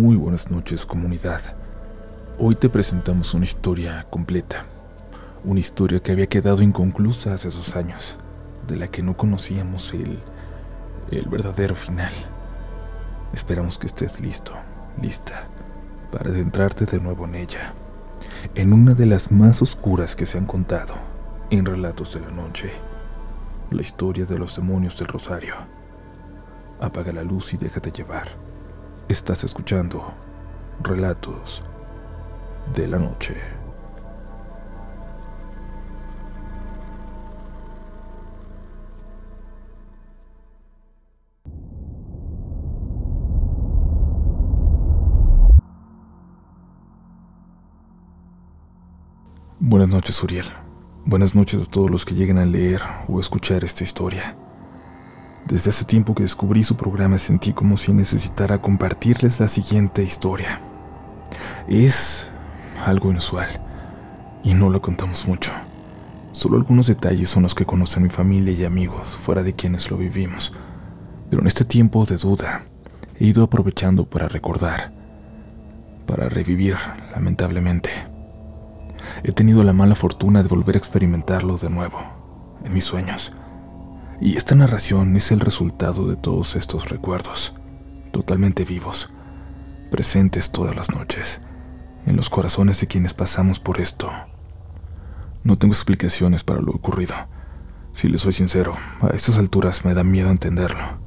Muy 0.00 0.14
buenas 0.14 0.48
noches 0.48 0.86
comunidad. 0.86 1.40
Hoy 2.38 2.54
te 2.54 2.68
presentamos 2.68 3.34
una 3.34 3.44
historia 3.44 4.06
completa, 4.08 4.64
una 5.42 5.58
historia 5.58 5.98
que 5.98 6.12
había 6.12 6.28
quedado 6.28 6.62
inconclusa 6.62 7.34
hace 7.34 7.50
dos 7.50 7.74
años, 7.74 8.16
de 8.68 8.76
la 8.76 8.86
que 8.86 9.02
no 9.02 9.16
conocíamos 9.16 9.92
el, 9.94 10.20
el 11.10 11.28
verdadero 11.28 11.74
final. 11.74 12.12
Esperamos 13.32 13.76
que 13.76 13.88
estés 13.88 14.20
listo, 14.20 14.52
lista, 15.02 15.48
para 16.12 16.30
adentrarte 16.30 16.84
de 16.84 17.00
nuevo 17.00 17.24
en 17.24 17.34
ella, 17.34 17.74
en 18.54 18.72
una 18.72 18.94
de 18.94 19.06
las 19.06 19.32
más 19.32 19.62
oscuras 19.62 20.14
que 20.14 20.26
se 20.26 20.38
han 20.38 20.46
contado 20.46 20.94
en 21.50 21.66
Relatos 21.66 22.14
de 22.14 22.20
la 22.20 22.30
Noche, 22.30 22.70
la 23.72 23.80
historia 23.80 24.26
de 24.26 24.38
los 24.38 24.54
demonios 24.54 24.96
del 24.96 25.08
Rosario. 25.08 25.56
Apaga 26.80 27.10
la 27.10 27.24
luz 27.24 27.52
y 27.52 27.56
déjate 27.56 27.90
llevar. 27.90 28.47
Estás 29.08 29.42
escuchando 29.42 30.04
Relatos 30.82 31.62
de 32.74 32.86
la 32.86 32.98
Noche. 32.98 33.34
Buenas 49.58 49.88
noches, 49.88 50.22
Uriel. 50.22 50.44
Buenas 51.06 51.34
noches 51.34 51.62
a 51.62 51.70
todos 51.70 51.90
los 51.90 52.04
que 52.04 52.14
lleguen 52.14 52.36
a 52.36 52.44
leer 52.44 52.82
o 53.08 53.20
escuchar 53.20 53.64
esta 53.64 53.84
historia. 53.84 54.36
Desde 55.46 55.70
hace 55.70 55.84
tiempo 55.84 56.14
que 56.14 56.22
descubrí 56.22 56.62
su 56.62 56.76
programa 56.76 57.18
sentí 57.18 57.52
como 57.52 57.76
si 57.76 57.92
necesitara 57.92 58.60
compartirles 58.60 59.40
la 59.40 59.48
siguiente 59.48 60.02
historia. 60.02 60.60
Es 61.68 62.28
algo 62.84 63.10
inusual 63.10 63.48
y 64.44 64.54
no 64.54 64.68
lo 64.68 64.80
contamos 64.80 65.26
mucho. 65.26 65.52
Solo 66.32 66.56
algunos 66.56 66.86
detalles 66.86 67.30
son 67.30 67.42
los 67.42 67.54
que 67.54 67.64
conocen 67.64 68.02
mi 68.02 68.10
familia 68.10 68.52
y 68.52 68.64
amigos 68.64 69.08
fuera 69.08 69.42
de 69.42 69.54
quienes 69.54 69.90
lo 69.90 69.96
vivimos. 69.96 70.52
Pero 71.30 71.42
en 71.42 71.48
este 71.48 71.64
tiempo 71.64 72.04
de 72.04 72.16
duda 72.16 72.62
he 73.18 73.26
ido 73.26 73.42
aprovechando 73.44 74.04
para 74.04 74.28
recordar, 74.28 74.92
para 76.06 76.28
revivir, 76.28 76.76
lamentablemente. 77.12 77.90
He 79.22 79.32
tenido 79.32 79.64
la 79.64 79.72
mala 79.72 79.94
fortuna 79.94 80.42
de 80.42 80.48
volver 80.48 80.76
a 80.76 80.78
experimentarlo 80.78 81.56
de 81.56 81.70
nuevo, 81.70 81.98
en 82.64 82.72
mis 82.72 82.84
sueños. 82.84 83.32
Y 84.20 84.36
esta 84.36 84.56
narración 84.56 85.16
es 85.16 85.30
el 85.30 85.38
resultado 85.38 86.08
de 86.08 86.16
todos 86.16 86.56
estos 86.56 86.88
recuerdos, 86.88 87.54
totalmente 88.12 88.64
vivos, 88.64 89.10
presentes 89.92 90.50
todas 90.50 90.74
las 90.74 90.90
noches, 90.90 91.40
en 92.04 92.16
los 92.16 92.28
corazones 92.28 92.80
de 92.80 92.88
quienes 92.88 93.14
pasamos 93.14 93.60
por 93.60 93.80
esto. 93.80 94.10
No 95.44 95.56
tengo 95.56 95.72
explicaciones 95.72 96.42
para 96.42 96.60
lo 96.60 96.72
ocurrido. 96.72 97.14
Si 97.92 98.08
les 98.08 98.22
soy 98.22 98.32
sincero, 98.32 98.74
a 99.00 99.08
estas 99.08 99.38
alturas 99.38 99.84
me 99.84 99.94
da 99.94 100.02
miedo 100.02 100.30
entenderlo. 100.30 100.98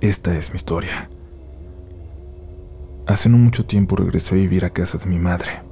Esta 0.00 0.36
es 0.36 0.50
mi 0.50 0.56
historia. 0.56 1.10
Hace 3.08 3.28
no 3.28 3.36
mucho 3.36 3.66
tiempo 3.66 3.96
regresé 3.96 4.36
a 4.36 4.38
vivir 4.38 4.64
a 4.64 4.70
casa 4.70 4.96
de 4.98 5.06
mi 5.06 5.18
madre. 5.18 5.62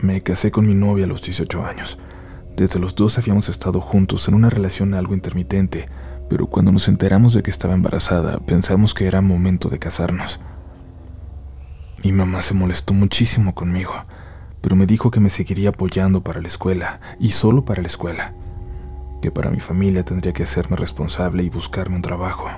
Me 0.00 0.22
casé 0.22 0.52
con 0.52 0.64
mi 0.66 0.74
novia 0.74 1.06
a 1.06 1.08
los 1.08 1.22
18 1.22 1.64
años 1.64 1.98
desde 2.56 2.78
los 2.78 2.94
dos 2.94 3.18
habíamos 3.18 3.48
estado 3.48 3.80
juntos 3.80 4.28
en 4.28 4.34
una 4.34 4.48
relación 4.48 4.94
algo 4.94 5.14
intermitente, 5.14 5.86
pero 6.28 6.46
cuando 6.46 6.70
nos 6.70 6.88
enteramos 6.88 7.34
de 7.34 7.42
que 7.42 7.50
estaba 7.50 7.74
embarazada, 7.74 8.38
pensamos 8.40 8.94
que 8.94 9.06
era 9.06 9.20
momento 9.20 9.68
de 9.68 9.78
casarnos. 9.78 10.40
Mi 12.04 12.12
mamá 12.12 12.42
se 12.42 12.54
molestó 12.54 12.94
muchísimo 12.94 13.54
conmigo, 13.54 13.92
pero 14.60 14.76
me 14.76 14.86
dijo 14.86 15.10
que 15.10 15.20
me 15.20 15.30
seguiría 15.30 15.70
apoyando 15.70 16.22
para 16.22 16.40
la 16.40 16.46
escuela, 16.46 17.00
y 17.18 17.30
solo 17.30 17.64
para 17.64 17.82
la 17.82 17.88
escuela, 17.88 18.34
que 19.20 19.30
para 19.30 19.50
mi 19.50 19.60
familia 19.60 20.04
tendría 20.04 20.32
que 20.32 20.44
hacerme 20.44 20.76
responsable 20.76 21.42
y 21.42 21.50
buscarme 21.50 21.96
un 21.96 22.02
trabajo. 22.02 22.48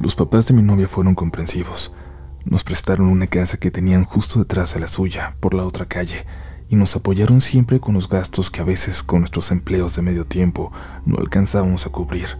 Los 0.00 0.16
papás 0.16 0.46
de 0.48 0.54
mi 0.54 0.62
novia 0.62 0.88
fueron 0.88 1.14
comprensivos. 1.14 1.92
Nos 2.44 2.64
prestaron 2.64 3.06
una 3.06 3.26
casa 3.26 3.58
que 3.58 3.70
tenían 3.70 4.04
justo 4.04 4.38
detrás 4.38 4.74
de 4.74 4.80
la 4.80 4.88
suya, 4.88 5.36
por 5.40 5.52
la 5.52 5.64
otra 5.64 5.84
calle, 5.84 6.24
y 6.70 6.76
nos 6.76 6.94
apoyaron 6.94 7.40
siempre 7.40 7.80
con 7.80 7.94
los 7.94 8.08
gastos 8.08 8.48
que 8.48 8.60
a 8.60 8.64
veces 8.64 9.02
con 9.02 9.18
nuestros 9.18 9.50
empleos 9.50 9.96
de 9.96 10.02
medio 10.02 10.24
tiempo 10.24 10.70
no 11.04 11.18
alcanzábamos 11.18 11.84
a 11.84 11.90
cubrir. 11.90 12.38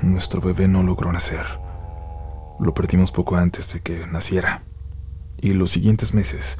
Nuestro 0.00 0.40
bebé 0.40 0.66
no 0.66 0.82
logró 0.82 1.12
nacer. 1.12 1.44
Lo 2.58 2.72
perdimos 2.72 3.12
poco 3.12 3.36
antes 3.36 3.70
de 3.74 3.80
que 3.80 4.06
naciera. 4.06 4.62
Y 5.42 5.52
los 5.52 5.70
siguientes 5.70 6.14
meses, 6.14 6.56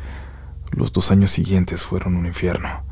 los 0.73 0.93
dos 0.93 1.11
años 1.11 1.31
siguientes 1.31 1.83
fueron 1.83 2.17
un 2.17 2.27
infierno. 2.27 2.85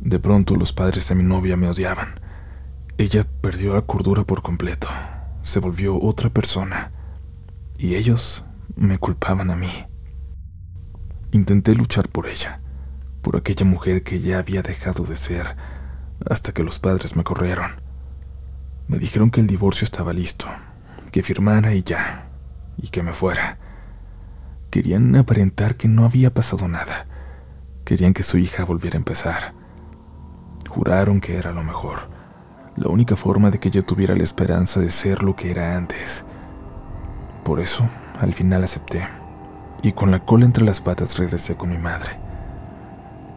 De 0.00 0.18
pronto 0.18 0.56
los 0.56 0.72
padres 0.72 1.08
de 1.08 1.14
mi 1.14 1.22
novia 1.22 1.56
me 1.56 1.68
odiaban. 1.68 2.18
Ella 2.98 3.24
perdió 3.40 3.74
la 3.74 3.82
cordura 3.82 4.24
por 4.24 4.42
completo. 4.42 4.88
Se 5.42 5.60
volvió 5.60 5.96
otra 5.96 6.28
persona. 6.28 6.90
Y 7.78 7.94
ellos 7.94 8.44
me 8.74 8.98
culpaban 8.98 9.52
a 9.52 9.56
mí. 9.56 9.89
Intenté 11.32 11.76
luchar 11.76 12.08
por 12.08 12.26
ella, 12.26 12.60
por 13.22 13.36
aquella 13.36 13.64
mujer 13.64 14.02
que 14.02 14.18
ya 14.18 14.40
había 14.40 14.62
dejado 14.62 15.04
de 15.04 15.16
ser, 15.16 15.56
hasta 16.28 16.52
que 16.52 16.64
los 16.64 16.80
padres 16.80 17.14
me 17.14 17.22
corrieron. 17.22 17.70
Me 18.88 18.98
dijeron 18.98 19.30
que 19.30 19.40
el 19.40 19.46
divorcio 19.46 19.84
estaba 19.84 20.12
listo, 20.12 20.46
que 21.12 21.22
firmara 21.22 21.72
y 21.74 21.84
ya, 21.84 22.30
y 22.76 22.88
que 22.88 23.04
me 23.04 23.12
fuera. 23.12 23.58
Querían 24.70 25.14
aparentar 25.14 25.76
que 25.76 25.86
no 25.86 26.04
había 26.04 26.34
pasado 26.34 26.66
nada. 26.66 27.06
Querían 27.84 28.12
que 28.12 28.24
su 28.24 28.36
hija 28.38 28.64
volviera 28.64 28.96
a 28.96 28.98
empezar. 28.98 29.54
Juraron 30.68 31.20
que 31.20 31.36
era 31.36 31.52
lo 31.52 31.62
mejor, 31.62 32.10
la 32.74 32.88
única 32.88 33.14
forma 33.14 33.50
de 33.50 33.60
que 33.60 33.70
yo 33.70 33.84
tuviera 33.84 34.16
la 34.16 34.24
esperanza 34.24 34.80
de 34.80 34.90
ser 34.90 35.22
lo 35.22 35.36
que 35.36 35.52
era 35.52 35.76
antes. 35.76 36.24
Por 37.44 37.60
eso, 37.60 37.88
al 38.20 38.34
final 38.34 38.64
acepté 38.64 39.19
y 39.82 39.92
con 39.92 40.10
la 40.10 40.24
cola 40.24 40.44
entre 40.44 40.64
las 40.64 40.80
patas 40.80 41.18
regresé 41.18 41.56
con 41.56 41.70
mi 41.70 41.78
madre. 41.78 42.12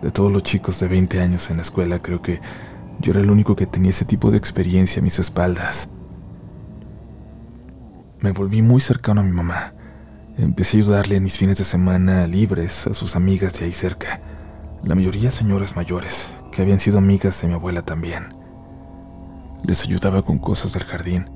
De 0.02 0.12
todos 0.12 0.32
los 0.32 0.44
chicos 0.44 0.80
de 0.80 0.88
20 0.88 1.22
años 1.22 1.50
en 1.50 1.58
la 1.58 1.62
escuela, 1.62 2.00
creo 2.00 2.22
que 2.22 2.42
yo 3.00 3.12
era 3.12 3.22
el 3.22 3.32
único 3.32 3.56
que 3.56 3.66
tenía 3.66 3.92
ese 3.92 4.06
tipo 4.06 4.32
de 4.32 4.38
experiencia 4.38 5.00
a 5.00 5.04
mis 5.04 5.20
espaldas. 5.20 5.90
Me 8.20 8.32
volví 8.32 8.62
muy 8.62 8.82
cercano 8.82 9.22
a 9.22 9.24
mi 9.24 9.32
mamá. 9.32 9.74
Empecé 10.38 10.78
a 10.78 10.80
ayudarle 10.80 11.16
en 11.18 11.24
mis 11.24 11.38
fines 11.38 11.58
de 11.58 11.64
semana 11.64 12.28
libres 12.28 12.88
a 12.88 12.94
sus 12.94 13.16
amigas 13.16 13.60
de 13.60 13.66
ahí 13.66 13.72
cerca, 13.72 14.22
la 14.84 14.96
mayoría 14.96 15.32
señoras 15.32 15.76
mayores, 15.76 16.34
que 16.52 16.62
habían 16.62 16.80
sido 16.80 16.98
amigas 16.98 17.42
de 17.42 17.48
mi 17.48 17.54
abuela 17.54 17.84
también. 17.84 18.30
Les 19.64 19.84
ayudaba 19.84 20.24
con 20.24 20.40
cosas 20.40 20.74
del 20.74 20.84
jardín 20.84 21.30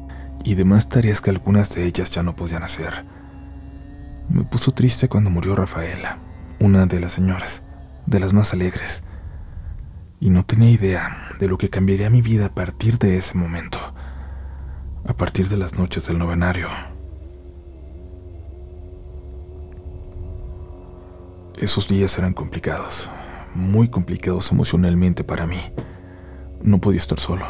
y 0.44 0.56
demás 0.56 0.90
tareas 0.90 1.22
que 1.22 1.30
algunas 1.30 1.74
de 1.76 1.86
ellas 1.86 2.10
ya 2.12 2.24
no 2.24 2.36
podían 2.36 2.64
hacer. 2.64 3.06
Me 4.30 4.44
puso 4.44 4.72
triste 4.72 5.08
cuando 5.08 5.30
murió 5.30 5.56
Rafaela, 5.56 6.20
una 6.60 6.86
de 6.86 7.00
las 7.00 7.14
señoras, 7.14 7.64
de 8.06 8.20
las 8.20 8.34
más 8.34 8.54
alegres, 8.54 9.04
y 10.20 10.30
no 10.30 10.44
tenía 10.44 10.70
idea 10.70 11.30
de 11.40 11.48
lo 11.48 11.58
que 11.58 11.70
cambiaría 11.70 12.10
mi 12.10 12.22
vida 12.22 12.48
a 12.48 12.54
partir 12.54 12.98
de 12.98 13.18
ese 13.18 13.38
momento, 13.38 13.80
a 15.06 15.14
partir 15.14 15.48
de 15.48 15.58
las 15.58 15.78
noches 15.78 16.08
del 16.08 16.18
novenario. 16.18 16.68
Esos 21.56 21.88
días 21.88 22.18
eran 22.18 22.34
complicados, 22.34 23.10
muy 23.56 23.88
complicados 23.88 24.52
emocionalmente 24.52 25.24
para 25.24 25.48
mí. 25.48 25.60
No 26.62 26.80
podía 26.80 27.00
estar 27.00 27.20
solo. 27.20 27.46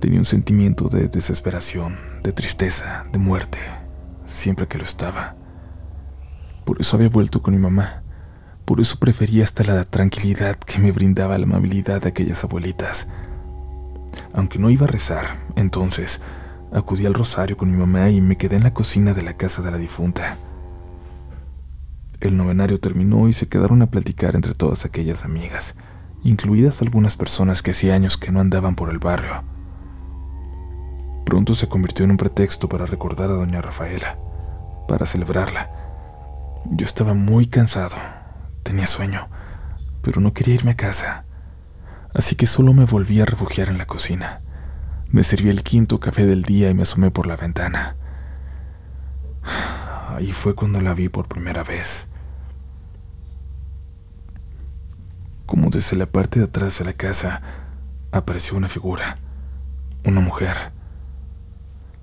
Tenía 0.00 0.20
un 0.20 0.24
sentimiento 0.24 0.88
de 0.88 1.08
desesperación, 1.08 1.98
de 2.22 2.32
tristeza, 2.32 3.02
de 3.12 3.18
muerte, 3.18 3.58
siempre 4.26 4.68
que 4.68 4.78
lo 4.78 4.84
estaba. 4.84 5.37
Por 6.68 6.82
eso 6.82 6.96
había 6.96 7.08
vuelto 7.08 7.40
con 7.40 7.54
mi 7.54 7.60
mamá. 7.60 8.02
Por 8.66 8.78
eso 8.78 8.98
prefería 8.98 9.42
hasta 9.42 9.64
la 9.64 9.84
tranquilidad 9.84 10.56
que 10.56 10.78
me 10.78 10.92
brindaba 10.92 11.38
la 11.38 11.44
amabilidad 11.44 12.02
de 12.02 12.10
aquellas 12.10 12.44
abuelitas. 12.44 13.08
Aunque 14.34 14.58
no 14.58 14.68
iba 14.68 14.84
a 14.84 14.90
rezar, 14.90 15.38
entonces 15.56 16.20
acudí 16.70 17.06
al 17.06 17.14
rosario 17.14 17.56
con 17.56 17.70
mi 17.70 17.78
mamá 17.78 18.10
y 18.10 18.20
me 18.20 18.36
quedé 18.36 18.56
en 18.56 18.64
la 18.64 18.74
cocina 18.74 19.14
de 19.14 19.22
la 19.22 19.32
casa 19.32 19.62
de 19.62 19.70
la 19.70 19.78
difunta. 19.78 20.36
El 22.20 22.36
novenario 22.36 22.78
terminó 22.78 23.28
y 23.28 23.32
se 23.32 23.48
quedaron 23.48 23.80
a 23.80 23.90
platicar 23.90 24.34
entre 24.34 24.52
todas 24.52 24.84
aquellas 24.84 25.24
amigas, 25.24 25.74
incluidas 26.22 26.82
algunas 26.82 27.16
personas 27.16 27.62
que 27.62 27.70
hacía 27.70 27.94
años 27.94 28.18
que 28.18 28.30
no 28.30 28.40
andaban 28.40 28.74
por 28.74 28.90
el 28.90 28.98
barrio. 28.98 29.42
Pronto 31.24 31.54
se 31.54 31.66
convirtió 31.66 32.04
en 32.04 32.10
un 32.10 32.18
pretexto 32.18 32.68
para 32.68 32.84
recordar 32.84 33.30
a 33.30 33.36
doña 33.36 33.62
Rafaela, 33.62 34.18
para 34.86 35.06
celebrarla 35.06 35.87
yo 36.66 36.86
estaba 36.86 37.14
muy 37.14 37.46
cansado, 37.46 37.96
tenía 38.62 38.86
sueño, 38.86 39.28
pero 40.02 40.20
no 40.20 40.32
quería 40.32 40.54
irme 40.54 40.72
a 40.72 40.76
casa, 40.76 41.24
así 42.14 42.36
que 42.36 42.46
solo 42.46 42.72
me 42.72 42.84
volví 42.84 43.20
a 43.20 43.24
refugiar 43.24 43.68
en 43.68 43.78
la 43.78 43.86
cocina. 43.86 44.40
Me 45.10 45.22
serví 45.22 45.48
el 45.48 45.62
quinto 45.62 46.00
café 46.00 46.26
del 46.26 46.42
día 46.42 46.68
y 46.68 46.74
me 46.74 46.82
asomé 46.82 47.10
por 47.10 47.26
la 47.26 47.36
ventana. 47.36 47.96
Ahí 50.08 50.32
fue 50.32 50.54
cuando 50.54 50.80
la 50.80 50.92
vi 50.92 51.08
por 51.08 51.28
primera 51.28 51.62
vez. 51.62 52.08
Como 55.46 55.70
desde 55.70 55.96
la 55.96 56.06
parte 56.06 56.40
de 56.40 56.44
atrás 56.44 56.78
de 56.78 56.84
la 56.84 56.92
casa 56.92 57.40
apareció 58.12 58.56
una 58.56 58.68
figura, 58.68 59.16
una 60.04 60.20
mujer. 60.20 60.72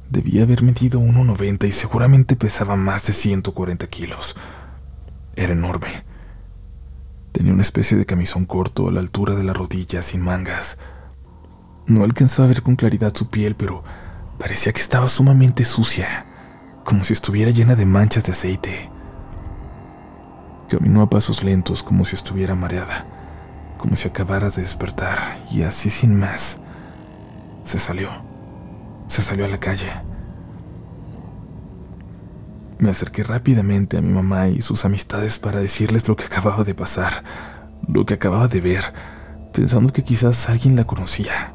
Debía 0.09 0.43
haber 0.43 0.61
medido 0.61 0.99
1,90 0.99 1.67
y 1.67 1.71
seguramente 1.71 2.35
pesaba 2.35 2.75
más 2.75 3.07
de 3.07 3.13
140 3.13 3.87
kilos. 3.87 4.35
Era 5.35 5.53
enorme. 5.53 6.03
Tenía 7.31 7.53
una 7.53 7.63
especie 7.63 7.97
de 7.97 8.05
camisón 8.05 8.45
corto 8.45 8.87
a 8.87 8.91
la 8.91 8.99
altura 8.99 9.35
de 9.35 9.43
la 9.43 9.53
rodilla, 9.53 10.01
sin 10.01 10.21
mangas. 10.21 10.77
No 11.87 12.03
alcanzaba 12.03 12.45
a 12.45 12.49
ver 12.49 12.61
con 12.61 12.75
claridad 12.75 13.13
su 13.13 13.29
piel, 13.29 13.55
pero 13.55 13.83
parecía 14.39 14.71
que 14.73 14.81
estaba 14.81 15.09
sumamente 15.09 15.65
sucia, 15.65 16.25
como 16.83 17.03
si 17.03 17.13
estuviera 17.13 17.51
llena 17.51 17.75
de 17.75 17.85
manchas 17.85 18.25
de 18.25 18.31
aceite. 18.31 18.89
Caminó 20.69 21.01
a 21.01 21.09
pasos 21.09 21.43
lentos, 21.43 21.83
como 21.83 22.05
si 22.05 22.15
estuviera 22.15 22.55
mareada, 22.55 23.05
como 23.77 23.95
si 23.95 24.07
acabara 24.07 24.49
de 24.49 24.61
despertar, 24.61 25.37
y 25.51 25.63
así 25.63 25.89
sin 25.89 26.17
más, 26.17 26.57
se 27.63 27.79
salió. 27.79 28.24
Se 29.07 29.21
salió 29.21 29.45
a 29.45 29.47
la 29.47 29.59
calle. 29.59 29.89
Me 32.77 32.89
acerqué 32.89 33.23
rápidamente 33.23 33.97
a 33.97 34.01
mi 34.01 34.11
mamá 34.11 34.49
y 34.49 34.61
sus 34.61 34.83
amistades 34.83 35.39
para 35.39 35.59
decirles 35.59 36.07
lo 36.07 36.15
que 36.15 36.25
acababa 36.25 36.63
de 36.63 36.75
pasar, 36.75 37.23
lo 37.87 38.05
que 38.05 38.15
acababa 38.15 38.47
de 38.47 38.59
ver, 38.59 38.93
pensando 39.53 39.93
que 39.93 40.03
quizás 40.03 40.49
alguien 40.49 40.75
la 40.75 40.85
conocía, 40.85 41.53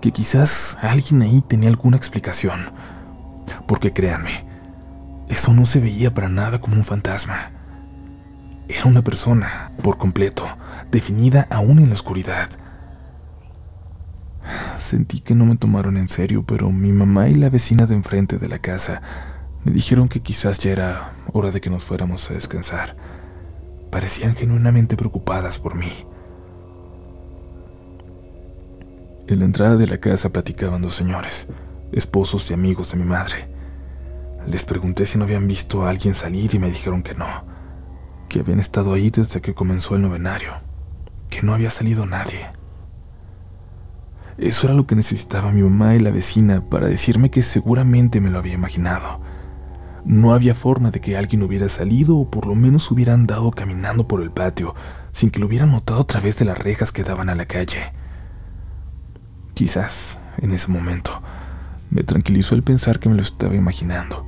que 0.00 0.12
quizás 0.12 0.78
alguien 0.80 1.22
ahí 1.22 1.42
tenía 1.46 1.68
alguna 1.68 1.96
explicación. 1.96 2.60
Porque 3.66 3.92
créanme, 3.92 4.46
eso 5.28 5.52
no 5.52 5.66
se 5.66 5.80
veía 5.80 6.14
para 6.14 6.28
nada 6.28 6.60
como 6.60 6.76
un 6.76 6.84
fantasma. 6.84 7.50
Era 8.68 8.84
una 8.84 9.02
persona, 9.02 9.72
por 9.82 9.98
completo, 9.98 10.46
definida 10.92 11.48
aún 11.50 11.80
en 11.80 11.88
la 11.88 11.94
oscuridad. 11.94 12.48
Sentí 14.78 15.20
que 15.20 15.34
no 15.34 15.46
me 15.46 15.56
tomaron 15.56 15.96
en 15.96 16.08
serio, 16.08 16.44
pero 16.46 16.70
mi 16.70 16.92
mamá 16.92 17.28
y 17.28 17.34
la 17.34 17.50
vecina 17.50 17.86
de 17.86 17.94
enfrente 17.94 18.38
de 18.38 18.48
la 18.48 18.58
casa 18.58 19.02
me 19.64 19.72
dijeron 19.72 20.08
que 20.08 20.20
quizás 20.20 20.58
ya 20.58 20.70
era 20.72 21.12
hora 21.32 21.50
de 21.50 21.60
que 21.60 21.70
nos 21.70 21.84
fuéramos 21.84 22.30
a 22.30 22.34
descansar. 22.34 22.96
Parecían 23.90 24.34
genuinamente 24.34 24.96
preocupadas 24.96 25.58
por 25.58 25.74
mí. 25.74 25.92
En 29.26 29.38
la 29.38 29.44
entrada 29.44 29.76
de 29.76 29.86
la 29.86 29.98
casa 29.98 30.30
platicaban 30.30 30.82
dos 30.82 30.94
señores, 30.94 31.46
esposos 31.92 32.50
y 32.50 32.54
amigos 32.54 32.90
de 32.90 32.96
mi 32.96 33.04
madre. 33.04 33.48
Les 34.46 34.64
pregunté 34.64 35.06
si 35.06 35.18
no 35.18 35.24
habían 35.24 35.46
visto 35.46 35.84
a 35.84 35.90
alguien 35.90 36.14
salir 36.14 36.54
y 36.54 36.58
me 36.58 36.70
dijeron 36.70 37.02
que 37.02 37.14
no, 37.14 37.26
que 38.28 38.40
habían 38.40 38.58
estado 38.58 38.94
ahí 38.94 39.10
desde 39.10 39.40
que 39.40 39.54
comenzó 39.54 39.94
el 39.94 40.02
novenario, 40.02 40.54
que 41.28 41.42
no 41.42 41.54
había 41.54 41.70
salido 41.70 42.06
nadie. 42.06 42.59
Eso 44.40 44.66
era 44.66 44.74
lo 44.74 44.86
que 44.86 44.96
necesitaba 44.96 45.52
mi 45.52 45.62
mamá 45.62 45.94
y 45.94 46.00
la 46.00 46.10
vecina 46.10 46.62
para 46.68 46.88
decirme 46.88 47.30
que 47.30 47.42
seguramente 47.42 48.20
me 48.20 48.30
lo 48.30 48.38
había 48.38 48.54
imaginado 48.54 49.20
no 50.04 50.32
había 50.32 50.54
forma 50.54 50.90
de 50.90 51.00
que 51.00 51.16
alguien 51.16 51.42
hubiera 51.42 51.68
salido 51.68 52.16
o 52.16 52.30
por 52.30 52.46
lo 52.46 52.54
menos 52.54 52.90
hubiera 52.90 53.14
andado 53.14 53.50
caminando 53.50 54.08
por 54.08 54.22
el 54.22 54.30
patio 54.30 54.74
sin 55.12 55.30
que 55.30 55.40
lo 55.40 55.46
hubiera 55.46 55.66
notado 55.66 56.00
a 56.00 56.06
través 56.06 56.36
de 56.38 56.44
las 56.44 56.58
rejas 56.58 56.92
que 56.92 57.04
daban 57.04 57.28
a 57.28 57.34
la 57.34 57.46
calle. 57.46 57.92
Quizás, 59.54 60.18
en 60.38 60.52
ese 60.52 60.70
momento, 60.70 61.22
me 61.90 62.04
tranquilizó 62.04 62.54
el 62.54 62.62
pensar 62.62 62.98
que 62.98 63.08
me 63.08 63.16
lo 63.16 63.22
estaba 63.22 63.54
imaginando, 63.56 64.26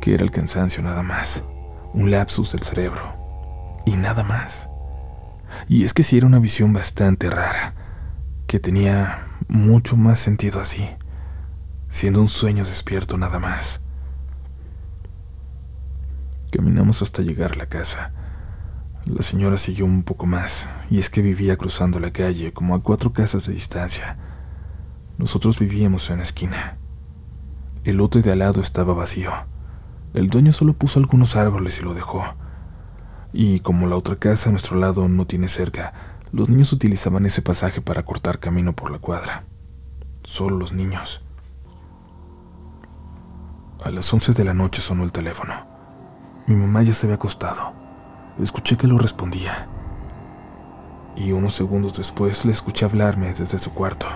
que 0.00 0.14
era 0.14 0.24
el 0.24 0.30
cansancio 0.30 0.82
nada 0.82 1.02
más, 1.02 1.44
un 1.92 2.10
lapsus 2.10 2.52
del 2.52 2.62
cerebro, 2.62 3.82
y 3.84 3.96
nada 3.96 4.24
más. 4.24 4.68
Y 5.68 5.84
es 5.84 5.92
que 5.92 6.02
sí 6.02 6.16
era 6.16 6.26
una 6.26 6.38
visión 6.38 6.72
bastante 6.72 7.28
rara, 7.28 7.74
que 8.46 8.58
tenía 8.58 9.27
mucho 9.48 9.96
más 9.96 10.18
sentido 10.18 10.60
así, 10.60 10.86
siendo 11.88 12.20
un 12.20 12.28
sueño 12.28 12.64
despierto 12.64 13.16
nada 13.16 13.38
más. 13.38 13.80
Caminamos 16.50 17.02
hasta 17.02 17.22
llegar 17.22 17.52
a 17.52 17.56
la 17.56 17.66
casa. 17.66 18.12
La 19.06 19.22
señora 19.22 19.56
siguió 19.56 19.86
un 19.86 20.02
poco 20.02 20.26
más, 20.26 20.68
y 20.90 20.98
es 20.98 21.08
que 21.08 21.22
vivía 21.22 21.56
cruzando 21.56 21.98
la 21.98 22.12
calle, 22.12 22.52
como 22.52 22.74
a 22.74 22.82
cuatro 22.82 23.12
casas 23.12 23.46
de 23.46 23.54
distancia. 23.54 24.18
Nosotros 25.16 25.58
vivíamos 25.58 26.10
en 26.10 26.18
la 26.18 26.24
esquina. 26.24 26.76
El 27.84 27.96
lote 27.96 28.20
de 28.20 28.32
al 28.32 28.40
lado 28.40 28.60
estaba 28.60 28.92
vacío. 28.92 29.30
El 30.12 30.28
dueño 30.28 30.52
solo 30.52 30.74
puso 30.74 31.00
algunos 31.00 31.36
árboles 31.36 31.80
y 31.80 31.84
lo 31.84 31.94
dejó. 31.94 32.22
Y 33.32 33.60
como 33.60 33.86
la 33.86 33.96
otra 33.96 34.16
casa 34.16 34.48
a 34.48 34.52
nuestro 34.52 34.78
lado 34.78 35.08
no 35.08 35.26
tiene 35.26 35.48
cerca, 35.48 36.17
los 36.32 36.48
niños 36.48 36.72
utilizaban 36.72 37.26
ese 37.26 37.42
pasaje 37.42 37.80
para 37.80 38.04
cortar 38.04 38.38
camino 38.38 38.74
por 38.74 38.90
la 38.90 38.98
cuadra. 38.98 39.44
Solo 40.22 40.56
los 40.56 40.72
niños. 40.72 41.22
A 43.82 43.90
las 43.90 44.12
once 44.12 44.32
de 44.32 44.44
la 44.44 44.54
noche 44.54 44.82
sonó 44.82 45.04
el 45.04 45.12
teléfono. 45.12 45.54
Mi 46.46 46.56
mamá 46.56 46.82
ya 46.82 46.92
se 46.92 47.06
había 47.06 47.16
acostado. 47.16 47.72
Escuché 48.40 48.76
que 48.76 48.86
lo 48.86 48.98
respondía. 48.98 49.68
Y 51.16 51.32
unos 51.32 51.54
segundos 51.54 51.94
después 51.94 52.44
le 52.44 52.52
escuché 52.52 52.84
hablarme 52.84 53.28
desde 53.28 53.58
su 53.58 53.72
cuarto. 53.72 54.06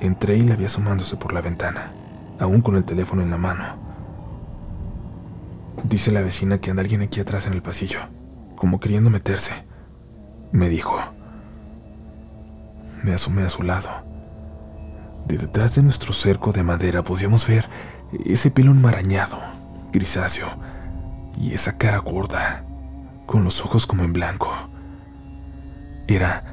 Entré 0.00 0.36
y 0.36 0.42
la 0.42 0.56
vi 0.56 0.64
asomándose 0.64 1.16
por 1.16 1.32
la 1.32 1.40
ventana, 1.40 1.92
aún 2.38 2.60
con 2.60 2.76
el 2.76 2.84
teléfono 2.84 3.22
en 3.22 3.30
la 3.30 3.38
mano. 3.38 3.64
Dice 5.84 6.10
la 6.10 6.22
vecina 6.22 6.58
que 6.58 6.70
anda 6.70 6.82
alguien 6.82 7.02
aquí 7.02 7.20
atrás 7.20 7.46
en 7.46 7.52
el 7.52 7.62
pasillo, 7.62 8.00
como 8.56 8.80
queriendo 8.80 9.10
meterse. 9.10 9.52
Me 10.54 10.68
dijo. 10.68 10.96
Me 13.02 13.12
asomé 13.12 13.42
a 13.42 13.48
su 13.48 13.64
lado. 13.64 13.90
De 15.26 15.36
detrás 15.36 15.74
de 15.74 15.82
nuestro 15.82 16.12
cerco 16.12 16.52
de 16.52 16.62
madera 16.62 17.02
podíamos 17.02 17.44
ver 17.48 17.68
ese 18.24 18.52
pelo 18.52 18.70
enmarañado, 18.70 19.36
grisáceo, 19.92 20.46
y 21.36 21.54
esa 21.54 21.76
cara 21.76 21.98
gorda, 21.98 22.64
con 23.26 23.42
los 23.42 23.64
ojos 23.64 23.84
como 23.88 24.04
en 24.04 24.12
blanco. 24.12 24.48
Era... 26.06 26.44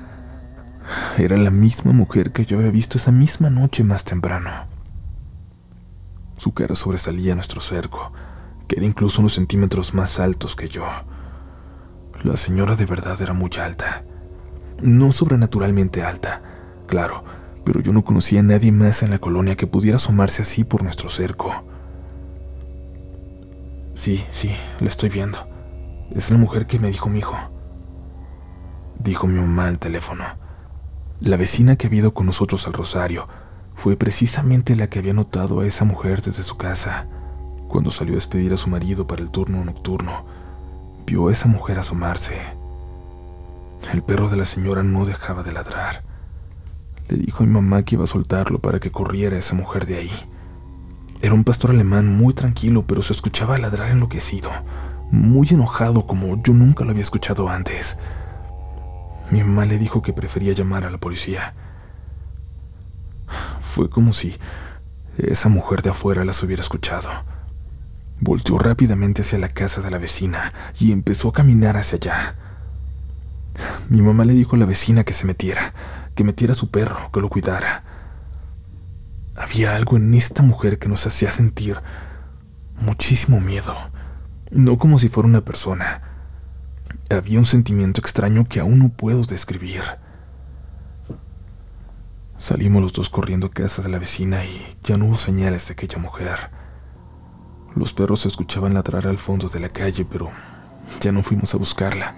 Era 1.20 1.38
la 1.38 1.52
misma 1.52 1.94
mujer 1.94 2.32
que 2.32 2.44
yo 2.44 2.58
había 2.58 2.72
visto 2.72 2.98
esa 2.98 3.12
misma 3.12 3.52
noche 3.52 3.84
más 3.84 4.04
temprano. 4.04 4.50
Su 6.38 6.56
cara 6.56 6.74
sobresalía 6.74 7.34
a 7.34 7.36
nuestro 7.36 7.62
cerco, 7.62 8.14
que 8.68 8.78
era 8.78 8.86
incluso 8.88 9.22
unos 9.22 9.34
centímetros 9.34 9.94
más 9.94 10.20
altos 10.20 10.56
que 10.56 10.70
yo. 10.70 10.88
La 12.24 12.38
señora 12.38 12.76
de 12.76 12.86
verdad 12.86 13.20
era 13.20 13.34
muy 13.34 13.50
alta. 13.60 14.04
No 14.80 15.12
sobrenaturalmente 15.12 16.04
alta, 16.04 16.42
claro, 16.86 17.24
pero 17.66 17.80
yo 17.82 17.94
no 17.94 18.04
conocía 18.04 18.42
a 18.42 18.44
nadie 18.44 18.72
más 18.72 19.02
en 19.02 19.10
la 19.10 19.18
colonia 19.18 19.56
que 19.56 19.66
pudiera 19.66 19.98
asomarse 19.98 20.44
así 20.44 20.64
por 20.64 20.84
nuestro 20.84 21.10
cerco. 21.10 21.66
Sí, 23.96 24.24
sí, 24.32 24.52
la 24.80 24.88
estoy 24.88 25.10
viendo. 25.10 25.40
Es 26.16 26.30
la 26.30 26.38
mujer 26.38 26.68
que 26.68 26.78
me 26.78 26.90
dijo 26.90 27.10
mi 27.10 27.20
hijo. 27.20 27.38
Dijo 29.00 29.26
mi 29.26 29.40
mamá 29.40 29.68
al 29.68 29.80
teléfono. 29.80 30.24
La 31.20 31.38
vecina 31.38 31.76
que 31.76 31.88
había 31.88 32.00
ido 32.00 32.14
con 32.14 32.28
nosotros 32.28 32.68
al 32.68 32.74
Rosario 32.74 33.28
fue 33.74 33.96
precisamente 33.96 34.76
la 34.76 34.88
que 34.88 35.00
había 35.00 35.14
notado 35.14 35.62
a 35.62 35.66
esa 35.66 35.86
mujer 35.86 36.22
desde 36.22 36.44
su 36.44 36.58
casa. 36.58 37.08
Cuando 37.68 37.90
salió 37.90 38.14
a 38.14 38.16
despedir 38.16 38.54
a 38.54 38.58
su 38.58 38.70
marido 38.70 39.08
para 39.08 39.24
el 39.24 39.32
turno 39.32 39.64
nocturno, 39.64 40.26
vio 41.06 41.28
a 41.28 41.32
esa 41.32 41.48
mujer 41.48 41.80
asomarse. 41.80 42.38
El 43.94 44.04
perro 44.04 44.30
de 44.30 44.38
la 44.38 44.46
señora 44.46 44.84
no 44.84 45.06
dejaba 45.06 45.44
de 45.44 45.52
ladrar. 45.52 46.04
Le 47.10 47.18
dijo 47.18 47.44
a 47.44 47.46
mi 47.46 47.52
mamá 47.52 47.84
que 47.84 47.96
iba 47.96 48.06
a 48.06 48.08
soltarlo 48.08 48.60
para 48.60 48.80
que 48.80 48.92
corriera 48.92 49.38
esa 49.38 49.56
mujer 49.56 49.86
de 49.86 49.98
ahí. 49.98 50.12
Era 51.22 51.34
un 51.34 51.44
pastor 51.44 51.72
alemán 51.72 52.08
muy 52.08 52.34
tranquilo, 52.34 52.86
pero 52.88 53.02
se 53.02 53.14
escuchaba 53.14 53.58
ladrar 53.58 53.92
enloquecido, 53.92 54.50
muy 55.12 55.48
enojado 55.50 56.04
como 56.04 56.42
yo 56.42 56.54
nunca 56.54 56.86
lo 56.86 56.92
había 56.92 57.04
escuchado 57.04 57.50
antes. 57.50 57.98
Mi 59.30 59.44
mamá 59.44 59.66
le 59.66 59.78
dijo 59.78 60.02
que 60.02 60.14
prefería 60.14 60.54
llamar 60.54 60.86
a 60.86 60.90
la 60.90 60.98
policía. 60.98 61.54
Fue 63.62 63.90
como 63.90 64.14
si 64.14 64.38
esa 65.18 65.50
mujer 65.50 65.82
de 65.82 65.90
afuera 65.90 66.26
las 66.26 66.42
hubiera 66.44 66.62
escuchado. 66.62 67.10
Volteó 68.24 68.60
rápidamente 68.60 69.24
hacia 69.24 69.40
la 69.40 69.50
casa 69.50 69.82
de 69.82 69.90
la 69.90 69.98
vecina 69.98 70.54
y 70.80 70.92
empezó 70.92 71.30
a 71.30 71.34
caminar 71.34 71.76
hacia 71.76 71.96
allá. 71.96 72.36
Mi 73.90 74.04
mamá 74.04 74.26
le 74.26 74.34
dijo 74.34 74.56
a 74.56 74.60
la 74.60 74.68
vecina 74.68 75.04
que 75.04 75.14
se 75.14 75.26
metiera, 75.26 75.74
que 76.14 76.24
metiera 76.24 76.52
a 76.52 76.56
su 76.56 76.70
perro, 76.70 77.12
que 77.12 77.20
lo 77.20 77.30
cuidara. 77.30 77.84
Había 79.36 79.76
algo 79.76 79.98
en 79.98 80.14
esta 80.14 80.44
mujer 80.44 80.78
que 80.78 80.88
nos 80.88 81.08
hacía 81.08 81.32
sentir 81.32 81.82
muchísimo 82.80 83.40
miedo, 83.40 83.76
no 84.52 84.78
como 84.78 85.00
si 85.00 85.10
fuera 85.10 85.28
una 85.28 85.42
persona. 85.42 86.04
Había 87.10 87.40
un 87.40 87.46
sentimiento 87.46 88.02
extraño 88.02 88.46
que 88.48 88.60
aún 88.60 88.78
no 88.78 88.90
puedo 88.90 89.24
describir. 89.24 89.82
Salimos 92.38 92.84
los 92.84 92.94
dos 92.94 93.10
corriendo 93.10 93.48
a 93.48 93.52
casa 93.52 93.82
de 93.82 93.90
la 93.90 93.98
vecina 93.98 94.46
y 94.46 94.64
ya 94.84 94.96
no 94.98 95.06
hubo 95.06 95.16
señales 95.16 95.68
de 95.68 95.74
aquella 95.74 95.98
mujer. 95.98 96.61
Los 97.76 97.94
perros 97.94 98.22
se 98.22 98.28
escuchaban 98.28 98.74
ladrar 98.74 99.08
al 99.08 99.18
fondo 99.18 99.48
de 99.48 99.60
la 99.60 99.70
calle, 99.70 100.06
pero 100.06 100.30
ya 101.00 101.12
no 101.12 101.24
fuimos 101.24 101.54
a 101.54 101.58
buscarla. 101.58 102.16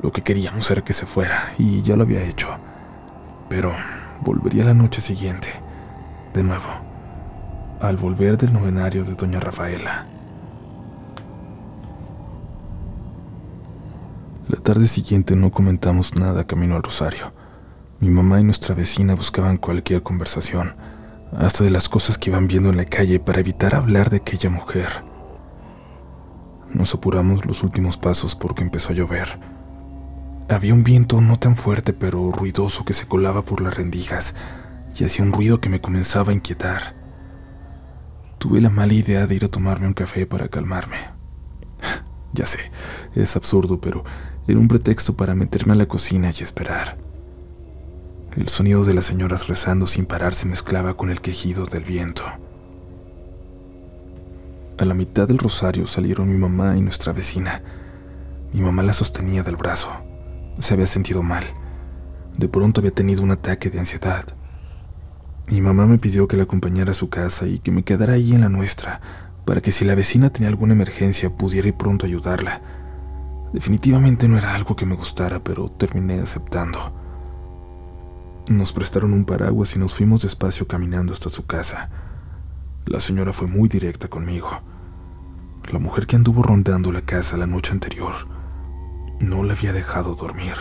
Lo 0.00 0.12
que 0.12 0.22
queríamos 0.22 0.70
era 0.70 0.84
que 0.84 0.92
se 0.92 1.06
fuera, 1.06 1.52
y 1.58 1.82
ya 1.82 1.96
lo 1.96 2.04
había 2.04 2.22
hecho. 2.22 2.48
Pero 3.48 3.72
volvería 4.20 4.64
la 4.64 4.74
noche 4.74 5.00
siguiente, 5.00 5.48
de 6.32 6.42
nuevo, 6.42 6.68
al 7.80 7.96
volver 7.96 8.38
del 8.38 8.52
novenario 8.52 9.04
de 9.04 9.14
doña 9.14 9.40
Rafaela. 9.40 10.06
La 14.48 14.58
tarde 14.60 14.86
siguiente 14.86 15.36
no 15.36 15.50
comentamos 15.50 16.14
nada 16.14 16.46
camino 16.46 16.76
al 16.76 16.82
Rosario. 16.82 17.32
Mi 18.00 18.08
mamá 18.08 18.40
y 18.40 18.44
nuestra 18.44 18.74
vecina 18.74 19.14
buscaban 19.14 19.56
cualquier 19.56 20.02
conversación, 20.02 20.74
hasta 21.36 21.64
de 21.64 21.70
las 21.70 21.88
cosas 21.88 22.18
que 22.18 22.30
iban 22.30 22.48
viendo 22.48 22.70
en 22.70 22.76
la 22.76 22.84
calle 22.84 23.20
para 23.20 23.40
evitar 23.40 23.74
hablar 23.74 24.10
de 24.10 24.18
aquella 24.18 24.50
mujer. 24.50 24.88
Nos 26.72 26.94
apuramos 26.94 27.46
los 27.46 27.62
últimos 27.62 27.96
pasos 27.96 28.34
porque 28.34 28.62
empezó 28.62 28.92
a 28.92 28.96
llover. 28.96 29.38
Había 30.48 30.74
un 30.74 30.84
viento 30.84 31.20
no 31.20 31.36
tan 31.36 31.56
fuerte 31.56 31.92
pero 31.92 32.32
ruidoso 32.32 32.84
que 32.84 32.92
se 32.92 33.06
colaba 33.06 33.42
por 33.42 33.60
las 33.60 33.76
rendijas 33.76 34.34
y 34.98 35.04
hacía 35.04 35.24
un 35.24 35.32
ruido 35.32 35.60
que 35.60 35.68
me 35.68 35.80
comenzaba 35.80 36.32
a 36.32 36.34
inquietar. 36.34 36.94
Tuve 38.38 38.60
la 38.60 38.70
mala 38.70 38.94
idea 38.94 39.26
de 39.26 39.34
ir 39.34 39.44
a 39.44 39.48
tomarme 39.48 39.86
un 39.86 39.94
café 39.94 40.26
para 40.26 40.48
calmarme. 40.48 40.96
ya 42.32 42.46
sé, 42.46 42.58
es 43.14 43.36
absurdo, 43.36 43.80
pero 43.80 44.04
era 44.46 44.58
un 44.58 44.68
pretexto 44.68 45.16
para 45.16 45.34
meterme 45.34 45.72
a 45.72 45.76
la 45.76 45.86
cocina 45.86 46.30
y 46.36 46.42
esperar. 46.42 47.07
El 48.38 48.48
sonido 48.48 48.84
de 48.84 48.94
las 48.94 49.06
señoras 49.06 49.48
rezando 49.48 49.84
sin 49.84 50.06
parar 50.06 50.32
se 50.32 50.46
mezclaba 50.46 50.94
con 50.94 51.10
el 51.10 51.20
quejido 51.20 51.66
del 51.66 51.82
viento. 51.82 52.22
A 54.78 54.84
la 54.84 54.94
mitad 54.94 55.26
del 55.26 55.38
rosario 55.38 55.88
salieron 55.88 56.30
mi 56.30 56.38
mamá 56.38 56.76
y 56.76 56.80
nuestra 56.80 57.12
vecina. 57.12 57.62
Mi 58.52 58.60
mamá 58.60 58.84
la 58.84 58.92
sostenía 58.92 59.42
del 59.42 59.56
brazo. 59.56 59.90
Se 60.60 60.74
había 60.74 60.86
sentido 60.86 61.24
mal. 61.24 61.42
De 62.36 62.48
pronto 62.48 62.80
había 62.80 62.92
tenido 62.92 63.24
un 63.24 63.32
ataque 63.32 63.70
de 63.70 63.80
ansiedad. 63.80 64.24
Mi 65.48 65.60
mamá 65.60 65.86
me 65.86 65.98
pidió 65.98 66.28
que 66.28 66.36
la 66.36 66.44
acompañara 66.44 66.92
a 66.92 66.94
su 66.94 67.10
casa 67.10 67.48
y 67.48 67.58
que 67.58 67.72
me 67.72 67.82
quedara 67.82 68.12
ahí 68.12 68.34
en 68.34 68.42
la 68.42 68.48
nuestra, 68.48 69.00
para 69.46 69.60
que 69.60 69.72
si 69.72 69.84
la 69.84 69.96
vecina 69.96 70.30
tenía 70.30 70.48
alguna 70.48 70.74
emergencia 70.74 71.28
pudiera 71.28 71.66
ir 71.66 71.74
pronto 71.74 72.06
a 72.06 72.08
ayudarla. 72.08 72.62
Definitivamente 73.52 74.28
no 74.28 74.38
era 74.38 74.54
algo 74.54 74.76
que 74.76 74.86
me 74.86 74.94
gustara, 74.94 75.42
pero 75.42 75.68
terminé 75.70 76.20
aceptando. 76.20 77.07
Nos 78.48 78.72
prestaron 78.72 79.12
un 79.12 79.26
paraguas 79.26 79.76
y 79.76 79.78
nos 79.78 79.94
fuimos 79.94 80.22
despacio 80.22 80.66
caminando 80.66 81.12
hasta 81.12 81.28
su 81.28 81.44
casa. 81.44 81.90
La 82.86 82.98
señora 82.98 83.34
fue 83.34 83.46
muy 83.46 83.68
directa 83.68 84.08
conmigo. 84.08 84.48
La 85.70 85.78
mujer 85.78 86.06
que 86.06 86.16
anduvo 86.16 86.42
rondando 86.42 86.90
la 86.90 87.02
casa 87.02 87.36
la 87.36 87.46
noche 87.46 87.72
anterior 87.72 88.14
no 89.20 89.42
la 89.42 89.52
había 89.52 89.74
dejado 89.74 90.14
dormir. 90.14 90.54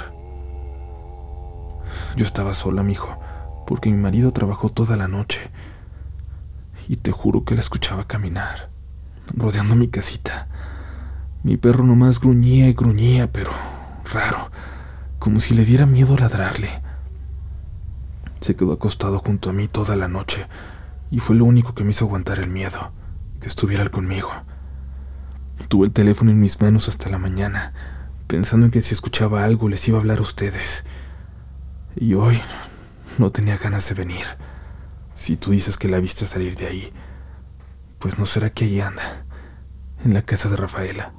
Yo 2.17 2.25
estaba 2.25 2.53
sola, 2.53 2.83
mijo, 2.83 3.19
porque 3.65 3.89
mi 3.89 3.95
marido 3.95 4.33
trabajó 4.33 4.67
toda 4.67 4.97
la 4.97 5.07
noche. 5.07 5.39
Y 6.89 6.97
te 6.97 7.11
juro 7.11 7.45
que 7.45 7.55
la 7.55 7.61
escuchaba 7.61 8.05
caminar, 8.05 8.69
rodeando 9.33 9.75
mi 9.77 9.87
casita. 9.87 10.49
Mi 11.43 11.55
perro 11.55 11.85
nomás 11.85 12.19
gruñía 12.19 12.67
y 12.67 12.73
gruñía, 12.73 13.31
pero 13.31 13.51
raro, 14.11 14.51
como 15.19 15.39
si 15.39 15.53
le 15.53 15.63
diera 15.63 15.85
miedo 15.85 16.17
ladrarle. 16.17 16.86
Se 18.39 18.55
quedó 18.55 18.73
acostado 18.73 19.19
junto 19.19 19.49
a 19.49 19.53
mí 19.53 19.67
toda 19.67 19.95
la 19.95 20.07
noche 20.07 20.47
y 21.09 21.19
fue 21.19 21.35
lo 21.35 21.45
único 21.45 21.73
que 21.73 21.83
me 21.83 21.91
hizo 21.91 22.05
aguantar 22.05 22.39
el 22.39 22.49
miedo, 22.49 22.91
que 23.39 23.47
estuviera 23.47 23.87
conmigo. 23.89 24.29
Tuve 25.69 25.87
el 25.87 25.93
teléfono 25.93 26.31
en 26.31 26.39
mis 26.39 26.61
manos 26.61 26.87
hasta 26.87 27.09
la 27.09 27.17
mañana, 27.17 27.73
pensando 28.27 28.65
en 28.65 28.71
que 28.71 28.81
si 28.81 28.93
escuchaba 28.93 29.43
algo 29.43 29.69
les 29.69 29.87
iba 29.87 29.97
a 29.97 30.01
hablar 30.01 30.19
a 30.19 30.21
ustedes. 30.21 30.85
Y 31.95 32.13
hoy 32.13 32.39
no 33.17 33.31
tenía 33.31 33.57
ganas 33.57 33.87
de 33.89 33.95
venir. 33.95 34.25
Si 35.15 35.35
tú 35.35 35.51
dices 35.51 35.77
que 35.77 35.87
la 35.87 35.99
viste 35.99 36.25
salir 36.25 36.55
de 36.55 36.67
ahí, 36.67 36.93
pues 37.99 38.19
no 38.19 38.25
será 38.25 38.51
que 38.51 38.65
ahí 38.65 38.79
anda, 38.79 39.25
en 40.05 40.13
la 40.13 40.21
casa 40.21 40.47
de 40.47 40.57
Rafaela, 40.57 41.13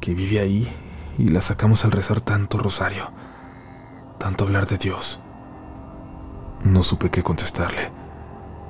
que 0.00 0.14
vive 0.14 0.40
ahí 0.40 0.68
y 1.16 1.28
la 1.28 1.40
sacamos 1.40 1.84
al 1.84 1.92
rezar 1.92 2.20
tanto 2.20 2.58
rosario, 2.58 3.12
tanto 4.18 4.44
hablar 4.44 4.66
de 4.66 4.78
Dios. 4.78 5.21
No 6.64 6.84
supe 6.84 7.10
qué 7.10 7.24
contestarle. 7.24 7.90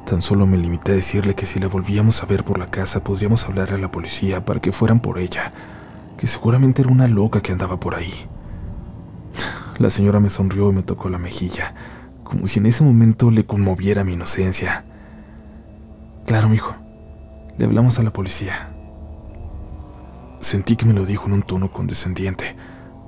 Tan 0.07 0.23
solo 0.23 0.47
me 0.47 0.57
limité 0.57 0.93
a 0.93 0.95
decirle 0.95 1.35
que 1.35 1.45
si 1.45 1.61
la 1.61 1.69
volvíamos 1.69 2.23
a 2.23 2.27
ver 2.27 2.43
por 2.43 2.59
la 2.59 2.67
casa 2.67 3.05
podríamos 3.05 3.45
hablarle 3.45 3.77
a 3.77 3.81
la 3.81 3.91
policía 3.91 4.45
para 4.45 4.61
que 4.61 4.73
fueran 4.73 5.01
por 5.01 5.19
ella, 5.19 5.53
que 6.17 6.27
seguramente 6.27 6.81
era 6.81 6.91
una 6.91 7.07
loca 7.07 7.43
que 7.43 7.53
andaba 7.53 7.79
por 7.79 7.95
ahí. 7.95 8.13
La 9.79 9.91
señora 9.91 10.21
me 10.21 10.31
sonrió 10.31 10.71
y 10.71 10.73
me 10.73 10.83
tocó 10.83 11.11
la 11.11 11.19
mejilla, 11.19 11.75
como 12.25 12.47
si 12.47 12.61
en 12.61 12.67
ese 12.67 12.83
momento 12.83 13.31
le 13.31 13.45
conmoviera 13.45 14.05
mi 14.05 14.15
inocencia. 14.15 14.87
Claro, 16.25 16.49
mijo, 16.49 16.75
le 17.59 17.67
hablamos 17.67 17.99
a 17.99 18.03
la 18.03 18.13
policía. 18.13 18.71
Sentí 20.41 20.77
que 20.77 20.87
me 20.87 20.95
lo 20.95 21.05
dijo 21.05 21.27
en 21.27 21.35
un 21.35 21.43
tono 21.43 21.71
condescendiente, 21.71 22.57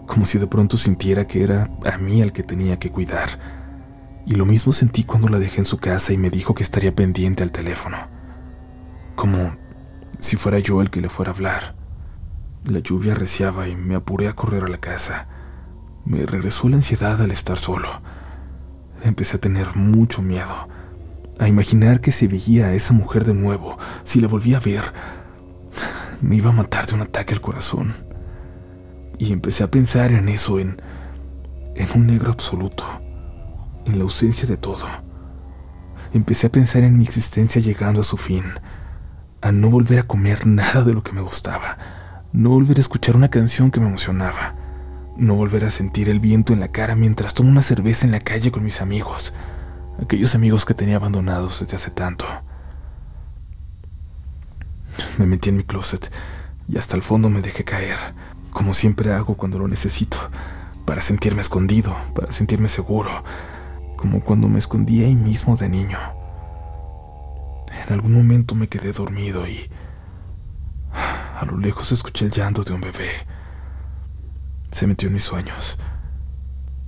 como 0.07 0.27
si 0.27 0.39
de 0.39 0.47
pronto 0.47 0.77
sintiera 0.77 1.27
que 1.27 1.43
era 1.43 1.71
a 1.91 1.97
mí 1.97 2.21
al 2.21 2.33
que 2.33 2.43
tenía 2.43 2.79
que 2.79 2.91
cuidar 2.91 3.64
y 4.27 4.35
lo 4.35 4.47
mismo 4.47 4.73
sentí 4.73 5.05
cuando 5.05 5.29
la 5.29 5.39
dejé 5.39 5.61
en 5.61 5.67
su 5.67 5.79
casa 5.79 6.13
y 6.13 6.19
me 6.19 6.31
dijo 6.31 6.55
que 6.55 6.63
estaría 6.63 6.95
pendiente 6.95 7.43
al 7.43 7.53
teléfono. 7.53 7.97
Como 9.15 9.57
si 10.19 10.37
fuera 10.37 10.59
yo 10.59 10.81
el 10.81 10.91
que 10.91 11.01
le 11.01 11.09
fuera 11.09 11.31
a 11.31 11.35
hablar. 11.35 11.75
La 12.65 12.79
lluvia 12.79 13.13
arreciaba 13.13 13.69
y 13.69 13.77
me 13.77 13.95
apuré 13.95 14.29
a 14.29 14.33
correr 14.33 14.65
a 14.65 14.69
la 14.69 14.79
casa. 14.79 15.29
Me 16.07 16.25
regresó 16.25 16.69
la 16.69 16.77
ansiedad 16.77 17.21
al 17.21 17.31
estar 17.31 17.59
solo. 17.59 17.89
Empecé 19.03 19.37
a 19.37 19.41
tener 19.41 19.77
mucho 19.77 20.23
miedo, 20.23 20.69
a 21.39 21.47
imaginar 21.47 22.01
que 22.01 22.11
si 22.11 22.27
veía 22.27 22.67
a 22.67 22.73
esa 22.73 22.95
mujer 22.95 23.25
de 23.25 23.35
nuevo, 23.35 23.77
si 24.03 24.21
la 24.21 24.29
volvía 24.29 24.57
a 24.57 24.61
ver, 24.61 24.85
me 26.23 26.37
iba 26.37 26.49
a 26.51 26.55
matar 26.55 26.87
de 26.87 26.95
un 26.95 27.03
ataque 27.03 27.35
al 27.35 27.43
corazón. 27.43 27.93
Y 29.19 29.33
empecé 29.33 29.63
a 29.63 29.71
pensar 29.71 30.13
en 30.13 30.31
eso, 30.31 30.59
en, 30.59 30.81
en 31.75 31.89
un 31.95 32.07
negro 32.07 32.33
absoluto 32.33 33.04
en 33.85 33.99
la 33.99 34.05
ausencia 34.05 34.49
de 34.49 34.57
todo. 34.57 34.87
Empecé 36.13 36.47
a 36.47 36.53
pensar 36.53 36.85
en 36.85 36.97
mi 36.97 37.05
existencia 37.05 37.61
llegando 37.61 38.01
a 38.01 38.05
su 38.05 38.17
fin, 38.17 38.45
a 39.41 39.53
no 39.53 39.69
volver 39.69 39.99
a 39.99 40.07
comer 40.07 40.47
nada 40.47 40.85
de 40.85 40.93
lo 40.93 41.03
que 41.03 41.13
me 41.13 41.21
gustaba, 41.21 41.77
no 42.33 42.51
volver 42.51 42.79
a 42.79 42.81
escuchar 42.81 43.17
una 43.17 43.31
canción 43.31 43.71
que 43.71 43.81
me 43.81 43.87
emocionaba, 43.87 44.55
no 45.17 45.35
volver 45.35 45.65
a 45.65 45.71
sentir 45.71 46.09
el 46.09 46.21
viento 46.21 46.53
en 46.53 46.61
la 46.61 46.69
cara 46.69 46.95
mientras 46.95 47.35
tomo 47.35 47.51
una 47.51 47.63
cerveza 47.63 48.07
en 48.07 48.13
la 48.13 48.21
calle 48.21 48.51
con 48.51 48.65
mis 48.65 48.81
amigos, 48.81 49.33
aquellos 50.03 50.35
amigos 50.35 50.65
que 50.65 50.75
tenía 50.75 50.97
abandonados 50.97 51.61
desde 51.61 51.77
hace 51.77 51.91
tanto. 51.91 52.27
Me 55.19 55.27
metí 55.27 55.51
en 55.51 55.57
mi 55.57 55.65
closet 55.65 56.11
y 56.69 56.79
hasta 56.79 56.97
el 56.97 57.03
fondo 57.03 57.29
me 57.29 57.43
dejé 57.43 57.65
caer, 57.65 57.99
como 58.51 58.75
siempre 58.75 59.13
hago 59.13 59.37
cuando 59.37 59.59
lo 59.59 59.69
necesito, 59.69 60.19
para 60.85 61.01
sentirme 61.01 61.41
escondido, 61.41 61.97
para 62.15 62.33
sentirme 62.33 62.69
seguro, 62.69 63.11
como 64.05 64.21
cuando 64.21 64.49
me 64.49 64.59
escondí 64.59 65.03
ahí 65.03 65.15
mismo 65.15 65.57
de 65.57 65.67
niño. 65.67 65.97
En 67.87 67.95
algún 67.95 68.13
momento 68.13 68.55
me 68.55 68.69
quedé 68.69 68.93
dormido 68.93 69.49
y 69.49 69.71
a 71.41 71.47
lo 71.47 71.57
lejos 71.57 71.91
escuché 71.91 72.27
el 72.27 72.31
llanto 72.31 72.63
de 72.63 72.75
un 72.75 72.83
bebé. 72.83 73.09
Se 74.71 74.87
metió 74.87 75.07
en 75.09 75.15
mis 75.15 75.25
sueños 75.25 75.79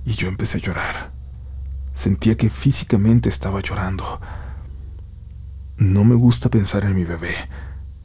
y 0.05 0.11
yo 0.11 0.27
empecé 0.27 0.59
a 0.59 0.61
llorar. 0.61 1.11
Sentía 1.91 2.37
que 2.37 2.51
físicamente 2.51 3.29
estaba 3.29 3.61
llorando. 3.61 4.21
No 5.77 6.03
me 6.03 6.13
gusta 6.13 6.49
pensar 6.49 6.85
en 6.85 6.93
mi 6.93 7.03
bebé, 7.03 7.33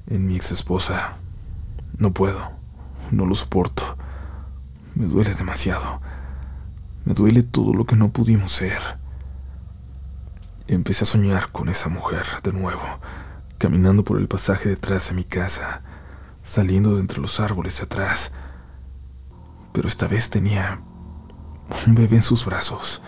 en 0.07 0.26
mi 0.26 0.37
ex 0.37 0.52
esposa. 0.52 1.19
No 1.99 2.14
puedo, 2.14 2.52
no 3.11 3.26
lo 3.26 3.35
soporto. 3.35 3.99
Me 4.95 5.04
duele 5.04 5.35
demasiado. 5.35 6.00
Me 7.04 7.12
duele 7.12 7.42
todo 7.42 7.75
lo 7.75 7.85
que 7.85 7.95
no 7.95 8.09
pudimos 8.09 8.52
ser. 8.52 9.02
Empecé 10.73 11.05
a 11.05 11.07
soñar 11.07 11.52
con 11.52 11.69
esa 11.69 11.91
mujer 11.91 12.25
de 12.43 12.50
nuevo, 12.50 12.81
caminando 13.59 14.05
por 14.05 14.19
el 14.19 14.26
pasaje 14.26 14.71
detrás 14.71 15.11
de 15.11 15.14
mi 15.14 15.23
casa, 15.23 15.83
saliendo 16.41 16.95
de 16.95 17.02
entre 17.02 17.21
los 17.21 17.41
árboles 17.41 17.76
de 17.76 17.83
atrás. 17.83 18.33
Pero 19.75 19.87
esta 19.87 20.07
vez 20.07 20.31
tenía 20.31 20.81
un 21.87 21.95
bebé 21.95 22.17
en 22.17 22.23
sus 22.23 22.47
brazos. 22.47 23.02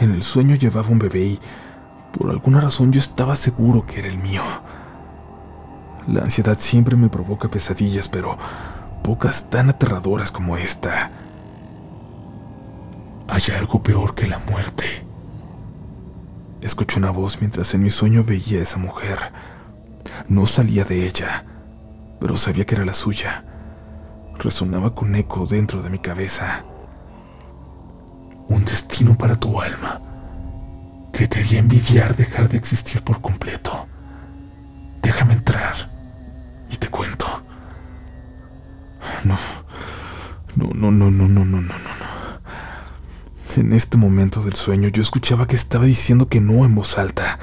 En 0.00 0.12
el 0.12 0.22
sueño 0.22 0.54
llevaba 0.54 0.90
un 0.90 0.98
bebé 0.98 1.20
y 1.20 1.40
por 2.12 2.28
alguna 2.28 2.60
razón 2.60 2.92
yo 2.92 3.00
estaba 3.00 3.36
seguro 3.36 3.86
que 3.86 4.00
era 4.00 4.08
el 4.08 4.18
mío. 4.18 4.42
La 6.06 6.24
ansiedad 6.24 6.58
siempre 6.58 6.94
me 6.94 7.08
provoca 7.08 7.50
pesadillas, 7.50 8.06
pero 8.06 8.36
pocas 9.02 9.48
tan 9.48 9.70
aterradoras 9.70 10.30
como 10.30 10.58
esta. 10.58 11.10
Hay 13.28 13.42
algo 13.56 13.82
peor 13.82 14.14
que 14.14 14.26
la 14.26 14.40
muerte. 14.40 15.06
Escuché 16.62 17.00
una 17.00 17.10
voz 17.10 17.40
mientras 17.40 17.74
en 17.74 17.82
mi 17.82 17.90
sueño 17.90 18.22
veía 18.22 18.60
a 18.60 18.62
esa 18.62 18.78
mujer. 18.78 19.18
No 20.28 20.46
salía 20.46 20.84
de 20.84 21.04
ella, 21.06 21.44
pero 22.20 22.36
sabía 22.36 22.64
que 22.64 22.76
era 22.76 22.84
la 22.84 22.94
suya. 22.94 23.44
Resonaba 24.38 24.94
con 24.94 25.14
eco 25.16 25.44
dentro 25.44 25.82
de 25.82 25.90
mi 25.90 25.98
cabeza. 25.98 26.64
Un 28.48 28.64
destino 28.64 29.18
para 29.18 29.34
tu 29.34 29.60
alma 29.60 30.00
que 31.12 31.26
te 31.26 31.40
haría 31.40 31.58
envidiar 31.58 32.14
dejar 32.14 32.48
de 32.48 32.58
existir 32.58 33.02
por 33.02 33.20
completo. 33.20 33.88
Déjame 35.02 35.34
entrar 35.34 35.90
y 36.70 36.76
te 36.76 36.88
cuento. 36.88 37.26
No, 39.24 39.36
no, 40.54 40.72
no, 40.72 40.90
no, 40.92 41.10
no, 41.10 41.28
no. 41.28 41.41
En 43.56 43.74
este 43.74 43.98
momento 43.98 44.40
del 44.40 44.54
sueño 44.54 44.88
yo 44.88 45.02
escuchaba 45.02 45.46
que 45.46 45.56
estaba 45.56 45.84
diciendo 45.84 46.26
que 46.26 46.40
no 46.40 46.64
en 46.64 46.74
voz 46.74 46.96
alta, 46.96 47.38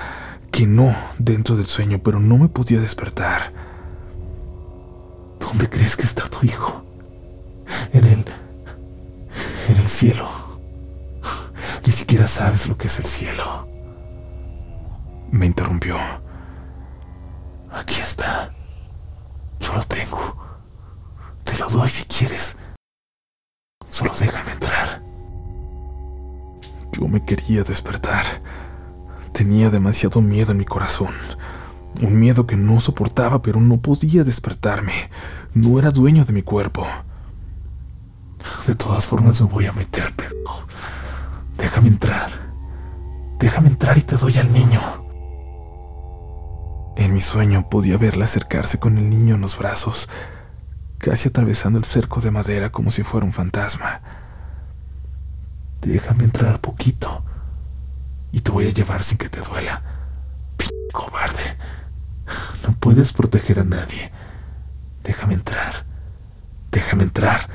que 0.52 0.66
no 0.66 0.96
dentro 1.20 1.56
del 1.56 1.68
sueño, 1.68 2.00
pero 2.04 2.20
no 2.20 2.38
me 2.38 2.48
podía 2.48 2.80
despertar. 2.80 3.54
¿Dónde 5.40 5.70
crees 5.70 5.96
que 5.96 6.04
está 6.04 6.28
tu 6.28 6.46
hijo? 6.46 6.84
En 7.94 8.06
el... 8.06 8.26
en 9.70 9.76
el 9.78 9.88
cielo. 9.88 10.28
Ni 11.86 11.92
siquiera 11.92 12.28
sabes 12.28 12.68
lo 12.68 12.76
que 12.76 12.88
es 12.88 12.98
el 12.98 13.06
cielo. 13.06 13.68
Me 15.32 15.46
interrumpió. 15.46 15.98
Aquí 17.72 18.00
está. 18.02 18.52
Yo 19.60 19.74
lo 19.74 19.84
tengo. 19.84 20.38
Te 21.44 21.58
lo 21.58 21.70
doy 21.70 21.90
si 21.90 22.06
quieres. 22.06 22.56
Solo 23.88 24.12
déjame 24.20 24.54
entrar. 24.54 25.09
Yo 26.92 27.08
me 27.08 27.24
quería 27.24 27.64
despertar. 27.64 28.26
Tenía 29.34 29.70
demasiado 29.70 30.22
miedo 30.22 30.52
en 30.52 30.58
mi 30.58 30.66
corazón. 30.66 31.14
Un 32.02 32.20
miedo 32.20 32.46
que 32.46 32.56
no 32.56 32.80
soportaba, 32.80 33.42
pero 33.42 33.60
no 33.60 33.78
podía 33.78 34.24
despertarme. 34.24 35.10
No 35.54 35.80
era 35.80 35.92
dueño 35.92 36.26
de 36.26 36.34
mi 36.34 36.42
cuerpo. 36.42 36.86
De 38.66 38.76
todas 38.76 39.08
formas 39.08 39.42
me 39.42 39.48
voy 39.48 39.66
a 39.66 39.74
meter, 39.74 40.14
pero... 40.16 40.36
Déjame 41.58 41.90
entrar. 41.90 42.32
Déjame 43.40 43.70
entrar 43.70 43.98
y 43.98 44.02
te 44.02 44.16
doy 44.16 44.38
al 44.38 44.52
niño. 44.52 44.82
En 46.96 47.14
mi 47.14 47.22
sueño 47.22 47.70
podía 47.70 47.98
verla 47.98 48.26
acercarse 48.26 48.80
con 48.80 48.98
el 48.98 49.10
niño 49.10 49.36
en 49.36 49.42
los 49.42 49.58
brazos, 49.58 50.10
casi 50.98 51.30
atravesando 51.30 51.80
el 51.80 51.86
cerco 51.86 52.20
de 52.20 52.32
madera 52.32 52.72
como 52.72 52.92
si 52.92 53.04
fuera 53.04 53.26
un 53.26 53.32
fantasma. 53.32 54.02
Déjame 55.82 56.26
entrar 56.26 56.60
poquito 56.60 57.24
y 58.32 58.42
te 58.42 58.52
voy 58.52 58.68
a 58.68 58.74
llevar 58.74 59.04
sin 59.04 59.18
que 59.18 59.30
te 59.30 59.42
duela. 59.42 59.82
P 60.58 60.66
cobarde. 60.94 61.58
No 62.68 62.76
puedes 62.76 63.14
proteger 63.14 63.60
a 63.60 63.64
nadie. 63.64 64.12
Déjame 65.04 65.34
entrar. 65.34 65.86
Déjame 66.72 67.04
entrar 67.04 67.48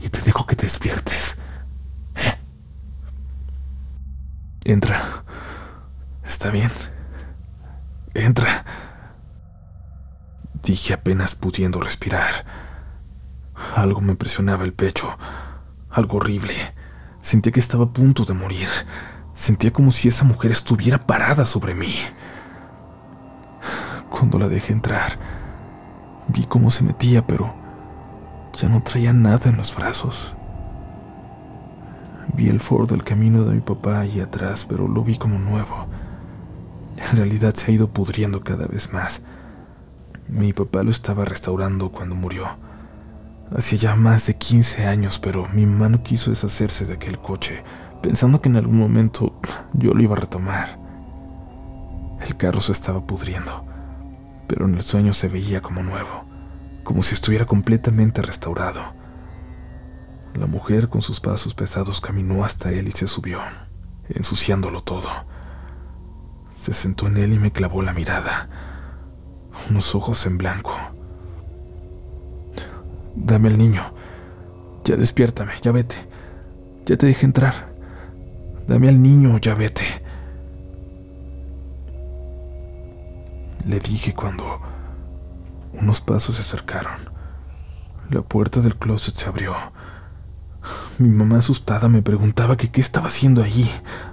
y 0.00 0.08
te 0.08 0.20
dejo 0.20 0.46
que 0.46 0.56
te 0.56 0.66
despiertes. 0.66 1.36
¿Eh? 2.16 2.34
Entra. 4.64 5.24
Está 6.24 6.50
bien. 6.50 6.70
Entra. 8.14 8.64
Dije 10.62 10.94
apenas 10.94 11.34
pudiendo 11.34 11.80
respirar. 11.80 12.44
Algo 13.74 14.00
me 14.00 14.14
presionaba 14.14 14.64
el 14.64 14.72
pecho. 14.72 15.16
Algo 15.90 16.18
horrible. 16.18 16.54
Sentía 17.22 17.52
que 17.52 17.60
estaba 17.60 17.84
a 17.84 17.92
punto 17.92 18.24
de 18.24 18.34
morir. 18.34 18.68
Sentía 19.32 19.72
como 19.72 19.92
si 19.92 20.08
esa 20.08 20.24
mujer 20.24 20.50
estuviera 20.50 20.98
parada 20.98 21.46
sobre 21.46 21.72
mí. 21.72 21.94
Cuando 24.10 24.40
la 24.40 24.48
dejé 24.48 24.72
entrar, 24.72 25.18
vi 26.26 26.44
cómo 26.44 26.68
se 26.68 26.82
metía, 26.82 27.24
pero 27.24 27.54
ya 28.54 28.68
no 28.68 28.82
traía 28.82 29.12
nada 29.12 29.48
en 29.48 29.56
los 29.56 29.74
brazos. 29.74 30.34
Vi 32.34 32.48
el 32.48 32.58
Ford 32.58 32.90
del 32.90 33.04
camino 33.04 33.44
de 33.44 33.54
mi 33.54 33.60
papá 33.60 34.00
ahí 34.00 34.20
atrás, 34.20 34.66
pero 34.68 34.88
lo 34.88 35.04
vi 35.04 35.16
como 35.16 35.38
nuevo. 35.38 35.86
En 37.10 37.16
realidad 37.16 37.54
se 37.54 37.70
ha 37.70 37.74
ido 37.74 37.88
pudriendo 37.88 38.42
cada 38.42 38.66
vez 38.66 38.92
más. 38.92 39.22
Mi 40.28 40.52
papá 40.52 40.82
lo 40.82 40.90
estaba 40.90 41.24
restaurando 41.24 41.90
cuando 41.92 42.16
murió. 42.16 42.46
Hacía 43.56 43.78
ya 43.78 43.96
más 43.96 44.26
de 44.26 44.36
15 44.36 44.86
años, 44.86 45.18
pero 45.18 45.46
mi 45.52 45.66
mamá 45.66 45.90
no 45.90 46.02
quiso 46.02 46.30
deshacerse 46.30 46.86
de 46.86 46.94
aquel 46.94 47.18
coche, 47.18 47.62
pensando 48.00 48.40
que 48.40 48.48
en 48.48 48.56
algún 48.56 48.78
momento 48.78 49.38
yo 49.74 49.92
lo 49.92 50.02
iba 50.02 50.16
a 50.16 50.20
retomar. 50.20 50.78
El 52.26 52.36
carro 52.36 52.62
se 52.62 52.72
estaba 52.72 53.06
pudriendo, 53.06 53.66
pero 54.48 54.64
en 54.64 54.74
el 54.74 54.80
sueño 54.80 55.12
se 55.12 55.28
veía 55.28 55.60
como 55.60 55.82
nuevo, 55.82 56.24
como 56.82 57.02
si 57.02 57.14
estuviera 57.14 57.44
completamente 57.44 58.22
restaurado. 58.22 58.80
La 60.34 60.46
mujer 60.46 60.88
con 60.88 61.02
sus 61.02 61.20
pasos 61.20 61.54
pesados 61.54 62.00
caminó 62.00 62.44
hasta 62.44 62.70
él 62.72 62.88
y 62.88 62.92
se 62.92 63.06
subió, 63.06 63.40
ensuciándolo 64.08 64.80
todo. 64.80 65.10
Se 66.50 66.72
sentó 66.72 67.06
en 67.06 67.18
él 67.18 67.34
y 67.34 67.38
me 67.38 67.52
clavó 67.52 67.82
la 67.82 67.92
mirada, 67.92 68.48
unos 69.68 69.94
ojos 69.94 70.24
en 70.24 70.38
blanco. 70.38 70.72
Dame 73.14 73.48
al 73.48 73.58
niño. 73.58 73.82
Ya 74.84 74.96
despiértame, 74.96 75.52
ya 75.62 75.72
vete. 75.72 75.96
Ya 76.86 76.96
te 76.96 77.06
dejé 77.06 77.26
entrar. 77.26 77.72
Dame 78.66 78.88
al 78.88 79.02
niño, 79.02 79.38
ya 79.38 79.54
vete. 79.54 79.84
Le 83.66 83.78
dije 83.78 84.12
cuando 84.12 84.60
unos 85.72 86.00
pasos 86.00 86.36
se 86.36 86.42
acercaron. 86.42 87.12
La 88.10 88.22
puerta 88.22 88.60
del 88.60 88.76
closet 88.76 89.14
se 89.14 89.28
abrió. 89.28 89.54
Mi 90.98 91.08
mamá 91.08 91.38
asustada 91.38 91.88
me 91.88 92.02
preguntaba 92.02 92.56
que 92.56 92.70
qué 92.70 92.80
estaba 92.80 93.06
haciendo 93.08 93.42
allí, 93.42 93.70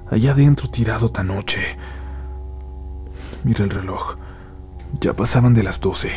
allá 0.09 0.31
adentro 0.31 0.69
tirado 0.69 1.11
tan 1.11 1.27
noche. 1.27 1.59
Mira 3.43 3.63
el 3.63 3.69
reloj. 3.69 4.15
Ya 4.99 5.13
pasaban 5.13 5.53
de 5.53 5.63
las 5.63 5.81
doce. 5.81 6.11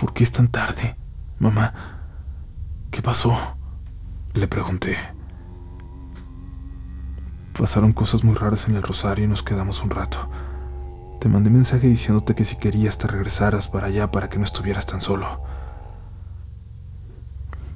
¿Por 0.00 0.14
qué 0.14 0.22
es 0.22 0.32
tan 0.32 0.48
tarde? 0.48 0.96
Mamá, 1.38 1.74
¿qué 2.90 3.02
pasó? 3.02 3.36
Le 4.32 4.48
pregunté. 4.48 4.96
Pasaron 7.52 7.92
cosas 7.92 8.24
muy 8.24 8.34
raras 8.34 8.66
en 8.66 8.76
el 8.76 8.82
rosario 8.82 9.26
y 9.26 9.28
nos 9.28 9.42
quedamos 9.42 9.82
un 9.82 9.90
rato. 9.90 10.30
Te 11.20 11.28
mandé 11.28 11.50
mensaje 11.50 11.86
diciéndote 11.86 12.34
que 12.34 12.46
si 12.46 12.56
querías 12.56 12.96
te 12.96 13.08
regresaras 13.08 13.68
para 13.68 13.88
allá 13.88 14.10
para 14.10 14.30
que 14.30 14.38
no 14.38 14.44
estuvieras 14.44 14.86
tan 14.86 15.02
solo. 15.02 15.42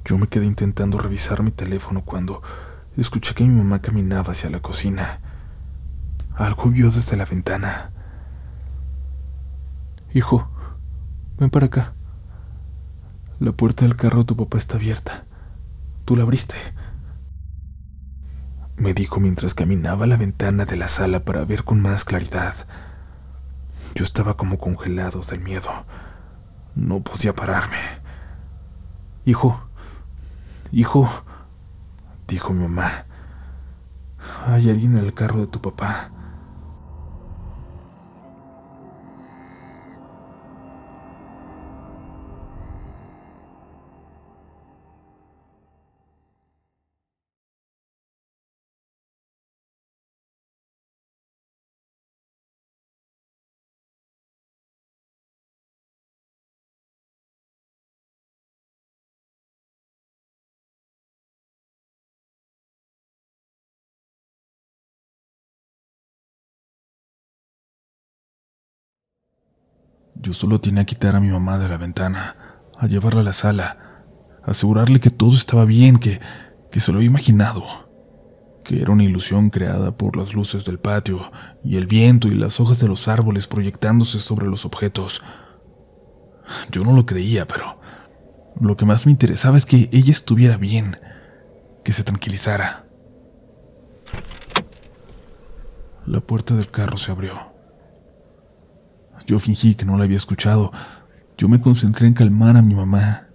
Yo 0.03 0.17
me 0.17 0.27
quedé 0.27 0.45
intentando 0.47 0.97
revisar 0.97 1.43
mi 1.43 1.51
teléfono 1.51 2.03
cuando 2.03 2.41
escuché 2.97 3.35
que 3.35 3.43
mi 3.43 3.53
mamá 3.53 3.83
caminaba 3.83 4.31
hacia 4.31 4.49
la 4.49 4.61
cocina. 4.61 5.19
Algo 6.35 6.71
vio 6.71 6.89
desde 6.89 7.17
la 7.17 7.25
ventana. 7.25 7.91
Hijo, 10.11 10.49
ven 11.37 11.51
para 11.51 11.67
acá. 11.67 11.94
La 13.39 13.51
puerta 13.51 13.83
del 13.83 13.97
carro 13.97 14.19
de 14.19 14.25
tu 14.25 14.37
papá 14.37 14.57
está 14.57 14.77
abierta. 14.77 15.25
Tú 16.05 16.15
la 16.15 16.23
abriste. 16.23 16.55
Me 18.77 18.93
dijo 18.93 19.19
mientras 19.19 19.53
caminaba 19.53 20.05
a 20.05 20.07
la 20.07 20.15
ventana 20.15 20.63
de 20.63 20.77
la 20.77 20.87
sala 20.87 21.25
para 21.25 21.43
ver 21.43 21.65
con 21.65 21.81
más 21.81 22.05
claridad. 22.05 22.53
Yo 23.93 24.05
estaba 24.05 24.37
como 24.37 24.57
congelado 24.57 25.19
del 25.21 25.41
miedo. 25.41 25.69
No 26.75 27.01
podía 27.01 27.35
pararme. 27.35 27.77
Hijo, 29.25 29.67
hijo, 30.71 31.09
dijo 32.27 32.53
mi 32.53 32.61
mamá. 32.63 33.05
Hay 34.47 34.69
alguien 34.69 34.97
en 34.97 35.03
el 35.03 35.13
carro 35.13 35.41
de 35.41 35.47
tu 35.47 35.61
papá. 35.61 36.11
Yo 70.25 70.33
solo 70.33 70.59
tenía 70.59 70.85
que 70.85 70.95
quitar 70.95 71.15
a 71.15 71.19
mi 71.19 71.27
mamá 71.27 71.59
de 71.59 71.69
la 71.69 71.77
ventana, 71.77 72.35
a 72.79 72.87
llevarla 72.87 73.21
a 73.21 73.23
la 73.23 73.31
sala, 73.31 74.01
asegurarle 74.43 74.99
que 74.99 75.11
todo 75.11 75.35
estaba 75.35 75.65
bien, 75.65 75.99
que, 75.99 76.19
que 76.71 76.79
se 76.79 76.91
lo 76.91 76.97
había 76.97 77.11
imaginado, 77.11 77.63
que 78.63 78.81
era 78.81 78.91
una 78.91 79.03
ilusión 79.03 79.51
creada 79.51 79.95
por 79.95 80.17
las 80.17 80.33
luces 80.33 80.65
del 80.65 80.79
patio 80.79 81.31
y 81.63 81.75
el 81.77 81.85
viento 81.85 82.27
y 82.27 82.33
las 82.33 82.59
hojas 82.59 82.79
de 82.79 82.87
los 82.87 83.07
árboles 83.07 83.47
proyectándose 83.47 84.19
sobre 84.19 84.47
los 84.47 84.65
objetos. 84.65 85.21
Yo 86.71 86.83
no 86.83 86.93
lo 86.93 87.05
creía, 87.05 87.47
pero 87.47 87.79
lo 88.59 88.75
que 88.77 88.85
más 88.85 89.05
me 89.05 89.11
interesaba 89.11 89.59
es 89.59 89.67
que 89.67 89.89
ella 89.91 90.11
estuviera 90.11 90.57
bien, 90.57 90.97
que 91.83 91.93
se 91.93 92.03
tranquilizara. 92.03 92.87
La 96.07 96.19
puerta 96.19 96.55
del 96.55 96.71
carro 96.71 96.97
se 96.97 97.11
abrió. 97.11 97.54
Yo 99.25 99.39
fingí 99.39 99.75
que 99.75 99.85
no 99.85 99.97
la 99.97 100.03
había 100.03 100.17
escuchado. 100.17 100.71
Yo 101.37 101.47
me 101.47 101.61
concentré 101.61 102.07
en 102.07 102.13
calmar 102.13 102.57
a 102.57 102.61
mi 102.61 102.75
mamá. 102.75 103.27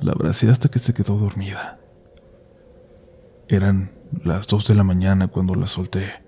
La 0.00 0.12
abracé 0.12 0.50
hasta 0.50 0.68
que 0.68 0.78
se 0.78 0.92
quedó 0.92 1.16
dormida. 1.16 1.78
Eran 3.48 3.92
las 4.22 4.46
dos 4.46 4.66
de 4.66 4.74
la 4.74 4.84
mañana 4.84 5.28
cuando 5.28 5.54
la 5.54 5.66
solté. 5.66 6.24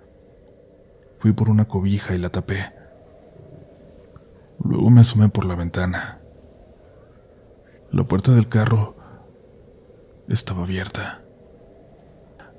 Fui 1.18 1.32
por 1.32 1.50
una 1.50 1.66
cobija 1.66 2.14
y 2.14 2.18
la 2.18 2.30
tapé. 2.30 2.72
Luego 4.62 4.90
me 4.90 5.00
asomé 5.00 5.28
por 5.28 5.44
la 5.44 5.54
ventana. 5.54 6.20
La 7.90 8.04
puerta 8.04 8.32
del 8.32 8.48
carro 8.48 8.96
estaba 10.28 10.62
abierta. 10.62 11.22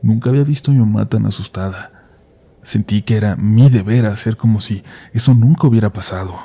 Nunca 0.02 0.30
había 0.30 0.44
visto 0.44 0.72
a 0.72 0.74
mi 0.74 0.80
mamá 0.80 1.08
tan 1.10 1.26
asustada. 1.26 1.97
Sentí 2.68 3.02
que 3.02 3.16
era 3.16 3.38
mi 3.38 3.70
deber 3.70 4.06
hacer 4.08 4.36
como 4.36 4.60
si 4.60 4.84
eso 5.14 5.34
nunca 5.34 5.68
hubiera 5.68 5.94
pasado. 5.94 6.38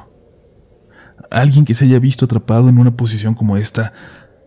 Alguien 1.32 1.64
que 1.64 1.74
se 1.74 1.84
haya 1.84 1.98
visto 1.98 2.26
atrapado 2.26 2.68
en 2.68 2.78
una 2.78 2.96
posición 2.96 3.34
como 3.34 3.56
esta 3.56 3.92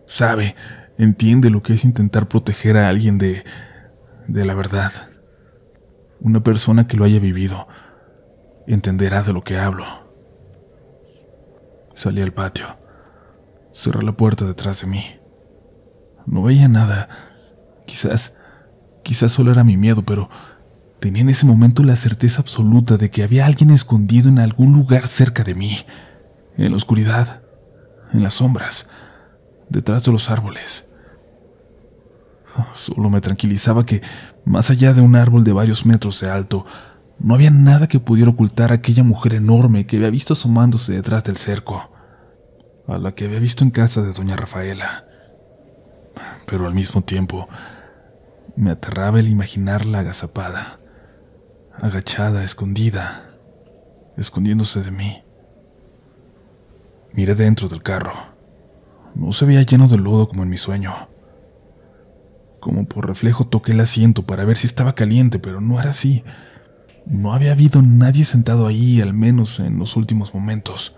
sabe 0.06 0.56
entiende 0.96 1.50
lo 1.50 1.62
que 1.62 1.74
es 1.74 1.84
intentar 1.84 2.28
proteger 2.28 2.78
a 2.78 2.88
alguien 2.88 3.18
de, 3.18 3.44
de 4.26 4.46
la 4.46 4.54
verdad. 4.54 4.90
Una 6.18 6.42
persona 6.42 6.86
que 6.86 6.96
lo 6.96 7.04
haya 7.04 7.20
vivido 7.20 7.68
entenderá 8.66 9.22
de 9.22 9.34
lo 9.34 9.44
que 9.44 9.58
hablo. 9.58 9.84
Salí 11.92 12.22
al 12.22 12.32
patio. 12.32 12.68
Cerré 13.74 14.02
la 14.02 14.12
puerta 14.12 14.46
detrás 14.46 14.80
de 14.80 14.86
mí. 14.86 15.04
No 16.24 16.42
veía 16.42 16.68
nada. 16.68 17.10
Quizás, 17.84 18.34
quizás 19.02 19.30
solo 19.30 19.52
era 19.52 19.62
mi 19.62 19.76
miedo, 19.76 20.02
pero 20.06 20.30
tenía 21.06 21.22
en 21.22 21.28
ese 21.28 21.46
momento 21.46 21.84
la 21.84 21.94
certeza 21.94 22.40
absoluta 22.40 22.96
de 22.96 23.10
que 23.10 23.22
había 23.22 23.46
alguien 23.46 23.70
escondido 23.70 24.28
en 24.28 24.40
algún 24.40 24.72
lugar 24.72 25.06
cerca 25.06 25.44
de 25.44 25.54
mí, 25.54 25.78
en 26.56 26.72
la 26.72 26.76
oscuridad, 26.76 27.42
en 28.12 28.24
las 28.24 28.34
sombras, 28.34 28.88
detrás 29.68 30.02
de 30.02 30.10
los 30.10 30.30
árboles. 30.30 30.84
Solo 32.72 33.08
me 33.08 33.20
tranquilizaba 33.20 33.86
que, 33.86 34.02
más 34.44 34.68
allá 34.70 34.94
de 34.94 35.00
un 35.00 35.14
árbol 35.14 35.44
de 35.44 35.52
varios 35.52 35.86
metros 35.86 36.20
de 36.20 36.28
alto, 36.28 36.66
no 37.20 37.36
había 37.36 37.52
nada 37.52 37.86
que 37.86 38.00
pudiera 38.00 38.32
ocultar 38.32 38.72
a 38.72 38.74
aquella 38.74 39.04
mujer 39.04 39.34
enorme 39.34 39.86
que 39.86 39.98
había 39.98 40.10
visto 40.10 40.32
asomándose 40.32 40.92
detrás 40.92 41.22
del 41.22 41.36
cerco, 41.36 41.88
a 42.88 42.98
la 42.98 43.14
que 43.14 43.26
había 43.26 43.38
visto 43.38 43.62
en 43.62 43.70
casa 43.70 44.02
de 44.02 44.12
doña 44.12 44.34
Rafaela. 44.34 45.04
Pero 46.46 46.66
al 46.66 46.74
mismo 46.74 47.02
tiempo, 47.02 47.48
me 48.56 48.72
aterraba 48.72 49.20
el 49.20 49.28
imaginarla 49.28 50.00
agazapada, 50.00 50.80
agachada, 51.80 52.44
escondida, 52.44 53.30
escondiéndose 54.16 54.82
de 54.82 54.90
mí. 54.90 55.22
Miré 57.12 57.34
dentro 57.34 57.68
del 57.68 57.82
carro. 57.82 58.14
No 59.14 59.32
se 59.32 59.46
veía 59.46 59.62
lleno 59.62 59.88
de 59.88 59.98
lodo 59.98 60.28
como 60.28 60.42
en 60.42 60.50
mi 60.50 60.58
sueño. 60.58 60.92
Como 62.60 62.86
por 62.86 63.06
reflejo 63.06 63.46
toqué 63.46 63.72
el 63.72 63.80
asiento 63.80 64.26
para 64.26 64.44
ver 64.44 64.56
si 64.56 64.66
estaba 64.66 64.94
caliente, 64.94 65.38
pero 65.38 65.60
no 65.60 65.80
era 65.80 65.90
así. 65.90 66.24
No 67.06 67.32
había 67.32 67.52
habido 67.52 67.82
nadie 67.82 68.24
sentado 68.24 68.66
ahí, 68.66 69.00
al 69.00 69.14
menos 69.14 69.60
en 69.60 69.78
los 69.78 69.96
últimos 69.96 70.34
momentos. 70.34 70.96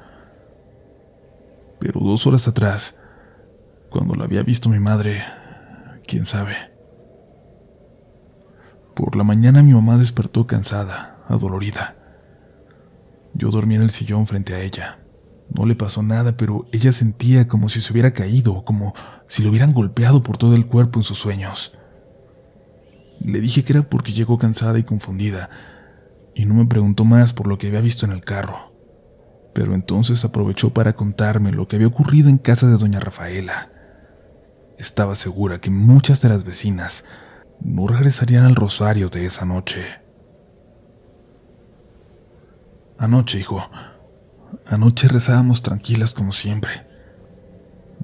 Pero 1.79 2.01
dos 2.01 2.27
horas 2.27 2.49
atrás, 2.49 2.99
cuando 3.91 4.15
la 4.15 4.25
había 4.25 4.43
visto 4.43 4.69
mi 4.69 4.79
madre, 4.79 5.23
quién 6.07 6.25
sabe. 6.25 6.78
Por 8.99 9.15
la 9.15 9.23
mañana 9.23 9.63
mi 9.63 9.73
mamá 9.73 9.97
despertó 9.97 10.49
cansada, 10.49 11.19
adolorida. 11.29 11.95
Yo 13.33 13.53
dormí 13.53 13.77
en 13.77 13.83
el 13.83 13.91
sillón 13.91 14.27
frente 14.27 14.55
a 14.55 14.61
ella. 14.61 14.99
No 15.55 15.67
le 15.67 15.77
pasó 15.77 16.03
nada, 16.03 16.37
pero 16.37 16.67
ella 16.73 16.91
sentía 16.91 17.47
como 17.47 17.69
si 17.69 17.81
se 17.81 17.93
hubiera 17.93 18.13
caído, 18.13 18.65
como 18.65 18.95
si 19.29 19.45
lo 19.45 19.51
hubieran 19.51 19.73
golpeado 19.73 20.25
por 20.25 20.37
todo 20.37 20.57
el 20.57 20.67
cuerpo 20.67 20.99
en 20.99 21.05
sus 21.05 21.17
sueños. 21.17 21.79
Le 23.21 23.41
dije 23.41 23.63
que 23.63 23.75
era 23.75 23.89
porque 23.89 24.11
llegó 24.11 24.37
cansada 24.37 24.81
y 24.81 24.83
confundida, 24.83 25.49
y 26.35 26.47
no 26.47 26.55
me 26.55 26.67
preguntó 26.67 27.05
más 27.05 27.33
por 27.33 27.47
lo 27.47 27.57
que 27.57 27.69
había 27.69 27.81
visto 27.81 28.05
en 28.05 28.11
el 28.11 28.25
carro. 28.25 28.73
Pero 29.55 29.75
entonces 29.75 30.25
aprovechó 30.25 30.71
para 30.71 30.95
contarme 30.95 31.53
lo 31.53 31.69
que 31.69 31.77
había 31.77 31.87
ocurrido 31.87 32.31
en 32.31 32.39
casa 32.39 32.67
de 32.67 32.77
doña 32.77 32.99
Rafaela. 32.99 33.71
Estaba 34.77 35.15
segura 35.15 35.61
que 35.61 35.71
muchas 35.71 36.21
de 36.21 36.31
las 36.31 36.43
vecinas 36.43 37.05
no 37.61 37.87
regresarían 37.87 38.45
al 38.45 38.55
rosario 38.55 39.09
de 39.09 39.27
esa 39.27 39.45
noche. 39.45 39.83
Anoche, 42.99 43.39
hijo, 43.39 43.69
Anoche 44.67 45.09
rezábamos 45.09 45.63
tranquilas 45.63 46.13
como 46.13 46.33
siempre. 46.33 46.87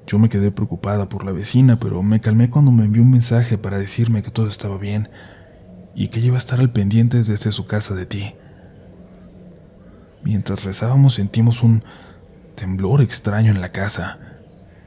Yo 0.07 0.19
me 0.19 0.29
quedé 0.29 0.51
preocupada 0.51 1.09
por 1.09 1.23
la 1.23 1.31
vecina, 1.31 1.79
pero 1.79 2.01
me 2.03 2.21
calmé 2.21 2.49
cuando 2.49 2.71
me 2.71 2.85
envió 2.85 3.03
un 3.03 3.11
mensaje 3.11 3.57
para 3.57 3.77
decirme 3.77 4.23
que 4.23 4.31
todo 4.31 4.47
estaba 4.47 4.77
bien 4.77 5.09
y 5.95 6.09
que 6.09 6.19
iba 6.19 6.35
a 6.35 6.39
estar 6.39 6.59
al 6.59 6.71
pendiente 6.71 7.17
desde 7.17 7.51
su 7.51 7.65
casa 7.67 7.95
de 7.95 8.05
ti. 8.05 8.35
Mientras 10.23 10.63
rezábamos 10.63 11.13
sentimos 11.13 11.61
un 11.61 11.83
temblor 12.55 13.01
extraño 13.01 13.51
en 13.51 13.61
la 13.61 13.71
casa. 13.71 14.19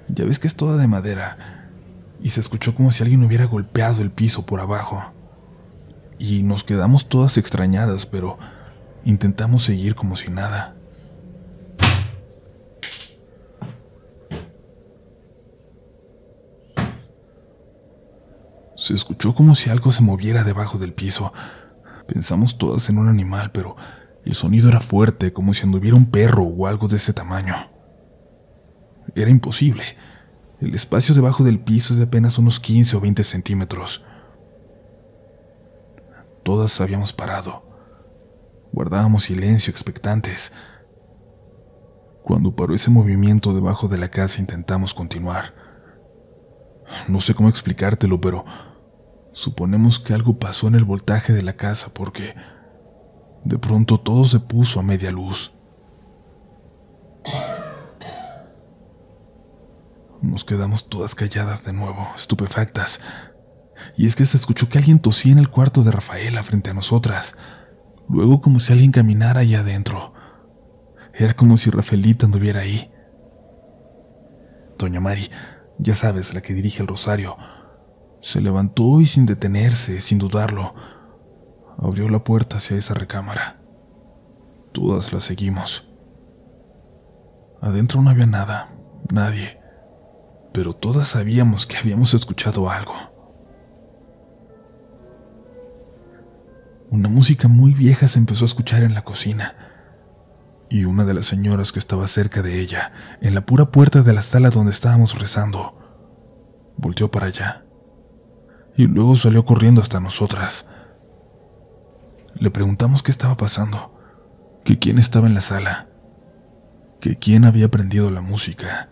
Ya 0.08 0.24
ves 0.24 0.38
que 0.38 0.48
es 0.48 0.56
toda 0.56 0.76
de 0.78 0.88
madera, 0.88 1.57
y 2.20 2.30
se 2.30 2.40
escuchó 2.40 2.74
como 2.74 2.90
si 2.90 3.02
alguien 3.02 3.22
hubiera 3.22 3.44
golpeado 3.44 4.02
el 4.02 4.10
piso 4.10 4.44
por 4.44 4.60
abajo. 4.60 5.12
Y 6.18 6.42
nos 6.42 6.64
quedamos 6.64 7.08
todas 7.08 7.36
extrañadas, 7.36 8.06
pero 8.06 8.38
intentamos 9.04 9.62
seguir 9.62 9.94
como 9.94 10.16
si 10.16 10.30
nada. 10.30 10.74
Se 18.74 18.94
escuchó 18.94 19.34
como 19.34 19.54
si 19.54 19.70
algo 19.70 19.92
se 19.92 20.02
moviera 20.02 20.44
debajo 20.44 20.78
del 20.78 20.92
piso. 20.92 21.32
Pensamos 22.06 22.58
todas 22.58 22.88
en 22.88 22.98
un 22.98 23.08
animal, 23.08 23.50
pero 23.52 23.76
el 24.24 24.34
sonido 24.34 24.68
era 24.68 24.80
fuerte, 24.80 25.32
como 25.32 25.52
si 25.52 25.64
anduviera 25.64 25.96
un 25.96 26.10
perro 26.10 26.44
o 26.44 26.66
algo 26.66 26.88
de 26.88 26.96
ese 26.96 27.12
tamaño. 27.12 27.54
Era 29.14 29.30
imposible. 29.30 29.84
El 30.60 30.74
espacio 30.74 31.14
debajo 31.14 31.44
del 31.44 31.60
piso 31.60 31.92
es 31.92 31.98
de 31.98 32.04
apenas 32.04 32.38
unos 32.38 32.58
15 32.60 32.96
o 32.96 33.00
20 33.00 33.22
centímetros. 33.24 34.04
Todas 36.42 36.80
habíamos 36.80 37.12
parado. 37.12 37.62
Guardábamos 38.72 39.24
silencio, 39.24 39.70
expectantes. 39.70 40.52
Cuando 42.22 42.54
paró 42.54 42.74
ese 42.74 42.90
movimiento 42.90 43.54
debajo 43.54 43.88
de 43.88 43.98
la 43.98 44.10
casa 44.10 44.40
intentamos 44.40 44.94
continuar. 44.94 45.54
No 47.06 47.20
sé 47.20 47.34
cómo 47.34 47.48
explicártelo, 47.48 48.20
pero 48.20 48.44
Suponemos 49.38 50.00
que 50.00 50.14
algo 50.14 50.40
pasó 50.40 50.66
en 50.66 50.74
el 50.74 50.82
voltaje 50.82 51.32
de 51.32 51.44
la 51.44 51.52
casa 51.52 51.94
porque 51.94 52.34
de 53.44 53.56
pronto 53.56 54.00
todo 54.00 54.24
se 54.24 54.40
puso 54.40 54.80
a 54.80 54.82
media 54.82 55.12
luz. 55.12 55.52
Nos 60.22 60.44
quedamos 60.44 60.88
todas 60.88 61.14
calladas 61.14 61.64
de 61.64 61.72
nuevo, 61.72 62.08
estupefactas. 62.14 63.00
Y 63.96 64.06
es 64.06 64.16
que 64.16 64.26
se 64.26 64.36
escuchó 64.36 64.68
que 64.68 64.78
alguien 64.78 64.98
tosía 64.98 65.32
en 65.32 65.38
el 65.38 65.48
cuarto 65.48 65.82
de 65.82 65.92
Rafaela 65.92 66.42
frente 66.42 66.70
a 66.70 66.74
nosotras. 66.74 67.36
Luego 68.08 68.40
como 68.40 68.58
si 68.58 68.72
alguien 68.72 68.90
caminara 68.90 69.40
allá 69.40 69.60
adentro. 69.60 70.12
Era 71.14 71.34
como 71.34 71.56
si 71.56 71.70
Rafaelita 71.70 72.26
anduviera 72.26 72.60
ahí. 72.60 72.90
Doña 74.78 75.00
Mari, 75.00 75.30
ya 75.78 75.94
sabes, 75.94 76.34
la 76.34 76.40
que 76.40 76.54
dirige 76.54 76.82
el 76.82 76.88
rosario, 76.88 77.36
se 78.20 78.40
levantó 78.40 79.00
y 79.00 79.06
sin 79.06 79.26
detenerse, 79.26 80.00
sin 80.00 80.18
dudarlo, 80.18 80.74
abrió 81.78 82.08
la 82.08 82.22
puerta 82.24 82.58
hacia 82.58 82.76
esa 82.76 82.94
recámara. 82.94 83.60
Todas 84.72 85.12
la 85.12 85.20
seguimos. 85.20 85.88
Adentro 87.60 88.02
no 88.02 88.10
había 88.10 88.26
nada, 88.26 88.70
nadie, 89.10 89.57
pero 90.52 90.74
todas 90.74 91.08
sabíamos 91.08 91.66
que 91.66 91.76
habíamos 91.76 92.14
escuchado 92.14 92.70
algo. 92.70 92.94
Una 96.90 97.08
música 97.08 97.48
muy 97.48 97.74
vieja 97.74 98.08
se 98.08 98.18
empezó 98.18 98.44
a 98.44 98.46
escuchar 98.46 98.82
en 98.82 98.94
la 98.94 99.02
cocina, 99.02 99.54
y 100.70 100.84
una 100.84 101.04
de 101.04 101.14
las 101.14 101.26
señoras 101.26 101.72
que 101.72 101.78
estaba 101.78 102.06
cerca 102.08 102.42
de 102.42 102.60
ella, 102.60 102.92
en 103.20 103.34
la 103.34 103.42
pura 103.42 103.70
puerta 103.70 104.02
de 104.02 104.12
la 104.12 104.22
sala 104.22 104.50
donde 104.50 104.70
estábamos 104.70 105.18
rezando, 105.18 105.78
volteó 106.76 107.10
para 107.10 107.26
allá 107.26 107.64
y 108.78 108.86
luego 108.86 109.16
salió 109.16 109.44
corriendo 109.44 109.80
hasta 109.80 109.98
nosotras. 109.98 110.64
Le 112.36 112.48
preguntamos 112.52 113.02
qué 113.02 113.10
estaba 113.10 113.36
pasando, 113.36 113.92
que 114.64 114.78
quién 114.78 114.98
estaba 114.98 115.26
en 115.26 115.34
la 115.34 115.40
sala, 115.40 115.88
que 117.00 117.16
quién 117.16 117.44
había 117.44 117.72
prendido 117.72 118.08
la 118.12 118.20
música. 118.20 118.88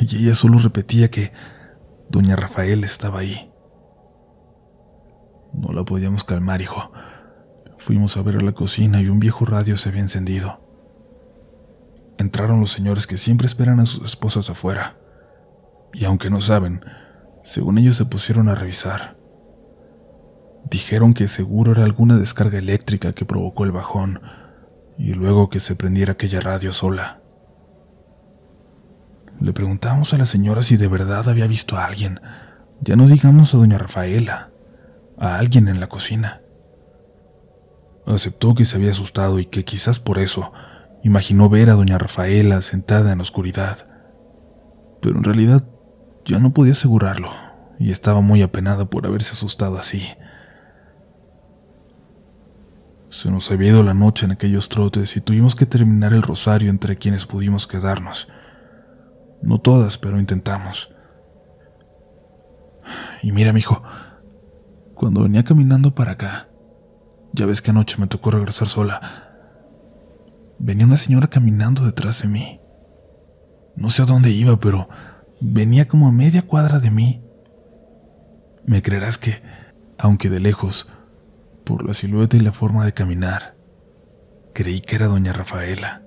Y 0.00 0.24
ella 0.24 0.34
solo 0.34 0.58
repetía 0.58 1.10
que 1.10 1.32
doña 2.08 2.36
Rafael 2.36 2.84
estaba 2.84 3.20
ahí. 3.20 3.50
No 5.52 5.72
la 5.72 5.84
podíamos 5.84 6.24
calmar, 6.24 6.60
hijo. 6.60 6.92
Fuimos 7.78 8.16
a 8.16 8.22
ver 8.22 8.36
a 8.36 8.40
la 8.40 8.52
cocina 8.52 9.00
y 9.00 9.08
un 9.08 9.20
viejo 9.20 9.44
radio 9.44 9.76
se 9.76 9.88
había 9.88 10.02
encendido. 10.02 10.60
Entraron 12.18 12.60
los 12.60 12.72
señores 12.72 13.06
que 13.06 13.16
siempre 13.16 13.46
esperan 13.46 13.80
a 13.80 13.86
sus 13.86 14.04
esposas 14.04 14.50
afuera. 14.50 14.96
Y 15.92 16.04
aunque 16.04 16.30
no 16.30 16.40
saben, 16.40 16.84
según 17.42 17.78
ellos 17.78 17.96
se 17.96 18.04
pusieron 18.04 18.48
a 18.48 18.54
revisar. 18.54 19.16
Dijeron 20.70 21.14
que 21.14 21.26
seguro 21.26 21.72
era 21.72 21.84
alguna 21.84 22.18
descarga 22.18 22.58
eléctrica 22.58 23.12
que 23.12 23.24
provocó 23.24 23.64
el 23.64 23.72
bajón 23.72 24.20
y 24.98 25.14
luego 25.14 25.48
que 25.48 25.60
se 25.60 25.74
prendiera 25.74 26.12
aquella 26.12 26.40
radio 26.40 26.72
sola. 26.72 27.19
Le 29.40 29.54
preguntamos 29.54 30.12
a 30.12 30.18
la 30.18 30.26
señora 30.26 30.62
si 30.62 30.76
de 30.76 30.86
verdad 30.86 31.28
había 31.28 31.46
visto 31.46 31.76
a 31.76 31.86
alguien, 31.86 32.20
ya 32.82 32.94
no 32.94 33.06
digamos 33.06 33.54
a 33.54 33.58
doña 33.58 33.78
Rafaela, 33.78 34.50
a 35.18 35.38
alguien 35.38 35.68
en 35.68 35.80
la 35.80 35.88
cocina. 35.88 36.42
Aceptó 38.06 38.54
que 38.54 38.66
se 38.66 38.76
había 38.76 38.90
asustado 38.90 39.38
y 39.38 39.46
que 39.46 39.64
quizás 39.64 39.98
por 39.98 40.18
eso 40.18 40.52
imaginó 41.02 41.48
ver 41.48 41.70
a 41.70 41.74
doña 41.74 41.96
Rafaela 41.96 42.60
sentada 42.60 43.12
en 43.12 43.18
la 43.18 43.22
oscuridad. 43.22 43.86
Pero 45.00 45.16
en 45.16 45.24
realidad 45.24 45.64
ya 46.26 46.38
no 46.38 46.52
podía 46.52 46.72
asegurarlo 46.72 47.30
y 47.78 47.92
estaba 47.92 48.20
muy 48.20 48.42
apenada 48.42 48.84
por 48.84 49.06
haberse 49.06 49.32
asustado 49.32 49.78
así. 49.78 50.06
Se 53.08 53.30
nos 53.30 53.50
había 53.50 53.70
ido 53.70 53.82
la 53.82 53.94
noche 53.94 54.26
en 54.26 54.32
aquellos 54.32 54.68
trotes 54.68 55.16
y 55.16 55.22
tuvimos 55.22 55.56
que 55.56 55.64
terminar 55.64 56.12
el 56.12 56.22
rosario 56.22 56.68
entre 56.68 56.96
quienes 56.96 57.26
pudimos 57.26 57.66
quedarnos. 57.66 58.28
No 59.42 59.60
todas, 59.60 59.98
pero 59.98 60.18
intentamos. 60.18 60.92
Y 63.22 63.32
mira, 63.32 63.52
mijo, 63.52 63.82
cuando 64.94 65.22
venía 65.22 65.44
caminando 65.44 65.94
para 65.94 66.12
acá, 66.12 66.48
ya 67.32 67.46
ves 67.46 67.62
que 67.62 67.70
anoche 67.70 67.96
me 67.98 68.06
tocó 68.06 68.30
regresar 68.30 68.68
sola. 68.68 69.28
Venía 70.58 70.86
una 70.86 70.96
señora 70.96 71.28
caminando 71.28 71.84
detrás 71.84 72.22
de 72.22 72.28
mí. 72.28 72.60
No 73.76 73.90
sé 73.90 74.02
a 74.02 74.06
dónde 74.06 74.30
iba, 74.30 74.58
pero 74.58 74.88
venía 75.40 75.88
como 75.88 76.08
a 76.08 76.12
media 76.12 76.42
cuadra 76.42 76.80
de 76.80 76.90
mí. 76.90 77.22
Me 78.66 78.82
creerás 78.82 79.16
que, 79.16 79.42
aunque 79.96 80.28
de 80.28 80.40
lejos, 80.40 80.88
por 81.64 81.86
la 81.86 81.94
silueta 81.94 82.36
y 82.36 82.40
la 82.40 82.52
forma 82.52 82.84
de 82.84 82.92
caminar, 82.92 83.54
creí 84.52 84.80
que 84.80 84.96
era 84.96 85.06
doña 85.06 85.32
Rafaela. 85.32 85.99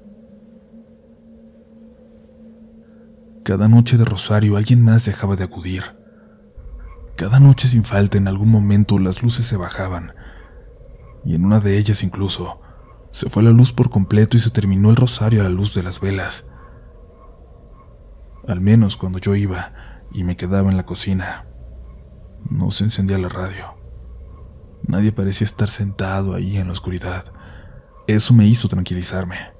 Cada 3.44 3.68
noche 3.68 3.98
de 3.98 4.06
rosario 4.06 4.56
alguien 4.56 4.82
más 4.82 5.06
dejaba 5.06 5.36
de 5.36 5.44
acudir. 5.44 5.84
Cada 7.18 7.40
noche 7.40 7.68
sin 7.68 7.84
falta 7.84 8.18
en 8.18 8.28
algún 8.30 8.50
momento 8.50 8.98
las 8.98 9.22
luces 9.22 9.46
se 9.46 9.58
bajaban 9.58 10.14
y 11.26 11.36
en 11.36 11.46
una 11.46 11.60
de 11.60 11.78
ellas 11.78 12.04
incluso 12.04 12.62
se 13.12 13.30
fue 13.30 13.44
la 13.44 13.52
luz 13.52 13.74
por 13.74 13.90
completo 13.90 14.38
y 14.38 14.40
se 14.40 14.50
terminó 14.50 14.90
el 14.90 14.96
rosario 14.96 15.42
a 15.42 15.44
la 15.44 15.50
luz 15.50 15.76
de 15.76 15.84
las 15.84 16.00
velas. 16.00 16.46
Al 18.48 18.62
menos 18.62 18.98
cuando 18.98 19.20
yo 19.20 19.36
iba 19.36 19.74
y 20.12 20.24
me 20.24 20.36
quedaba 20.36 20.72
en 20.72 20.78
la 20.78 20.86
cocina, 20.86 21.46
no 22.50 22.72
se 22.72 22.86
encendía 22.86 23.18
la 23.18 23.30
radio. 23.30 23.76
Nadie 24.88 25.12
parecía 25.12 25.46
estar 25.46 25.70
sentado 25.70 26.34
ahí 26.34 26.58
en 26.58 26.68
la 26.68 26.74
oscuridad. 26.74 27.26
Eso 28.08 28.34
me 28.34 28.48
hizo 28.48 28.68
tranquilizarme. 28.68 29.53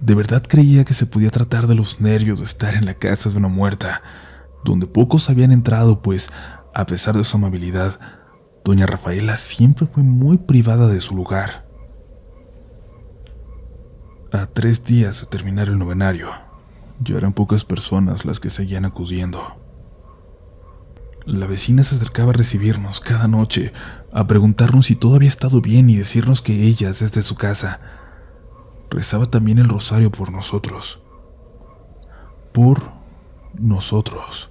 De 0.00 0.14
verdad 0.14 0.44
creía 0.46 0.84
que 0.84 0.94
se 0.94 1.06
podía 1.06 1.30
tratar 1.30 1.66
de 1.66 1.74
los 1.74 2.00
nervios 2.00 2.38
de 2.38 2.44
estar 2.44 2.74
en 2.74 2.86
la 2.86 2.94
casa 2.94 3.30
de 3.30 3.36
una 3.36 3.48
muerta, 3.48 4.02
donde 4.64 4.86
pocos 4.86 5.28
habían 5.28 5.50
entrado, 5.50 6.02
pues, 6.02 6.28
a 6.74 6.86
pesar 6.86 7.16
de 7.16 7.24
su 7.24 7.36
amabilidad, 7.36 7.98
Doña 8.64 8.86
Rafaela 8.86 9.36
siempre 9.36 9.86
fue 9.86 10.02
muy 10.02 10.38
privada 10.38 10.88
de 10.88 11.00
su 11.00 11.16
lugar. 11.16 11.66
A 14.30 14.46
tres 14.46 14.84
días 14.84 15.22
de 15.22 15.26
terminar 15.26 15.68
el 15.68 15.78
novenario, 15.78 16.28
ya 17.00 17.16
eran 17.16 17.32
pocas 17.32 17.64
personas 17.64 18.24
las 18.24 18.40
que 18.40 18.50
seguían 18.50 18.84
acudiendo. 18.84 19.56
La 21.24 21.46
vecina 21.46 21.82
se 21.82 21.96
acercaba 21.96 22.30
a 22.30 22.34
recibirnos 22.34 23.00
cada 23.00 23.26
noche, 23.26 23.72
a 24.12 24.26
preguntarnos 24.26 24.86
si 24.86 24.96
todo 24.96 25.16
había 25.16 25.28
estado 25.28 25.60
bien 25.60 25.90
y 25.90 25.96
decirnos 25.96 26.42
que 26.42 26.62
ella, 26.64 26.88
desde 26.88 27.22
su 27.22 27.36
casa, 27.36 27.80
rezaba 28.90 29.26
también 29.26 29.58
el 29.58 29.68
rosario 29.68 30.10
por 30.10 30.30
nosotros. 30.30 31.00
Por 32.52 32.82
nosotros. 33.54 34.50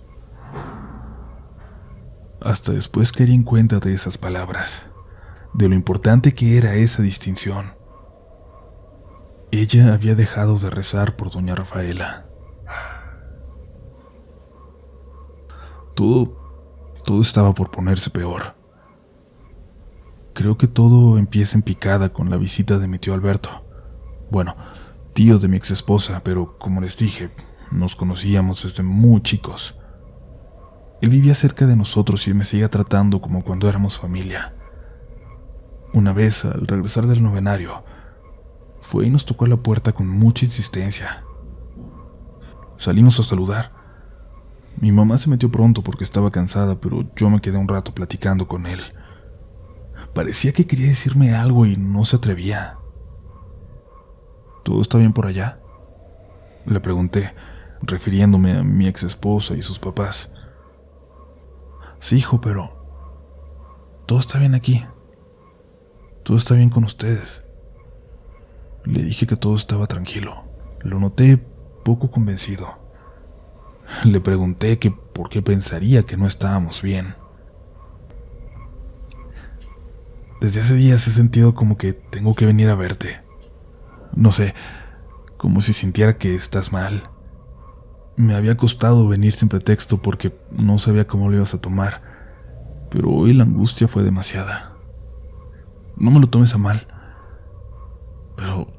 Hasta 2.42 2.72
después 2.72 3.12
caí 3.12 3.34
en 3.34 3.44
cuenta 3.44 3.80
de 3.80 3.94
esas 3.94 4.18
palabras, 4.18 4.86
de 5.54 5.70
lo 5.70 5.76
importante 5.76 6.34
que 6.34 6.58
era 6.58 6.76
esa 6.76 7.02
distinción. 7.02 7.74
Ella 9.52 9.94
había 9.94 10.14
dejado 10.14 10.58
de 10.58 10.70
rezar 10.70 11.16
por 11.16 11.32
doña 11.32 11.56
Rafaela. 11.56 12.26
Todo, 15.96 16.38
todo 17.06 17.22
estaba 17.22 17.54
por 17.54 17.72
ponerse 17.72 18.12
peor. 18.12 18.56
Creo 20.34 20.58
que 20.58 20.68
todo 20.68 21.18
empieza 21.18 21.58
en 21.58 21.64
picada 21.64 22.10
con 22.14 22.30
la 22.30 22.38
visita 22.38 22.78
de 22.78 22.88
mi 22.88 23.00
tío 23.00 23.16
Alberto. 23.16 23.67
Bueno, 24.30 24.56
tío 25.14 25.40
de 25.40 25.48
mi 25.48 25.58
ex 25.58 25.72
esposa, 25.72 26.22
pero 26.24 26.58
como 26.58 26.82
les 26.82 26.98
dije, 26.98 27.32
nos 27.72 27.96
conocíamos 27.96 28.64
desde 28.64 28.84
muy 28.84 29.22
chicos. 29.22 29.80
Él 31.02 31.10
vivía 31.10 31.36
cerca 31.36 31.66
de 31.66 31.76
nosotros 31.76 32.28
y 32.28 32.34
me 32.34 32.44
seguía 32.44 32.70
tratando 32.70 33.22
como 33.22 33.44
cuando 33.44 33.70
éramos 33.70 34.00
familia. 34.00 34.54
Una 35.94 36.12
vez, 36.12 36.44
al 36.44 36.68
regresar 36.68 37.08
del 37.08 37.24
novenario, 37.24 37.84
fue 38.82 39.06
y 39.06 39.10
nos 39.10 39.26
tocó 39.26 39.46
la 39.46 39.58
puerta 39.58 39.94
con 39.94 40.08
mucha 40.08 40.46
insistencia. 40.46 41.24
Salimos 42.78 43.20
a 43.20 43.24
saludar. 43.24 43.72
Mi 44.80 44.92
mamá 44.92 45.18
se 45.18 45.30
metió 45.30 45.50
pronto 45.50 45.82
porque 45.82 46.04
estaba 46.04 46.32
cansada, 46.32 46.80
pero 46.80 47.06
yo 47.16 47.30
me 47.30 47.40
quedé 47.40 47.58
un 47.58 47.68
rato 47.68 47.94
platicando 47.94 48.48
con 48.48 48.66
él. 48.66 48.80
Parecía 50.14 50.52
que 50.52 50.68
quería 50.68 50.88
decirme 50.88 51.34
algo 51.36 51.66
y 51.66 51.78
no 51.78 52.06
se 52.06 52.18
atrevía. 52.18 52.77
¿Todo 54.68 54.82
está 54.82 54.98
bien 54.98 55.14
por 55.14 55.26
allá? 55.26 55.60
Le 56.66 56.82
pregunté, 56.82 57.34
refiriéndome 57.82 58.52
a 58.52 58.64
mi 58.64 58.86
ex 58.86 59.04
esposa 59.04 59.56
y 59.56 59.62
sus 59.62 59.80
papás. 59.80 60.30
Sí, 62.00 62.18
hijo, 62.18 62.42
pero 62.42 62.74
todo 64.06 64.20
está 64.20 64.40
bien 64.40 64.56
aquí. 64.56 64.84
Todo 66.24 66.36
está 66.36 66.56
bien 66.56 66.70
con 66.70 66.84
ustedes. 66.84 67.46
Le 68.84 69.04
dije 69.04 69.26
que 69.26 69.38
todo 69.38 69.56
estaba 69.56 69.88
tranquilo. 69.88 70.44
Lo 70.82 71.00
noté 71.00 71.38
poco 71.86 72.12
convencido. 72.12 72.78
Le 74.04 74.20
pregunté 74.20 74.80
que 74.80 74.92
por 74.92 75.30
qué 75.30 75.42
pensaría 75.42 76.04
que 76.04 76.18
no 76.18 76.28
estábamos 76.28 76.82
bien. 76.82 77.16
Desde 80.42 80.60
hace 80.60 80.74
días 80.74 81.08
he 81.08 81.12
sentido 81.12 81.56
como 81.56 81.78
que 81.78 81.94
tengo 81.94 82.36
que 82.36 82.46
venir 82.46 82.68
a 82.68 82.76
verte. 82.76 83.27
No 84.18 84.32
sé, 84.32 84.56
como 85.38 85.62
si 85.62 85.74
sintiera 85.74 86.18
que 86.18 86.34
estás 86.34 86.72
mal. 86.72 87.12
Me 88.16 88.34
había 88.34 88.58
costado 88.58 89.08
venir 89.08 89.32
sin 89.32 89.48
pretexto 89.48 90.02
porque 90.02 90.36
no 90.50 90.80
sabía 90.80 91.06
cómo 91.06 91.30
lo 91.30 91.36
ibas 91.36 91.54
a 91.54 91.62
tomar, 91.62 92.02
pero 92.90 93.12
hoy 93.12 93.34
la 93.34 93.44
angustia 93.44 93.88
fue 93.88 94.02
demasiada. 94.02 94.74
No 95.98 96.10
me 96.10 96.20
lo 96.20 96.28
tomes 96.28 96.52
a 96.56 96.58
mal, 96.58 96.88
pero 98.36 98.74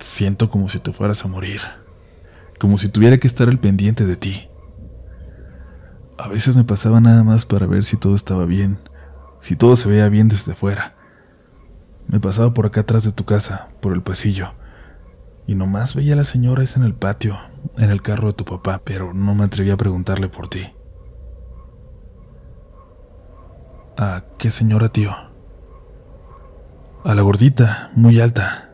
siento 0.00 0.50
como 0.50 0.68
si 0.68 0.80
te 0.80 0.92
fueras 0.92 1.24
a 1.24 1.28
morir, 1.28 1.62
como 2.58 2.76
si 2.76 2.90
tuviera 2.90 3.16
que 3.16 3.26
estar 3.26 3.48
al 3.48 3.58
pendiente 3.58 4.04
de 4.04 4.16
ti. 4.16 4.50
A 6.18 6.28
veces 6.28 6.56
me 6.56 6.64
pasaba 6.64 7.00
nada 7.00 7.24
más 7.24 7.46
para 7.46 7.66
ver 7.66 7.84
si 7.84 7.96
todo 7.96 8.14
estaba 8.14 8.44
bien, 8.44 8.78
si 9.40 9.56
todo 9.56 9.76
se 9.76 9.88
veía 9.88 10.10
bien 10.10 10.28
desde 10.28 10.54
fuera. 10.54 10.97
Me 12.08 12.20
pasaba 12.20 12.54
por 12.54 12.66
acá 12.66 12.80
atrás 12.80 13.04
de 13.04 13.12
tu 13.12 13.24
casa, 13.24 13.68
por 13.80 13.92
el 13.92 14.02
pasillo, 14.02 14.52
y 15.46 15.54
nomás 15.54 15.94
veía 15.94 16.14
a 16.14 16.16
la 16.16 16.24
señora 16.24 16.62
esa 16.62 16.80
en 16.80 16.86
el 16.86 16.94
patio, 16.94 17.38
en 17.76 17.90
el 17.90 18.02
carro 18.02 18.28
de 18.28 18.34
tu 18.34 18.44
papá, 18.44 18.80
pero 18.82 19.12
no 19.12 19.34
me 19.34 19.44
atreví 19.44 19.70
a 19.70 19.76
preguntarle 19.76 20.28
por 20.28 20.48
ti. 20.48 20.72
¿A 23.96 24.24
qué 24.38 24.50
señora, 24.50 24.88
tío? 24.88 25.14
A 27.04 27.14
la 27.14 27.22
gordita, 27.22 27.90
muy 27.94 28.20
alta. 28.20 28.70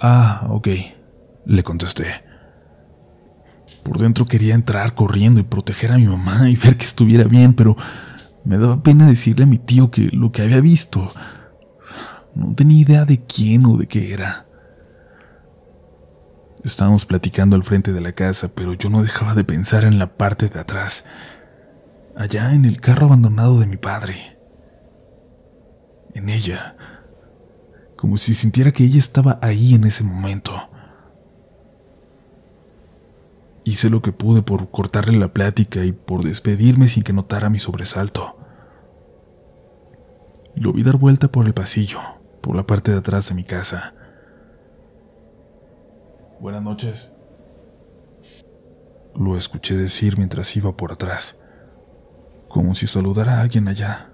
Ah, 0.00 0.46
ok, 0.50 0.68
le 1.46 1.62
contesté. 1.62 2.24
Por 3.82 3.98
dentro 3.98 4.26
quería 4.26 4.54
entrar 4.54 4.94
corriendo 4.94 5.40
y 5.40 5.44
proteger 5.44 5.92
a 5.92 5.98
mi 5.98 6.06
mamá 6.06 6.48
y 6.50 6.56
ver 6.56 6.76
que 6.76 6.84
estuviera 6.84 7.24
bien, 7.24 7.54
pero 7.54 7.76
me 8.44 8.58
daba 8.58 8.82
pena 8.82 9.06
decirle 9.06 9.44
a 9.44 9.46
mi 9.46 9.58
tío 9.58 9.90
que 9.90 10.08
lo 10.12 10.32
que 10.32 10.42
había 10.42 10.60
visto 10.60 11.12
no 12.34 12.54
tenía 12.54 12.80
idea 12.80 13.04
de 13.04 13.24
quién 13.24 13.66
o 13.66 13.76
de 13.76 13.86
qué 13.86 14.12
era. 14.12 14.46
Estábamos 16.64 17.06
platicando 17.06 17.56
al 17.56 17.64
frente 17.64 17.92
de 17.92 18.00
la 18.00 18.12
casa, 18.12 18.52
pero 18.54 18.74
yo 18.74 18.88
no 18.88 19.02
dejaba 19.02 19.34
de 19.34 19.44
pensar 19.44 19.84
en 19.84 19.98
la 19.98 20.16
parte 20.16 20.48
de 20.48 20.60
atrás, 20.60 21.04
allá 22.16 22.54
en 22.54 22.64
el 22.64 22.80
carro 22.80 23.06
abandonado 23.06 23.58
de 23.58 23.66
mi 23.66 23.76
padre. 23.76 24.38
En 26.14 26.28
ella, 26.28 26.76
como 27.96 28.16
si 28.16 28.34
sintiera 28.34 28.72
que 28.72 28.84
ella 28.84 28.98
estaba 28.98 29.38
ahí 29.42 29.74
en 29.74 29.84
ese 29.84 30.04
momento. 30.04 30.70
Hice 33.64 33.90
lo 33.90 34.02
que 34.02 34.12
pude 34.12 34.42
por 34.42 34.70
cortarle 34.70 35.18
la 35.18 35.32
plática 35.32 35.84
y 35.84 35.92
por 35.92 36.24
despedirme 36.24 36.88
sin 36.88 37.02
que 37.02 37.12
notara 37.12 37.48
mi 37.48 37.58
sobresalto. 37.58 38.36
Lo 40.54 40.72
vi 40.72 40.82
dar 40.82 40.96
vuelta 40.96 41.28
por 41.28 41.46
el 41.46 41.54
pasillo, 41.54 42.00
por 42.40 42.56
la 42.56 42.66
parte 42.66 42.90
de 42.90 42.98
atrás 42.98 43.28
de 43.28 43.34
mi 43.34 43.44
casa. 43.44 43.94
Buenas 46.40 46.62
noches. 46.62 47.12
Lo 49.14 49.36
escuché 49.36 49.76
decir 49.76 50.18
mientras 50.18 50.56
iba 50.56 50.76
por 50.76 50.90
atrás, 50.90 51.36
como 52.48 52.74
si 52.74 52.86
saludara 52.86 53.36
a 53.36 53.42
alguien 53.42 53.68
allá, 53.68 54.10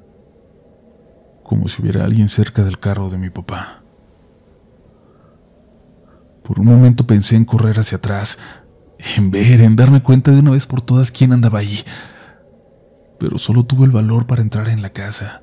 como 1.42 1.68
si 1.68 1.80
hubiera 1.80 2.04
alguien 2.04 2.28
cerca 2.28 2.64
del 2.64 2.78
carro 2.78 3.08
de 3.08 3.16
mi 3.16 3.30
papá. 3.30 3.82
Por 6.42 6.60
un 6.60 6.66
momento 6.66 7.06
pensé 7.06 7.36
en 7.36 7.44
correr 7.44 7.78
hacia 7.78 7.96
atrás, 7.96 8.38
en 8.98 9.30
ver, 9.30 9.60
en 9.60 9.76
darme 9.76 10.02
cuenta 10.02 10.30
de 10.30 10.40
una 10.40 10.50
vez 10.50 10.66
por 10.66 10.80
todas 10.80 11.10
quién 11.10 11.32
andaba 11.32 11.60
ahí, 11.60 11.84
pero 13.18 13.38
solo 13.38 13.64
tuve 13.64 13.84
el 13.84 13.90
valor 13.90 14.26
para 14.26 14.42
entrar 14.42 14.68
en 14.68 14.82
la 14.82 14.90
casa, 14.90 15.42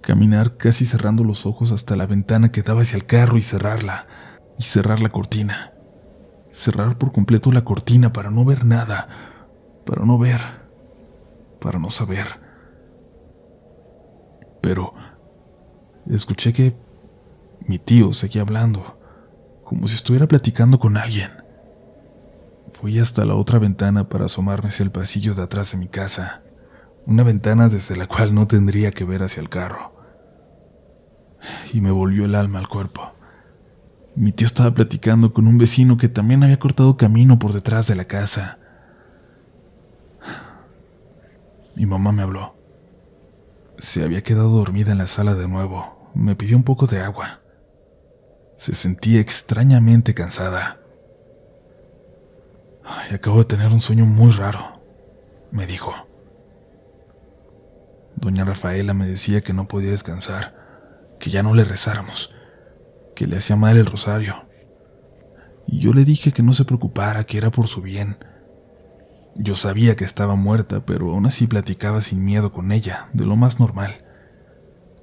caminar 0.00 0.56
casi 0.56 0.86
cerrando 0.86 1.24
los 1.24 1.46
ojos 1.46 1.72
hasta 1.72 1.96
la 1.96 2.06
ventana 2.06 2.52
que 2.52 2.62
daba 2.62 2.82
hacia 2.82 2.96
el 2.96 3.06
carro 3.06 3.36
y 3.36 3.42
cerrarla 3.42 4.06
y 4.58 4.62
cerrar 4.64 5.00
la 5.00 5.08
cortina. 5.10 5.72
Cerrar 6.52 6.98
por 6.98 7.12
completo 7.12 7.52
la 7.52 7.64
cortina 7.64 8.12
para 8.12 8.30
no 8.30 8.44
ver 8.44 8.64
nada, 8.64 9.08
para 9.86 10.04
no 10.04 10.18
ver, 10.18 10.40
para 11.60 11.78
no 11.78 11.90
saber. 11.90 12.26
Pero 14.60 14.92
escuché 16.08 16.52
que 16.52 16.76
mi 17.66 17.78
tío 17.78 18.12
seguía 18.12 18.42
hablando, 18.42 18.98
como 19.64 19.86
si 19.86 19.94
estuviera 19.94 20.26
platicando 20.26 20.78
con 20.78 20.96
alguien. 20.96 21.39
Fui 22.80 22.98
hasta 22.98 23.26
la 23.26 23.34
otra 23.34 23.58
ventana 23.58 24.08
para 24.08 24.24
asomarme 24.24 24.70
hacia 24.70 24.84
el 24.84 24.90
pasillo 24.90 25.34
de 25.34 25.42
atrás 25.42 25.72
de 25.72 25.78
mi 25.78 25.88
casa, 25.88 26.42
una 27.04 27.22
ventana 27.22 27.68
desde 27.68 27.94
la 27.94 28.06
cual 28.06 28.34
no 28.34 28.46
tendría 28.46 28.90
que 28.90 29.04
ver 29.04 29.22
hacia 29.22 29.42
el 29.42 29.50
carro. 29.50 29.92
Y 31.74 31.82
me 31.82 31.90
volvió 31.90 32.24
el 32.24 32.34
alma 32.34 32.58
al 32.58 32.68
cuerpo. 32.68 33.12
Mi 34.16 34.32
tío 34.32 34.46
estaba 34.46 34.72
platicando 34.72 35.34
con 35.34 35.46
un 35.46 35.58
vecino 35.58 35.98
que 35.98 36.08
también 36.08 36.42
había 36.42 36.58
cortado 36.58 36.96
camino 36.96 37.38
por 37.38 37.52
detrás 37.52 37.86
de 37.86 37.96
la 37.96 38.06
casa. 38.06 38.58
Mi 41.76 41.84
mamá 41.84 42.12
me 42.12 42.22
habló. 42.22 42.56
Se 43.76 44.02
había 44.02 44.22
quedado 44.22 44.48
dormida 44.48 44.92
en 44.92 44.98
la 44.98 45.06
sala 45.06 45.34
de 45.34 45.48
nuevo. 45.48 46.10
Me 46.14 46.34
pidió 46.34 46.56
un 46.56 46.64
poco 46.64 46.86
de 46.86 47.00
agua. 47.00 47.40
Se 48.56 48.74
sentía 48.74 49.20
extrañamente 49.20 50.14
cansada. 50.14 50.79
Ay, 52.90 53.14
acabo 53.14 53.38
de 53.38 53.44
tener 53.44 53.68
un 53.68 53.80
sueño 53.80 54.04
muy 54.04 54.32
raro, 54.32 54.80
me 55.50 55.66
dijo. 55.66 55.94
Doña 58.16 58.44
Rafaela 58.44 58.94
me 58.94 59.06
decía 59.06 59.40
que 59.40 59.52
no 59.52 59.68
podía 59.68 59.92
descansar, 59.92 61.16
que 61.18 61.30
ya 61.30 61.42
no 61.42 61.54
le 61.54 61.64
rezáramos 61.64 62.34
que 63.20 63.26
le 63.26 63.36
hacía 63.36 63.54
mal 63.54 63.76
el 63.76 63.84
rosario. 63.84 64.46
Y 65.66 65.80
yo 65.80 65.92
le 65.92 66.06
dije 66.06 66.32
que 66.32 66.42
no 66.42 66.54
se 66.54 66.64
preocupara, 66.64 67.24
que 67.24 67.36
era 67.36 67.50
por 67.50 67.68
su 67.68 67.82
bien. 67.82 68.16
Yo 69.36 69.54
sabía 69.56 69.94
que 69.94 70.06
estaba 70.06 70.36
muerta, 70.36 70.86
pero 70.86 71.10
aún 71.10 71.26
así 71.26 71.46
platicaba 71.46 72.00
sin 72.00 72.24
miedo 72.24 72.50
con 72.50 72.72
ella, 72.72 73.10
de 73.12 73.26
lo 73.26 73.36
más 73.36 73.60
normal. 73.60 74.06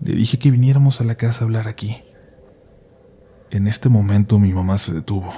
Le 0.02 0.16
dije 0.16 0.40
que 0.40 0.50
viniéramos 0.50 1.00
a 1.00 1.04
la 1.04 1.14
casa 1.14 1.44
a 1.44 1.46
hablar 1.46 1.68
aquí. 1.68 2.02
En 3.52 3.68
este 3.68 3.88
momento 3.88 4.40
mi 4.40 4.52
mamá 4.52 4.80
se 4.80 4.96
detuvo, 4.96 5.32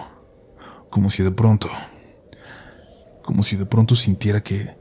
como 0.90 1.10
si 1.10 1.22
de 1.22 1.32
pronto, 1.32 1.68
como 3.30 3.44
si 3.44 3.56
de 3.58 3.68
pronto 3.68 3.94
sintiera 3.94 4.42
que 4.42 4.76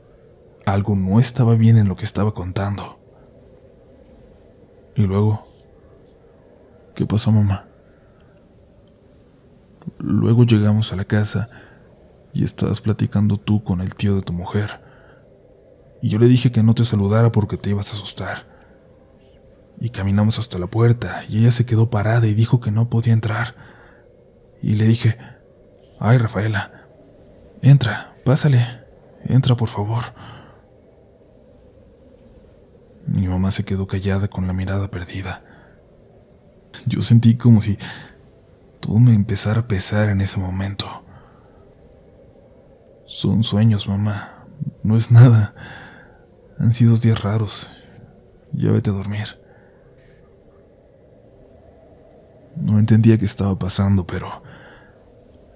algo 0.64 0.96
no 0.96 1.20
estaba 1.20 1.54
bien 1.54 1.76
en 1.76 1.86
lo 1.86 1.96
que 1.96 2.06
estaba 2.06 2.32
contando. 2.32 2.98
Y 4.96 5.02
luego, 5.02 5.46
¿qué 6.96 7.04
pasó 7.04 7.30
mamá? 7.30 7.66
Luego 9.98 10.44
llegamos 10.44 10.94
a 10.94 10.96
la 10.96 11.04
casa 11.04 11.50
y 12.32 12.42
estabas 12.42 12.80
platicando 12.80 13.36
tú 13.36 13.62
con 13.62 13.82
el 13.82 13.94
tío 13.94 14.16
de 14.16 14.22
tu 14.22 14.32
mujer. 14.32 14.80
Y 16.00 16.08
yo 16.08 16.18
le 16.18 16.24
dije 16.24 16.50
que 16.50 16.62
no 16.62 16.74
te 16.74 16.86
saludara 16.86 17.30
porque 17.30 17.58
te 17.58 17.68
ibas 17.68 17.92
a 17.92 17.96
asustar. 17.96 18.46
Y 19.78 19.90
caminamos 19.90 20.38
hasta 20.38 20.58
la 20.58 20.68
puerta 20.68 21.22
y 21.28 21.40
ella 21.40 21.50
se 21.50 21.66
quedó 21.66 21.90
parada 21.90 22.26
y 22.26 22.32
dijo 22.32 22.60
que 22.60 22.70
no 22.70 22.88
podía 22.88 23.12
entrar. 23.12 23.56
Y 24.62 24.76
le 24.76 24.86
dije, 24.86 25.18
ay 26.00 26.16
Rafaela, 26.16 26.88
entra, 27.60 28.07
pásale, 28.28 28.84
entra 29.24 29.56
por 29.56 29.68
favor. 29.68 30.04
Mi 33.06 33.26
mamá 33.26 33.50
se 33.50 33.64
quedó 33.64 33.86
callada 33.86 34.28
con 34.28 34.46
la 34.46 34.52
mirada 34.52 34.90
perdida. 34.90 35.42
Yo 36.84 37.00
sentí 37.00 37.38
como 37.38 37.62
si 37.62 37.78
todo 38.80 38.98
me 38.98 39.14
empezara 39.14 39.60
a 39.60 39.66
pesar 39.66 40.10
en 40.10 40.20
ese 40.20 40.38
momento. 40.38 40.86
Son 43.06 43.42
sueños, 43.42 43.88
mamá. 43.88 44.44
No 44.82 44.98
es 44.98 45.10
nada. 45.10 45.54
Han 46.58 46.74
sido 46.74 46.98
días 46.98 47.22
raros. 47.22 47.70
Ya 48.52 48.70
vete 48.72 48.90
a 48.90 48.92
dormir. 48.92 49.40
No 52.56 52.78
entendía 52.78 53.16
qué 53.16 53.24
estaba 53.24 53.58
pasando, 53.58 54.06
pero 54.06 54.42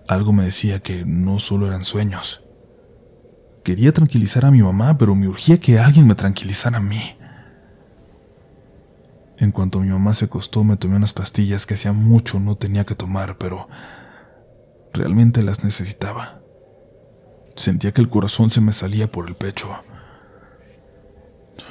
algo 0.08 0.32
me 0.32 0.44
decía 0.44 0.80
que 0.80 1.04
no 1.04 1.38
solo 1.38 1.66
eran 1.66 1.85
sueños. 1.85 2.48
Quería 3.64 3.92
tranquilizar 3.92 4.44
a 4.44 4.51
mi 4.51 4.61
mamá, 4.61 4.98
pero 4.98 5.14
me 5.14 5.29
urgía 5.29 5.61
que 5.61 5.79
alguien 5.79 6.07
me 6.07 6.16
tranquilizara 6.16 6.79
a 6.79 6.81
mí. 6.81 7.01
En 9.38 9.53
cuanto 9.53 9.81
mi 9.81 9.88
mamá 9.88 10.14
se 10.14 10.25
acostó, 10.25 10.64
me 10.64 10.77
tomé 10.77 10.96
unas 10.96 11.12
pastillas 11.12 11.66
que 11.66 11.75
hacía 11.75 11.92
mucho 11.92 12.40
no 12.40 12.57
tenía 12.57 12.85
que 12.85 12.94
tomar, 12.94 13.38
pero 13.38 13.68
realmente 14.92 15.42
las 15.42 15.62
necesitaba. 15.62 16.40
Sentía 17.55 17.92
que 17.92 18.01
el 18.01 18.09
corazón 18.09 18.51
se 18.51 18.61
me 18.61 18.72
salía 18.72 19.11
por 19.11 19.29
el 19.29 19.35
pecho. 19.35 19.68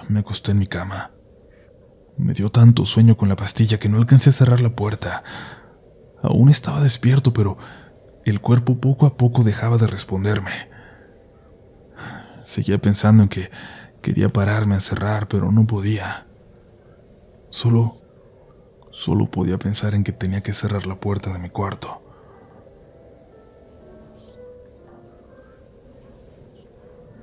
Me 0.08 0.20
acosté 0.20 0.52
en 0.52 0.60
mi 0.60 0.68
cama. 0.68 1.12
Me 2.18 2.34
dio 2.34 2.52
tanto 2.52 2.86
sueño 2.86 3.18
con 3.18 3.30
la 3.30 3.36
pastilla 3.36 3.80
que 3.80 3.90
no 3.90 3.98
alcancé 3.98 4.30
a 4.30 4.34
cerrar 4.34 4.62
la 4.62 4.76
puerta. 4.76 5.24
Aún 6.22 6.50
estaba 6.50 6.82
despierto, 6.82 7.34
pero 7.34 7.58
el 8.26 8.40
cuerpo 8.40 8.80
poco 8.80 9.06
a 9.06 9.18
poco 9.18 9.44
dejaba 9.44 9.78
de 9.78 9.88
responderme. 9.88 10.71
Seguía 12.52 12.80
pensando 12.80 13.24
en 13.24 13.30
que 13.30 13.50
quería 14.02 14.28
pararme 14.28 14.76
a 14.76 14.82
cerrar, 14.82 15.30
pero 15.30 15.54
no 15.54 15.66
podía. 15.66 16.28
Solo, 17.50 18.02
solo 18.92 19.32
podía 19.32 19.58
pensar 19.58 19.96
en 19.96 20.04
que 20.04 20.12
tenía 20.12 20.44
que 20.44 20.52
cerrar 20.52 20.86
la 20.86 20.96
puerta 20.96 21.32
de 21.32 21.40
mi 21.40 21.48
cuarto. 21.48 22.02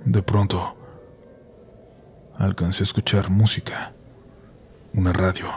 De 0.07 0.23
pronto, 0.23 0.79
alcancé 2.39 2.85
a 2.85 2.85
escuchar 2.85 3.29
música, 3.29 3.93
una 4.95 5.13
radio, 5.13 5.49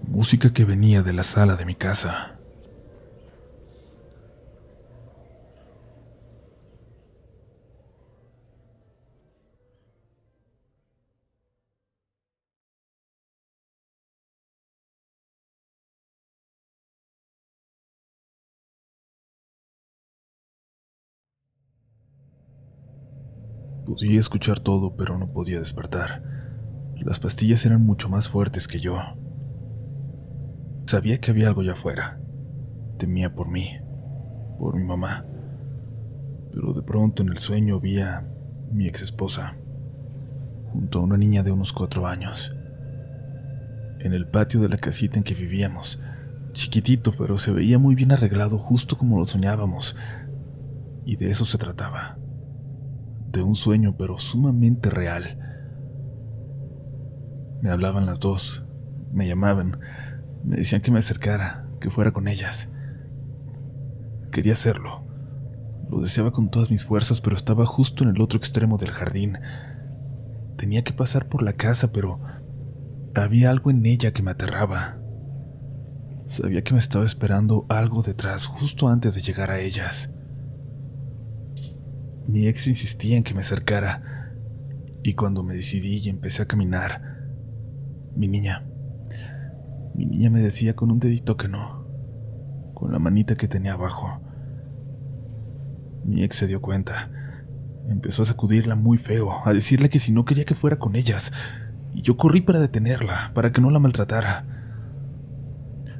música 0.00 0.52
que 0.52 0.64
venía 0.64 1.02
de 1.02 1.12
la 1.12 1.24
sala 1.24 1.56
de 1.56 1.64
mi 1.64 1.74
casa. 1.74 2.33
Podía 23.86 24.18
escuchar 24.18 24.60
todo, 24.60 24.96
pero 24.96 25.18
no 25.18 25.30
podía 25.30 25.58
despertar. 25.58 26.22
Las 27.04 27.20
pastillas 27.20 27.66
eran 27.66 27.84
mucho 27.84 28.08
más 28.08 28.28
fuertes 28.28 28.66
que 28.66 28.78
yo. 28.78 28.98
Sabía 30.86 31.20
que 31.20 31.30
había 31.30 31.48
algo 31.48 31.60
allá 31.60 31.72
afuera. 31.72 32.18
Temía 32.96 33.34
por 33.34 33.50
mí, 33.50 33.78
por 34.58 34.76
mi 34.76 34.84
mamá, 34.84 35.26
Pero 36.52 36.72
de 36.72 36.82
pronto 36.82 37.22
en 37.22 37.28
el 37.28 37.38
sueño 37.38 37.80
vi 37.80 38.00
a 38.00 38.26
mi 38.70 38.86
ex 38.86 39.02
esposa, 39.02 39.56
junto 40.72 40.98
a 40.98 41.02
una 41.02 41.16
niña 41.16 41.42
de 41.42 41.50
unos 41.50 41.72
cuatro 41.72 42.06
años, 42.06 42.56
en 43.98 44.12
el 44.12 44.26
patio 44.28 44.60
de 44.60 44.68
la 44.68 44.76
casita 44.76 45.18
en 45.18 45.24
que 45.24 45.34
vivíamos, 45.34 46.00
chiquitito, 46.52 47.12
pero 47.12 47.38
se 47.38 47.50
veía 47.52 47.78
muy 47.78 47.94
bien 47.94 48.12
arreglado 48.12 48.58
justo 48.58 48.96
como 48.96 49.18
lo 49.18 49.24
soñábamos, 49.24 49.96
y 51.04 51.16
de 51.16 51.30
eso 51.30 51.44
se 51.44 51.58
trataba, 51.58 52.18
un 53.42 53.54
sueño 53.54 53.96
pero 53.96 54.18
sumamente 54.18 54.90
real. 54.90 55.38
Me 57.62 57.70
hablaban 57.70 58.06
las 58.06 58.20
dos, 58.20 58.64
me 59.12 59.26
llamaban, 59.26 59.80
me 60.44 60.56
decían 60.56 60.82
que 60.82 60.90
me 60.90 60.98
acercara, 60.98 61.66
que 61.80 61.90
fuera 61.90 62.12
con 62.12 62.28
ellas. 62.28 62.72
Quería 64.30 64.52
hacerlo. 64.52 65.04
Lo 65.90 66.00
deseaba 66.00 66.32
con 66.32 66.50
todas 66.50 66.70
mis 66.70 66.84
fuerzas, 66.84 67.20
pero 67.20 67.36
estaba 67.36 67.66
justo 67.66 68.04
en 68.04 68.10
el 68.10 68.20
otro 68.20 68.38
extremo 68.38 68.78
del 68.78 68.90
jardín. 68.90 69.38
Tenía 70.56 70.82
que 70.82 70.92
pasar 70.92 71.28
por 71.28 71.42
la 71.42 71.52
casa, 71.52 71.92
pero 71.92 72.20
había 73.14 73.50
algo 73.50 73.70
en 73.70 73.84
ella 73.86 74.12
que 74.12 74.22
me 74.22 74.32
aterraba. 74.32 74.98
Sabía 76.26 76.64
que 76.64 76.72
me 76.72 76.80
estaba 76.80 77.04
esperando 77.04 77.66
algo 77.68 78.02
detrás 78.02 78.46
justo 78.46 78.88
antes 78.88 79.14
de 79.14 79.20
llegar 79.20 79.50
a 79.50 79.60
ellas. 79.60 80.10
Mi 82.26 82.48
ex 82.48 82.66
insistía 82.66 83.16
en 83.16 83.22
que 83.22 83.34
me 83.34 83.40
acercara, 83.40 84.32
y 85.02 85.14
cuando 85.14 85.42
me 85.42 85.54
decidí 85.54 85.98
y 85.98 86.08
empecé 86.08 86.42
a 86.42 86.46
caminar, 86.46 87.02
mi 88.16 88.28
niña. 88.28 88.64
Mi 89.94 90.06
niña 90.06 90.30
me 90.30 90.40
decía 90.40 90.74
con 90.74 90.90
un 90.90 90.98
dedito 90.98 91.36
que 91.36 91.48
no, 91.48 91.86
con 92.74 92.92
la 92.92 92.98
manita 92.98 93.36
que 93.36 93.48
tenía 93.48 93.74
abajo. 93.74 94.20
Mi 96.04 96.22
ex 96.22 96.36
se 96.36 96.46
dio 96.46 96.60
cuenta. 96.60 97.10
Empezó 97.88 98.22
a 98.22 98.26
sacudirla 98.26 98.74
muy 98.74 98.96
feo, 98.96 99.46
a 99.46 99.52
decirle 99.52 99.90
que 99.90 99.98
si 99.98 100.10
no 100.10 100.24
quería 100.24 100.46
que 100.46 100.54
fuera 100.54 100.78
con 100.78 100.96
ellas, 100.96 101.32
y 101.92 102.02
yo 102.02 102.16
corrí 102.16 102.40
para 102.40 102.58
detenerla, 102.58 103.32
para 103.34 103.52
que 103.52 103.60
no 103.60 103.70
la 103.70 103.78
maltratara. 103.78 104.46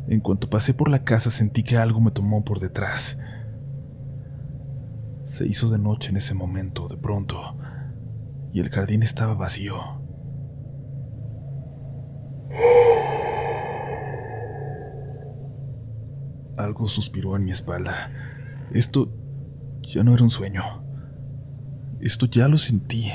En 0.09 0.20
cuanto 0.20 0.51
pasé 0.51 0.75
por 0.75 0.89
la 0.89 1.05
casa 1.05 1.31
sentí 1.31 1.62
que 1.62 1.77
algo 1.77 2.01
me 2.01 2.11
tomó 2.11 2.45
por 2.45 2.59
detrás. 2.59 3.18
Se 5.25 5.47
hizo 5.47 5.70
de 5.70 5.79
noche 5.79 6.11
en 6.11 6.18
ese 6.18 6.35
momento, 6.35 6.87
de 6.87 6.97
pronto, 6.97 7.57
y 8.53 8.61
el 8.61 8.68
jardín 8.68 9.03
estaba 9.03 9.35
vacío. 9.35 9.81
Algo 16.57 16.87
suspiró 16.87 17.37
en 17.37 17.45
mi 17.45 17.51
espalda. 17.51 18.12
Esto 18.72 19.12
ya 19.83 20.05
no 20.05 20.14
era 20.14 20.22
un 20.22 20.31
sueño. 20.31 20.62
Esto 22.01 22.27
ya 22.27 22.47
lo 22.49 22.59
sentí. 22.59 23.11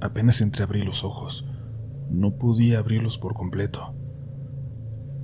Apenas 0.00 0.40
entreabrí 0.40 0.82
los 0.82 1.04
ojos. 1.04 1.46
No 2.10 2.36
podía 2.36 2.78
abrirlos 2.78 3.18
por 3.18 3.34
completo. 3.34 3.94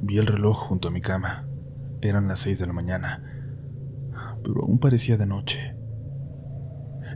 Vi 0.00 0.18
el 0.18 0.26
reloj 0.26 0.56
junto 0.56 0.88
a 0.88 0.90
mi 0.90 1.00
cama. 1.00 1.46
Eran 2.00 2.26
las 2.26 2.40
seis 2.40 2.58
de 2.58 2.66
la 2.66 2.72
mañana, 2.72 3.37
pero 4.42 4.62
aún 4.62 4.78
parecía 4.78 5.16
de 5.16 5.26
noche. 5.26 5.74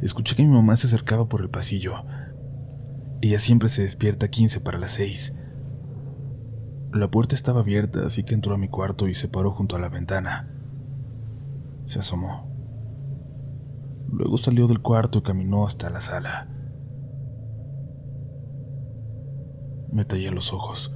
Escuché 0.02 0.34
que 0.34 0.42
mi 0.42 0.48
mamá 0.48 0.76
se 0.76 0.86
acercaba 0.86 1.28
por 1.28 1.42
el 1.42 1.50
pasillo. 1.50 2.04
Ella 3.20 3.38
siempre 3.38 3.68
se 3.68 3.82
despierta 3.82 4.26
a 4.26 4.30
15 4.30 4.60
para 4.60 4.78
las 4.78 4.92
6. 4.92 5.36
La 6.92 7.10
puerta 7.10 7.34
estaba 7.34 7.60
abierta, 7.60 8.04
así 8.04 8.24
que 8.24 8.34
entró 8.34 8.54
a 8.54 8.58
mi 8.58 8.68
cuarto 8.68 9.08
y 9.08 9.14
se 9.14 9.28
paró 9.28 9.50
junto 9.50 9.76
a 9.76 9.78
la 9.78 9.88
ventana. 9.88 10.48
Se 11.84 12.00
asomó. 12.00 12.50
Luego 14.10 14.36
salió 14.36 14.66
del 14.66 14.80
cuarto 14.80 15.20
y 15.20 15.22
caminó 15.22 15.66
hasta 15.66 15.88
la 15.88 16.00
sala. 16.00 16.48
Me 19.90 20.04
tallé 20.04 20.30
los 20.30 20.52
ojos. 20.52 20.94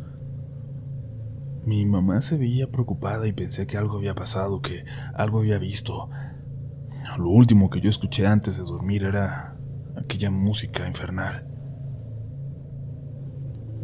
Mi 1.66 1.84
mamá 1.84 2.20
se 2.20 2.36
veía 2.36 2.70
preocupada 2.70 3.26
y 3.26 3.32
pensé 3.32 3.66
que 3.66 3.76
algo 3.76 3.96
había 3.96 4.14
pasado, 4.14 4.62
que 4.62 4.84
algo 5.14 5.40
había 5.40 5.58
visto. 5.58 6.08
Lo 7.18 7.28
último 7.28 7.70
que 7.70 7.80
yo 7.80 7.90
escuché 7.90 8.24
antes 8.24 8.56
de 8.56 8.62
dormir 8.62 9.02
era 9.02 9.56
aquella 9.96 10.30
música 10.30 10.86
infernal. 10.86 11.44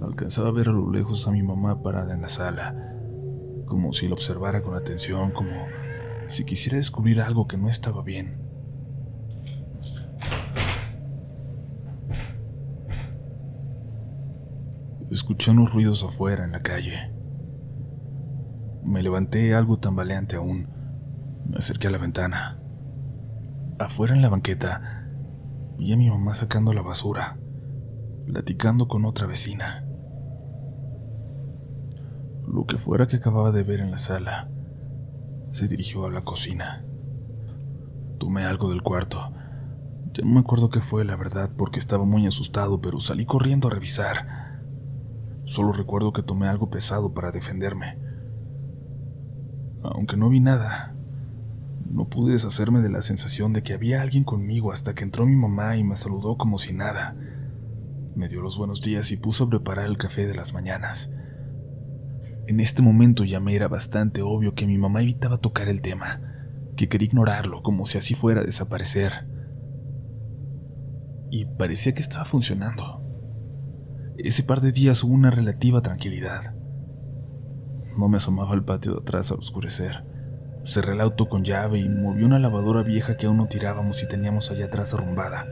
Alcanzaba 0.01 0.51
a 0.51 0.53
ver 0.53 0.69
a 0.69 0.73
lo 0.73 0.93
lejos 0.93 1.27
a 1.27 1.33
mi 1.33 1.43
mamá 1.43 1.83
parada 1.83 2.15
en 2.15 2.23
la 2.23 2.29
sala, 2.29 2.95
como 3.67 3.93
si 3.93 4.07
la 4.07 4.15
observara 4.15 4.63
con 4.63 4.77
atención, 4.77 5.33
como 5.33 5.67
si 6.29 6.45
quisiera 6.45 6.77
descubrir 6.77 7.21
algo 7.21 7.49
que 7.49 7.57
no 7.57 7.69
estaba 7.69 8.05
bien. 8.05 8.39
Escuché 15.11 15.51
unos 15.51 15.73
ruidos 15.73 16.05
afuera 16.05 16.45
en 16.45 16.53
la 16.53 16.63
calle. 16.63 17.22
Me 18.83 19.03
levanté 19.03 19.55
algo 19.55 19.79
tambaleante 19.79 20.37
aún. 20.37 20.69
Me 21.47 21.57
acerqué 21.57 21.89
a 21.89 21.91
la 21.91 21.99
ventana. 21.99 22.59
Afuera 23.79 24.15
en 24.15 24.23
la 24.23 24.29
banqueta 24.29 25.03
vi 25.79 25.93
a 25.93 25.97
mi 25.97 26.09
mamá 26.09 26.35
sacando 26.35 26.73
la 26.73 26.83
basura, 26.83 27.39
platicando 28.27 28.89
con 28.89 29.05
otra 29.05 29.27
vecina. 29.27 29.85
Lo 32.47 32.67
que 32.67 32.79
fuera 32.79 33.07
que 33.07 33.17
acababa 33.17 33.51
de 33.51 33.63
ver 33.63 33.81
en 33.81 33.91
la 33.91 33.99
sala, 33.99 34.51
se 35.51 35.69
dirigió 35.69 36.05
a 36.07 36.11
la 36.11 36.23
cocina. 36.23 36.85
Tomé 38.19 38.45
algo 38.45 38.69
del 38.69 38.83
cuarto. 38.83 39.33
Ya 40.13 40.25
no 40.25 40.33
me 40.33 40.41
acuerdo 40.41 40.71
qué 40.71 40.81
fue, 40.81 41.05
la 41.05 41.17
verdad, 41.17 41.51
porque 41.57 41.79
estaba 41.79 42.05
muy 42.05 42.27
asustado, 42.27 42.81
pero 42.81 43.01
salí 43.01 43.25
corriendo 43.25 43.69
a 43.69 43.71
revisar. 43.71 44.61
Solo 45.45 45.73
recuerdo 45.73 46.13
que 46.13 46.23
tomé 46.23 46.49
algo 46.49 46.71
pesado 46.71 47.15
para 47.15 47.33
defenderme. 47.33 47.99
Aunque 49.83 50.17
no 50.17 50.29
vi 50.29 50.41
nada, 50.41 50.95
no 51.91 52.09
pude 52.09 52.33
deshacerme 52.33 52.81
de 52.81 52.89
la 52.89 53.03
sensación 53.03 53.53
de 53.53 53.63
que 53.63 53.75
había 53.75 54.01
alguien 54.01 54.25
conmigo 54.25 54.73
hasta 54.73 54.95
que 54.95 55.05
entró 55.05 55.27
mi 55.27 55.37
mamá 55.37 55.77
y 55.77 55.85
me 55.85 55.97
saludó 55.97 56.37
como 56.37 56.59
si 56.59 56.73
nada. 56.73 57.17
Me 58.15 58.29
dio 58.29 58.41
los 58.41 58.57
buenos 58.57 58.81
días 58.81 59.11
y 59.11 59.17
puso 59.17 59.45
a 59.45 59.51
preparar 59.51 59.87
el 59.87 59.99
café 59.99 60.27
de 60.27 60.35
las 60.35 60.55
mañanas. 60.55 61.11
En 62.47 62.61
este 62.61 62.83
momento 62.83 63.25
ya 63.25 63.41
me 63.41 63.55
era 63.55 63.69
bastante 63.69 64.23
obvio 64.23 64.55
que 64.55 64.67
mi 64.67 64.79
mamá 64.79 65.03
evitaba 65.03 65.39
tocar 65.39 65.69
el 65.69 65.81
tema, 65.83 66.21
que 66.77 66.89
quería 66.89 67.07
ignorarlo 67.07 67.63
como 67.63 67.87
si 67.87 67.99
así 67.99 68.15
fuera 68.15 68.41
a 68.41 68.45
desaparecer. 68.45 69.29
Y 71.31 71.45
parecía 71.45 71.95
que 71.95 72.03
estaba 72.03 72.25
funcionando. 72.25 73.03
Ese 74.19 74.43
par 74.43 74.61
de 74.61 74.73
días 74.73 75.03
hubo 75.03 75.15
una 75.15 75.31
relativa 75.31 75.83
tranquilidad. 75.83 76.55
No 77.97 78.09
me 78.09 78.17
asomaba 78.17 78.53
al 78.53 78.65
patio 78.65 78.93
de 78.95 79.01
atrás 79.01 79.31
al 79.31 79.39
oscurecer. 79.39 80.05
Cerré 80.65 80.93
el 80.93 81.01
auto 81.01 81.27
con 81.29 81.45
llave 81.45 81.79
y 81.79 81.89
moví 81.89 82.23
una 82.23 82.39
lavadora 82.39 82.83
vieja 82.83 83.17
que 83.17 83.27
aún 83.27 83.37
no 83.37 83.47
tirábamos 83.47 84.03
y 84.03 84.09
teníamos 84.09 84.51
allá 84.51 84.67
atrás 84.67 84.93
derrumbada. 84.93 85.47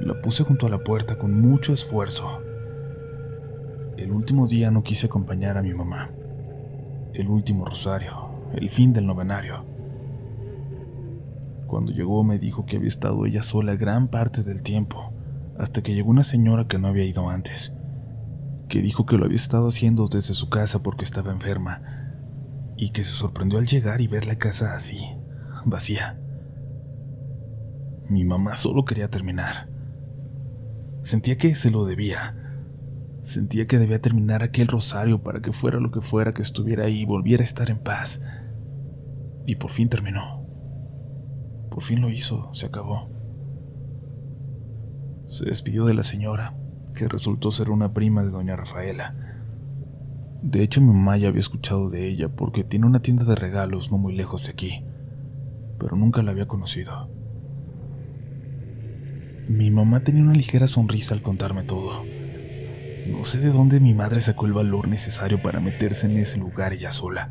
La 0.00 0.20
puse 0.20 0.44
junto 0.44 0.66
a 0.66 0.70
la 0.70 0.78
puerta 0.78 1.18
con 1.18 1.40
mucho 1.40 1.72
esfuerzo 1.72 2.40
el 4.02 4.10
último 4.10 4.48
día 4.48 4.70
no 4.70 4.82
quise 4.82 5.06
acompañar 5.06 5.56
a 5.56 5.62
mi 5.62 5.72
mamá. 5.74 6.10
El 7.14 7.28
último 7.28 7.64
rosario, 7.64 8.30
el 8.52 8.68
fin 8.68 8.92
del 8.92 9.06
novenario. 9.06 9.64
Cuando 11.66 11.92
llegó 11.92 12.24
me 12.24 12.38
dijo 12.38 12.66
que 12.66 12.76
había 12.76 12.88
estado 12.88 13.24
ella 13.26 13.42
sola 13.42 13.76
gran 13.76 14.08
parte 14.08 14.42
del 14.42 14.62
tiempo, 14.62 15.12
hasta 15.58 15.82
que 15.82 15.94
llegó 15.94 16.10
una 16.10 16.24
señora 16.24 16.66
que 16.66 16.78
no 16.78 16.88
había 16.88 17.04
ido 17.04 17.28
antes, 17.28 17.74
que 18.72 18.80
dijo 18.80 19.04
que 19.04 19.18
lo 19.18 19.26
había 19.26 19.36
estado 19.36 19.68
haciendo 19.68 20.08
desde 20.08 20.32
su 20.32 20.48
casa 20.48 20.82
porque 20.82 21.04
estaba 21.04 21.30
enferma, 21.30 21.82
y 22.78 22.88
que 22.88 23.02
se 23.02 23.10
sorprendió 23.10 23.58
al 23.58 23.66
llegar 23.66 24.00
y 24.00 24.06
ver 24.06 24.24
la 24.24 24.38
casa 24.38 24.74
así, 24.74 25.14
vacía. 25.66 26.18
Mi 28.08 28.24
mamá 28.24 28.56
solo 28.56 28.86
quería 28.86 29.10
terminar. 29.10 29.68
Sentía 31.02 31.36
que 31.36 31.54
se 31.54 31.70
lo 31.70 31.84
debía, 31.84 32.34
Sentía 33.20 33.66
que 33.66 33.78
debía 33.78 34.00
terminar 34.00 34.42
aquel 34.42 34.68
rosario 34.68 35.22
para 35.22 35.42
que 35.42 35.52
fuera 35.52 35.78
lo 35.78 35.90
que 35.90 36.00
fuera 36.00 36.32
que 36.32 36.40
estuviera 36.40 36.86
ahí 36.86 37.02
y 37.02 37.04
volviera 37.04 37.42
a 37.42 37.44
estar 37.44 37.68
en 37.68 37.78
paz. 37.78 38.22
Y 39.46 39.56
por 39.56 39.70
fin 39.70 39.90
terminó. 39.90 40.46
Por 41.70 41.82
fin 41.82 42.00
lo 42.00 42.08
hizo, 42.08 42.48
se 42.54 42.64
acabó. 42.64 43.10
Se 45.26 45.44
despidió 45.44 45.84
de 45.84 45.92
la 45.92 46.04
señora, 46.04 46.56
que 46.92 47.08
resultó 47.08 47.50
ser 47.50 47.70
una 47.70 47.92
prima 47.92 48.22
de 48.22 48.30
doña 48.30 48.56
Rafaela. 48.56 49.14
De 50.42 50.62
hecho, 50.62 50.80
mi 50.80 50.88
mamá 50.88 51.16
ya 51.16 51.28
había 51.28 51.40
escuchado 51.40 51.88
de 51.88 52.08
ella 52.08 52.28
porque 52.28 52.64
tiene 52.64 52.86
una 52.86 53.00
tienda 53.00 53.24
de 53.24 53.36
regalos 53.36 53.92
no 53.92 53.98
muy 53.98 54.14
lejos 54.14 54.44
de 54.44 54.50
aquí, 54.50 54.84
pero 55.78 55.96
nunca 55.96 56.22
la 56.22 56.32
había 56.32 56.48
conocido. 56.48 57.10
Mi 59.48 59.70
mamá 59.70 60.02
tenía 60.02 60.22
una 60.22 60.32
ligera 60.32 60.66
sonrisa 60.66 61.14
al 61.14 61.22
contarme 61.22 61.62
todo. 61.62 62.04
No 63.08 63.24
sé 63.24 63.40
de 63.40 63.50
dónde 63.50 63.80
mi 63.80 63.94
madre 63.94 64.20
sacó 64.20 64.46
el 64.46 64.52
valor 64.52 64.88
necesario 64.88 65.42
para 65.42 65.60
meterse 65.60 66.06
en 66.06 66.16
ese 66.16 66.38
lugar 66.38 66.72
ella 66.72 66.92
sola, 66.92 67.30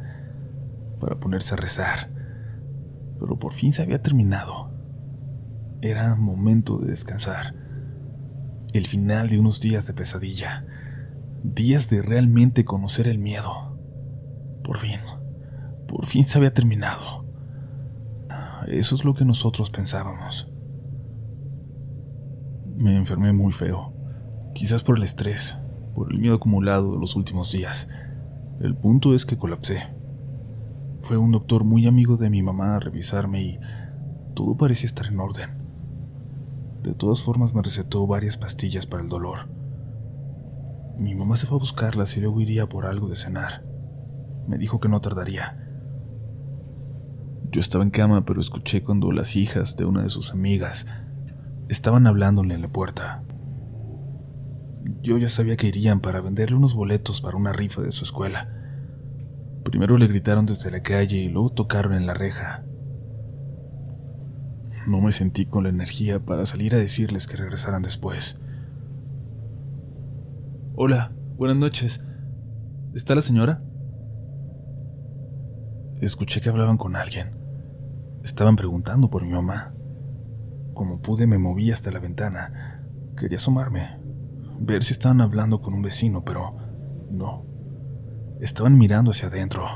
para 0.99 1.19
ponerse 1.19 1.53
a 1.53 1.57
rezar, 1.57 2.09
pero 3.19 3.39
por 3.39 3.53
fin 3.53 3.71
se 3.71 3.81
había 3.81 4.01
terminado. 4.01 4.71
Era 5.81 6.15
momento 6.15 6.77
de 6.77 6.91
descansar. 6.91 7.60
El 8.73 8.87
final 8.87 9.29
de 9.29 9.37
unos 9.37 9.59
días 9.59 9.85
de 9.85 9.93
pesadilla. 9.93 10.65
Días 11.43 11.89
de 11.89 12.01
realmente 12.01 12.63
conocer 12.63 13.09
el 13.09 13.17
miedo. 13.17 13.77
Por 14.63 14.77
fin, 14.77 14.99
por 15.89 16.05
fin 16.05 16.23
se 16.23 16.37
había 16.37 16.53
terminado. 16.53 17.25
Eso 18.67 18.95
es 18.95 19.03
lo 19.03 19.13
que 19.13 19.25
nosotros 19.25 19.69
pensábamos. 19.71 20.49
Me 22.77 22.95
enfermé 22.95 23.33
muy 23.33 23.51
feo, 23.51 23.93
quizás 24.53 24.83
por 24.83 24.97
el 24.97 25.03
estrés, 25.03 25.57
por 25.93 26.13
el 26.13 26.19
miedo 26.19 26.35
acumulado 26.35 26.93
de 26.93 26.99
los 26.99 27.17
últimos 27.17 27.51
días. 27.51 27.89
El 28.61 28.77
punto 28.77 29.13
es 29.15 29.25
que 29.25 29.37
colapsé. 29.37 29.83
Fue 31.01 31.17
un 31.17 31.31
doctor 31.31 31.65
muy 31.65 31.87
amigo 31.87 32.15
de 32.15 32.29
mi 32.29 32.41
mamá 32.41 32.75
a 32.75 32.79
revisarme 32.79 33.41
y 33.41 33.59
todo 34.33 34.55
parecía 34.55 34.87
estar 34.87 35.07
en 35.07 35.19
orden. 35.19 35.60
De 36.83 36.93
todas 36.93 37.21
formas 37.21 37.53
me 37.53 37.61
recetó 37.61 38.07
varias 38.07 38.37
pastillas 38.37 38.85
para 38.85 39.03
el 39.03 39.09
dolor. 39.09 39.47
Mi 40.97 41.15
mamá 41.15 41.37
se 41.37 41.45
fue 41.45 41.57
a 41.57 41.59
buscarlas 41.59 42.17
y 42.17 42.21
luego 42.21 42.41
iría 42.41 42.67
por 42.67 42.85
algo 42.85 43.07
de 43.07 43.15
cenar. 43.15 43.63
Me 44.47 44.57
dijo 44.57 44.79
que 44.79 44.89
no 44.89 45.01
tardaría. 45.01 45.57
Yo 47.51 47.59
estaba 47.59 47.83
en 47.83 47.91
cama, 47.91 48.25
pero 48.25 48.39
escuché 48.39 48.83
cuando 48.83 49.11
las 49.11 49.35
hijas 49.35 49.75
de 49.75 49.85
una 49.85 50.03
de 50.03 50.09
sus 50.09 50.31
amigas 50.31 50.85
estaban 51.69 52.07
hablándole 52.07 52.55
en 52.55 52.61
la 52.61 52.67
puerta. 52.67 53.23
Yo 55.01 55.17
ya 55.17 55.29
sabía 55.29 55.57
que 55.57 55.67
irían 55.67 55.99
para 55.99 56.21
venderle 56.21 56.57
unos 56.57 56.73
boletos 56.73 57.21
para 57.21 57.37
una 57.37 57.53
rifa 57.53 57.81
de 57.81 57.91
su 57.91 58.03
escuela. 58.03 58.49
Primero 59.63 59.97
le 59.97 60.07
gritaron 60.07 60.45
desde 60.45 60.71
la 60.71 60.81
calle 60.81 61.17
y 61.17 61.29
luego 61.29 61.49
tocaron 61.49 61.93
en 61.93 62.07
la 62.07 62.13
reja. 62.13 62.63
No 64.87 64.99
me 64.99 65.11
sentí 65.11 65.45
con 65.45 65.63
la 65.63 65.69
energía 65.69 66.19
para 66.19 66.45
salir 66.45 66.73
a 66.73 66.79
decirles 66.79 67.27
que 67.27 67.37
regresaran 67.37 67.83
después. 67.83 68.39
Hola, 70.75 71.11
buenas 71.37 71.57
noches. 71.57 72.07
¿Está 72.95 73.13
la 73.13 73.21
señora? 73.21 73.61
Escuché 76.01 76.41
que 76.41 76.49
hablaban 76.49 76.77
con 76.77 76.95
alguien. 76.95 77.31
Estaban 78.23 78.55
preguntando 78.55 79.09
por 79.09 79.23
mi 79.23 79.31
mamá. 79.31 79.73
Como 80.73 80.99
pude 80.99 81.27
me 81.27 81.37
moví 81.37 81.69
hasta 81.69 81.91
la 81.91 81.99
ventana. 81.99 82.81
Quería 83.15 83.37
asomarme, 83.37 83.99
ver 84.59 84.83
si 84.83 84.93
estaban 84.93 85.21
hablando 85.21 85.61
con 85.61 85.75
un 85.75 85.83
vecino, 85.83 86.23
pero 86.23 86.55
no. 87.11 87.45
Estaban 88.39 88.79
mirando 88.79 89.11
hacia 89.11 89.27
adentro. 89.27 89.67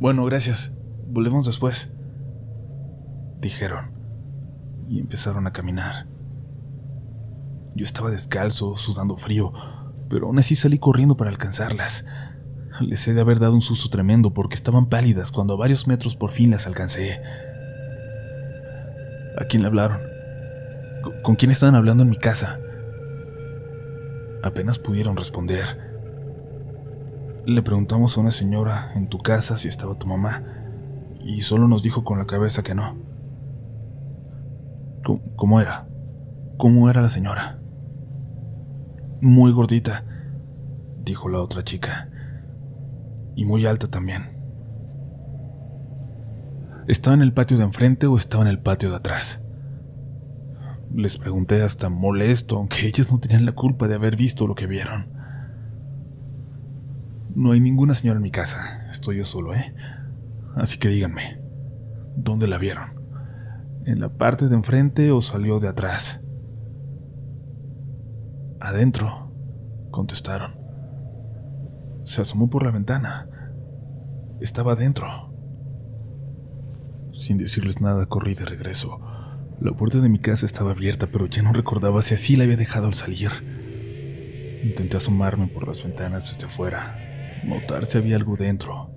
Bueno, 0.00 0.24
gracias. 0.24 0.72
Volvemos 1.06 1.46
después. 1.46 1.96
Dijeron. 3.40 3.92
Y 4.88 5.00
empezaron 5.00 5.46
a 5.46 5.52
caminar. 5.52 6.06
Yo 7.74 7.84
estaba 7.84 8.10
descalzo, 8.10 8.76
sudando 8.76 9.16
frío, 9.16 9.52
pero 10.08 10.26
aún 10.26 10.38
así 10.38 10.56
salí 10.56 10.78
corriendo 10.78 11.16
para 11.16 11.30
alcanzarlas. 11.30 12.04
Les 12.80 13.06
he 13.06 13.14
de 13.14 13.20
haber 13.20 13.38
dado 13.38 13.54
un 13.54 13.60
susto 13.60 13.88
tremendo 13.88 14.32
porque 14.32 14.54
estaban 14.54 14.86
pálidas 14.86 15.32
cuando 15.32 15.54
a 15.54 15.56
varios 15.56 15.86
metros 15.86 16.16
por 16.16 16.30
fin 16.30 16.50
las 16.50 16.66
alcancé. 16.66 17.20
¿A 19.38 19.44
quién 19.44 19.62
le 19.62 19.68
hablaron? 19.68 20.00
¿Con 21.22 21.36
quién 21.36 21.50
estaban 21.50 21.74
hablando 21.74 22.02
en 22.02 22.10
mi 22.10 22.16
casa? 22.16 22.58
Apenas 24.42 24.78
pudieron 24.78 25.16
responder. 25.16 25.64
Le 27.46 27.62
preguntamos 27.62 28.16
a 28.16 28.20
una 28.20 28.30
señora 28.30 28.92
en 28.94 29.08
tu 29.08 29.18
casa 29.18 29.56
si 29.56 29.68
estaba 29.68 29.98
tu 29.98 30.06
mamá, 30.06 30.42
y 31.20 31.40
solo 31.40 31.68
nos 31.68 31.82
dijo 31.82 32.04
con 32.04 32.18
la 32.18 32.26
cabeza 32.26 32.62
que 32.62 32.74
no. 32.74 33.09
¿Cómo, 35.02 35.60
era? 35.60 35.88
¿Cómo 36.56 36.90
era 36.90 37.02
la 37.02 37.08
señora? 37.08 37.58
Muy 39.20 39.52
gordita, 39.52 40.04
dijo 41.02 41.28
la 41.28 41.40
otra 41.40 41.62
chica, 41.62 42.10
y 43.34 43.44
muy 43.44 43.66
alta 43.66 43.86
también. 43.86 44.40
¿Estaba 46.86 47.14
en 47.14 47.22
el 47.22 47.32
patio 47.32 47.56
de 47.56 47.64
enfrente 47.64 48.06
o 48.06 48.16
estaba 48.16 48.42
en 48.42 48.48
el 48.48 48.58
patio 48.58 48.90
de 48.90 48.96
atrás? 48.96 49.42
Les 50.92 51.16
pregunté 51.18 51.62
hasta 51.62 51.88
molesto, 51.88 52.56
aunque 52.56 52.86
ellas 52.86 53.10
no 53.12 53.18
tenían 53.18 53.46
la 53.46 53.52
culpa 53.52 53.86
de 53.86 53.94
haber 53.94 54.16
visto 54.16 54.46
lo 54.46 54.54
que 54.54 54.66
vieron. 54.66 55.06
No 57.34 57.52
hay 57.52 57.60
ninguna 57.60 57.94
señora 57.94 58.16
en 58.16 58.24
mi 58.24 58.32
casa. 58.32 58.90
Estoy 58.90 59.18
yo 59.18 59.24
solo, 59.24 59.54
¿eh? 59.54 59.72
Así 60.56 60.78
que 60.78 60.88
díganme, 60.88 61.40
¿dónde 62.16 62.48
la 62.48 62.58
vieron? 62.58 62.99
¿En 63.90 63.98
la 63.98 64.08
parte 64.08 64.46
de 64.46 64.54
enfrente 64.54 65.10
o 65.10 65.20
salió 65.20 65.58
de 65.58 65.66
atrás? 65.66 66.20
Adentro, 68.60 69.32
contestaron. 69.90 70.54
Se 72.04 72.20
asomó 72.20 72.48
por 72.48 72.62
la 72.62 72.70
ventana. 72.70 73.28
Estaba 74.40 74.74
adentro. 74.74 75.34
Sin 77.10 77.36
decirles 77.36 77.80
nada, 77.80 78.06
corrí 78.06 78.34
de 78.34 78.44
regreso. 78.44 79.00
La 79.60 79.72
puerta 79.72 79.98
de 79.98 80.08
mi 80.08 80.20
casa 80.20 80.46
estaba 80.46 80.70
abierta, 80.70 81.08
pero 81.08 81.26
ya 81.26 81.42
no 81.42 81.52
recordaba 81.52 82.00
si 82.00 82.14
así 82.14 82.36
la 82.36 82.44
había 82.44 82.56
dejado 82.56 82.86
al 82.86 82.94
salir. 82.94 83.32
Intenté 84.62 84.98
asomarme 84.98 85.48
por 85.48 85.66
las 85.66 85.82
ventanas 85.82 86.30
desde 86.30 86.46
afuera, 86.46 86.96
notar 87.44 87.86
si 87.86 87.98
había 87.98 88.14
algo 88.14 88.36
dentro, 88.36 88.94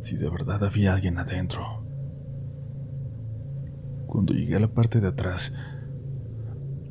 si 0.00 0.16
de 0.16 0.28
verdad 0.28 0.64
había 0.64 0.92
alguien 0.92 1.18
adentro. 1.18 1.81
Cuando 4.12 4.34
llegué 4.34 4.56
a 4.56 4.60
la 4.60 4.68
parte 4.68 5.00
de 5.00 5.08
atrás, 5.08 5.54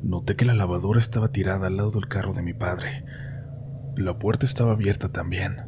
noté 0.02 0.34
que 0.34 0.44
la 0.44 0.54
lavadora 0.54 0.98
estaba 0.98 1.28
tirada 1.28 1.68
al 1.68 1.76
lado 1.76 1.92
del 1.92 2.08
carro 2.08 2.32
de 2.32 2.42
mi 2.42 2.52
padre. 2.52 3.04
La 3.94 4.18
puerta 4.18 4.44
estaba 4.44 4.72
abierta 4.72 5.08
también. 5.08 5.58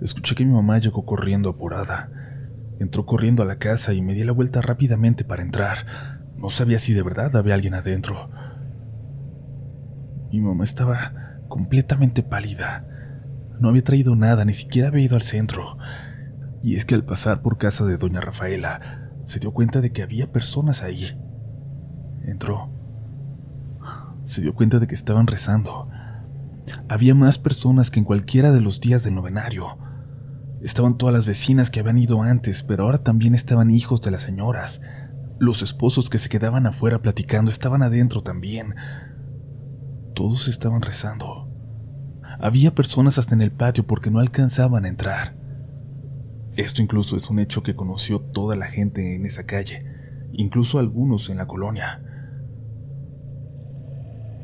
Escuché 0.00 0.34
que 0.34 0.46
mi 0.46 0.54
mamá 0.54 0.78
llegó 0.78 1.04
corriendo 1.04 1.50
apurada. 1.50 2.10
Entró 2.80 3.04
corriendo 3.04 3.42
a 3.42 3.46
la 3.46 3.58
casa 3.58 3.92
y 3.92 4.00
me 4.00 4.14
di 4.14 4.24
la 4.24 4.32
vuelta 4.32 4.62
rápidamente 4.62 5.24
para 5.24 5.42
entrar. 5.42 6.22
No 6.38 6.48
sabía 6.48 6.78
si 6.78 6.94
de 6.94 7.02
verdad 7.02 7.36
había 7.36 7.52
alguien 7.52 7.74
adentro. 7.74 8.30
Mi 10.32 10.40
mamá 10.40 10.64
estaba 10.64 11.36
completamente 11.48 12.22
pálida. 12.22 12.88
No 13.60 13.68
había 13.68 13.84
traído 13.84 14.16
nada, 14.16 14.46
ni 14.46 14.54
siquiera 14.54 14.88
había 14.88 15.04
ido 15.04 15.16
al 15.16 15.22
centro. 15.22 15.76
Y 16.62 16.76
es 16.76 16.86
que 16.86 16.94
al 16.94 17.04
pasar 17.04 17.42
por 17.42 17.58
casa 17.58 17.84
de 17.84 17.98
doña 17.98 18.22
Rafaela, 18.22 19.03
se 19.24 19.38
dio 19.38 19.52
cuenta 19.52 19.80
de 19.80 19.92
que 19.92 20.02
había 20.02 20.32
personas 20.32 20.82
ahí. 20.82 21.18
Entró. 22.24 22.70
Se 24.24 24.40
dio 24.40 24.54
cuenta 24.54 24.78
de 24.78 24.86
que 24.86 24.94
estaban 24.94 25.26
rezando. 25.26 25.88
Había 26.88 27.14
más 27.14 27.38
personas 27.38 27.90
que 27.90 28.00
en 28.00 28.04
cualquiera 28.04 28.52
de 28.52 28.60
los 28.60 28.80
días 28.80 29.02
del 29.02 29.14
novenario. 29.14 29.78
Estaban 30.62 30.96
todas 30.96 31.14
las 31.14 31.26
vecinas 31.26 31.70
que 31.70 31.80
habían 31.80 31.98
ido 31.98 32.22
antes, 32.22 32.62
pero 32.62 32.84
ahora 32.84 32.98
también 32.98 33.34
estaban 33.34 33.70
hijos 33.70 34.00
de 34.00 34.10
las 34.10 34.22
señoras. 34.22 34.80
Los 35.38 35.62
esposos 35.62 36.08
que 36.08 36.18
se 36.18 36.28
quedaban 36.28 36.66
afuera 36.66 37.02
platicando 37.02 37.50
estaban 37.50 37.82
adentro 37.82 38.22
también. 38.22 38.74
Todos 40.14 40.48
estaban 40.48 40.80
rezando. 40.80 41.48
Había 42.40 42.74
personas 42.74 43.18
hasta 43.18 43.34
en 43.34 43.42
el 43.42 43.52
patio 43.52 43.86
porque 43.86 44.10
no 44.10 44.20
alcanzaban 44.20 44.84
a 44.84 44.88
entrar. 44.88 45.43
Esto 46.56 46.82
incluso 46.82 47.16
es 47.16 47.30
un 47.30 47.38
hecho 47.38 47.62
que 47.62 47.74
conoció 47.74 48.20
toda 48.20 48.56
la 48.56 48.66
gente 48.66 49.14
en 49.16 49.26
esa 49.26 49.44
calle, 49.44 49.84
incluso 50.32 50.78
algunos 50.78 51.28
en 51.28 51.38
la 51.38 51.46
colonia. 51.46 52.02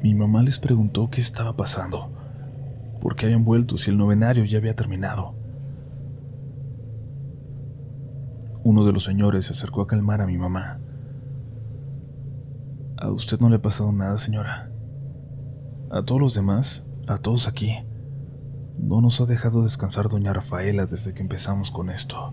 Mi 0.03 0.15
mamá 0.15 0.43
les 0.43 0.59
preguntó 0.59 1.11
qué 1.11 1.21
estaba 1.21 1.57
pasando, 1.57 2.11
por 3.01 3.17
qué 3.17 3.27
habían 3.27 3.45
vuelto 3.45 3.77
si 3.79 3.91
el 3.91 3.99
novenario 3.99 4.45
ya 4.45 4.59
había 4.59 4.75
terminado. 4.75 5.35
Uno 8.63 8.85
de 8.85 8.93
los 8.93 9.05
señores 9.05 9.47
se 9.47 9.53
acercó 9.53 9.83
a 9.83 9.87
calmar 9.87 10.21
a 10.21 10.27
mi 10.27 10.37
mamá. 10.37 10.81
¿A 12.97 13.11
usted 13.11 13.39
no 13.41 13.49
le 13.49 13.57
ha 13.57 13.63
pasado 13.63 13.93
nada, 13.93 14.19
señora? 14.19 14.71
¿A 15.91 16.03
todos 16.03 16.21
los 16.21 16.35
demás? 16.35 16.85
a 17.11 17.19
todos 17.19 17.49
aquí. 17.49 17.77
No 18.83 19.01
nos 19.01 19.21
ha 19.21 19.27
dejado 19.27 19.63
descansar 19.63 20.09
doña 20.09 20.33
Rafaela 20.33 20.87
desde 20.87 21.13
que 21.13 21.23
empezamos 21.23 21.71
con 21.71 21.91
esto. 21.91 22.33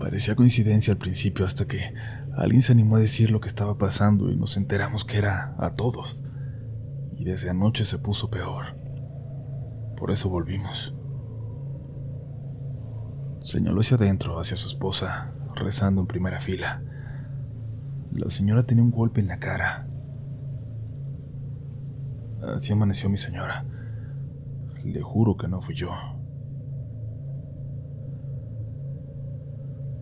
Parecía 0.00 0.34
coincidencia 0.34 0.92
al 0.92 0.98
principio 0.98 1.46
hasta 1.46 1.66
que 1.66 1.94
alguien 2.36 2.62
se 2.62 2.72
animó 2.72 2.96
a 2.96 3.00
decir 3.00 3.30
lo 3.30 3.40
que 3.40 3.48
estaba 3.48 3.78
pasando 3.78 4.30
y 4.30 4.36
nos 4.36 4.56
enteramos 4.56 5.04
que 5.04 5.18
era 5.18 5.54
a 5.58 5.70
todos. 5.70 6.22
Y 7.12 7.24
desde 7.24 7.50
anoche 7.50 7.84
se 7.84 7.98
puso 7.98 8.30
peor. 8.30 8.76
Por 9.96 10.10
eso 10.10 10.28
volvimos. 10.28 10.94
Señaló 13.40 13.80
hacia 13.80 13.96
adentro, 13.96 14.40
hacia 14.40 14.56
su 14.56 14.68
esposa, 14.68 15.32
rezando 15.54 16.00
en 16.00 16.06
primera 16.06 16.40
fila. 16.40 16.82
La 18.12 18.28
señora 18.30 18.64
tenía 18.64 18.84
un 18.84 18.90
golpe 18.90 19.20
en 19.20 19.28
la 19.28 19.38
cara 19.38 19.86
Así 22.52 22.72
amaneció 22.72 23.08
mi 23.08 23.16
señora. 23.16 23.64
Le 24.84 25.00
juro 25.00 25.36
que 25.36 25.48
no 25.48 25.62
fui 25.62 25.74
yo. 25.74 25.90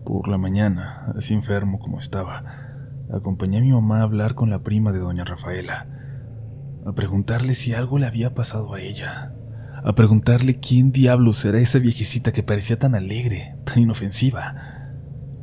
Por 0.05 0.27
la 0.27 0.37
mañana, 0.37 1.05
así 1.15 1.33
enfermo 1.33 1.79
como 1.79 1.99
estaba, 1.99 2.43
acompañé 3.09 3.59
a 3.59 3.61
mi 3.61 3.71
mamá 3.71 3.99
a 3.99 4.03
hablar 4.03 4.35
con 4.35 4.49
la 4.49 4.61
prima 4.61 4.91
de 4.91 4.99
doña 4.99 5.23
Rafaela, 5.23 5.87
a 6.85 6.91
preguntarle 6.91 7.55
si 7.55 7.73
algo 7.73 7.97
le 7.97 8.07
había 8.07 8.33
pasado 8.33 8.73
a 8.73 8.81
ella, 8.81 9.33
a 9.85 9.95
preguntarle 9.95 10.59
quién 10.59 10.91
diablos 10.91 11.45
era 11.45 11.59
esa 11.59 11.79
viejecita 11.79 12.33
que 12.33 12.43
parecía 12.43 12.77
tan 12.77 12.93
alegre, 12.93 13.55
tan 13.63 13.79
inofensiva. 13.79 14.55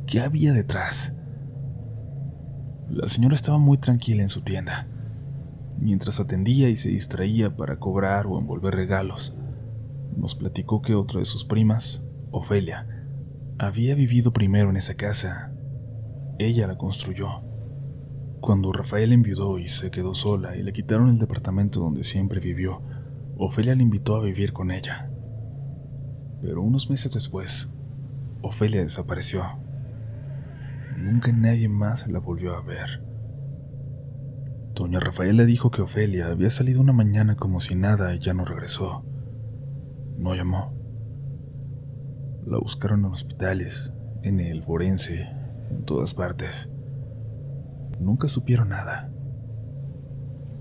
¿Qué 0.05 0.21
había 0.21 0.53
detrás? 0.53 1.15
La 2.89 3.07
señora 3.07 3.33
estaba 3.33 3.57
muy 3.57 3.79
tranquila 3.79 4.21
en 4.21 4.29
su 4.29 4.41
tienda, 4.41 4.87
mientras 5.81 6.19
atendía 6.19 6.69
y 6.69 6.75
se 6.75 6.89
distraía 6.89 7.55
para 7.57 7.79
cobrar 7.79 8.27
o 8.27 8.39
envolver 8.39 8.75
regalos. 8.75 9.35
Nos 10.15 10.35
platicó 10.35 10.81
que 10.81 10.93
otra 10.93 11.19
de 11.19 11.25
sus 11.25 11.43
primas, 11.43 12.01
Ofelia, 12.29 12.87
había 13.57 13.95
vivido 13.95 14.31
primero 14.31 14.69
en 14.69 14.77
esa 14.77 14.95
casa. 14.95 15.51
Ella 16.37 16.67
la 16.67 16.77
construyó. 16.77 17.41
Cuando 18.39 18.71
Rafael 18.71 19.11
enviudó 19.11 19.59
y 19.59 19.67
se 19.67 19.91
quedó 19.91 20.13
sola 20.13 20.55
y 20.55 20.63
le 20.63 20.73
quitaron 20.73 21.09
el 21.09 21.19
departamento 21.19 21.79
donde 21.79 22.03
siempre 22.03 22.39
vivió, 22.39 22.81
Ofelia 23.37 23.75
le 23.75 23.83
invitó 23.83 24.15
a 24.15 24.23
vivir 24.23 24.53
con 24.53 24.71
ella. 24.71 25.11
Pero 26.41 26.61
unos 26.61 26.89
meses 26.89 27.11
después, 27.11 27.69
Ofelia 28.41 28.81
desapareció. 28.81 29.43
Nunca 30.97 31.31
nadie 31.31 31.69
más 31.69 32.07
la 32.07 32.19
volvió 32.19 32.55
a 32.55 32.61
ver. 32.61 33.10
Doña 34.73 34.99
Rafaela 34.99 35.45
dijo 35.45 35.69
que 35.69 35.81
Ofelia 35.81 36.27
había 36.27 36.49
salido 36.49 36.81
una 36.81 36.93
mañana 36.93 37.35
como 37.35 37.59
si 37.59 37.75
nada 37.75 38.15
y 38.15 38.19
ya 38.19 38.33
no 38.33 38.45
regresó. 38.45 39.03
No 40.17 40.33
llamó. 40.33 40.73
La 42.45 42.57
buscaron 42.57 43.05
en 43.05 43.11
hospitales, 43.11 43.91
en 44.23 44.39
el 44.39 44.63
forense, 44.63 45.27
en 45.69 45.83
todas 45.85 46.13
partes. 46.13 46.69
Nunca 47.99 48.27
supieron 48.27 48.69
nada. 48.69 49.11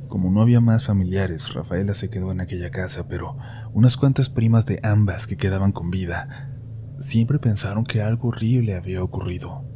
Como 0.09 0.31
no 0.31 0.43
había 0.43 0.61
más 0.61 0.87
familiares, 0.87 1.55
Rafaela 1.55 1.95
se 1.95 2.11
quedó 2.11 2.33
en 2.33 2.41
aquella 2.41 2.71
casa, 2.71 3.07
pero 3.07 3.37
unas 3.73 3.97
cuantas 3.97 4.29
primas 4.29 4.67
de 4.67 4.81
ambas 4.83 5.27
que 5.27 5.37
quedaban 5.37 5.73
con 5.73 5.91
vida 5.91 6.51
siempre 6.99 7.39
pensaron 7.39 7.85
que 7.85 8.03
algo 8.03 8.29
horrible 8.29 8.75
había 8.75 9.03
ocurrido. 9.03 9.70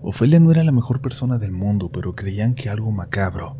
Ofelia 0.00 0.38
no 0.38 0.52
era 0.52 0.62
la 0.62 0.70
mejor 0.70 1.00
persona 1.00 1.38
del 1.38 1.50
mundo, 1.50 1.90
pero 1.90 2.14
creían 2.14 2.54
que 2.54 2.68
algo 2.68 2.92
macabro 2.92 3.56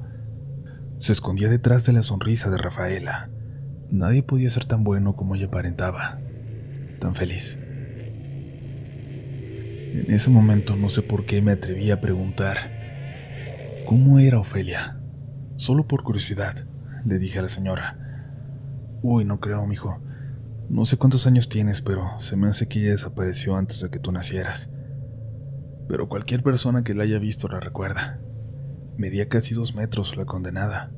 se 0.99 1.13
escondía 1.13 1.49
detrás 1.49 1.85
de 1.85 1.93
la 1.93 2.03
sonrisa 2.05 2.49
de 2.49 2.59
Rafaela. 2.59 3.29
Nadie 3.91 4.23
podía 4.23 4.49
ser 4.49 4.65
tan 4.65 4.85
bueno 4.85 5.17
como 5.17 5.35
ella 5.35 5.47
aparentaba, 5.47 6.21
tan 7.01 7.17
feliz. 7.17 7.59
En 9.91 10.13
ese 10.13 10.31
momento 10.31 10.77
no 10.77 10.91
sé 10.91 11.03
por 11.03 11.25
qué 11.25 11.43
me 11.43 11.53
atreví 11.53 11.91
a 11.91 12.01
preguntar 12.01 12.57
cómo 13.85 14.21
era 14.21 14.39
Ofelia. 14.39 15.01
Solo 15.57 15.89
por 15.89 16.05
curiosidad, 16.05 16.55
le 17.05 17.19
dije 17.19 17.41
a 17.41 17.43
la 17.43 17.49
señora. 17.49 17.99
Uy, 19.03 19.25
no 19.25 19.41
creo, 19.41 19.67
mijo. 19.67 19.99
No 20.69 20.85
sé 20.85 20.99
cuántos 20.99 21.27
años 21.27 21.49
tienes, 21.49 21.81
pero 21.81 22.07
se 22.19 22.37
me 22.37 22.47
hace 22.47 22.69
que 22.69 22.81
ella 22.81 22.91
desapareció 22.91 23.57
antes 23.57 23.81
de 23.81 23.91
que 23.91 23.99
tú 23.99 24.13
nacieras 24.13 24.71
pero 25.89 26.09
cualquier 26.09 26.43
persona 26.43 26.85
que 26.85 26.95
la 26.95 27.05
haya 27.05 27.19
visto 27.19 27.49
la 27.49 27.61
recuerda. 27.61 28.21
Medía 28.99 29.29
casi 29.29 29.55
dos 29.55 29.75
metros 29.75 30.17
la 30.17 30.27
condenada. 30.27 30.93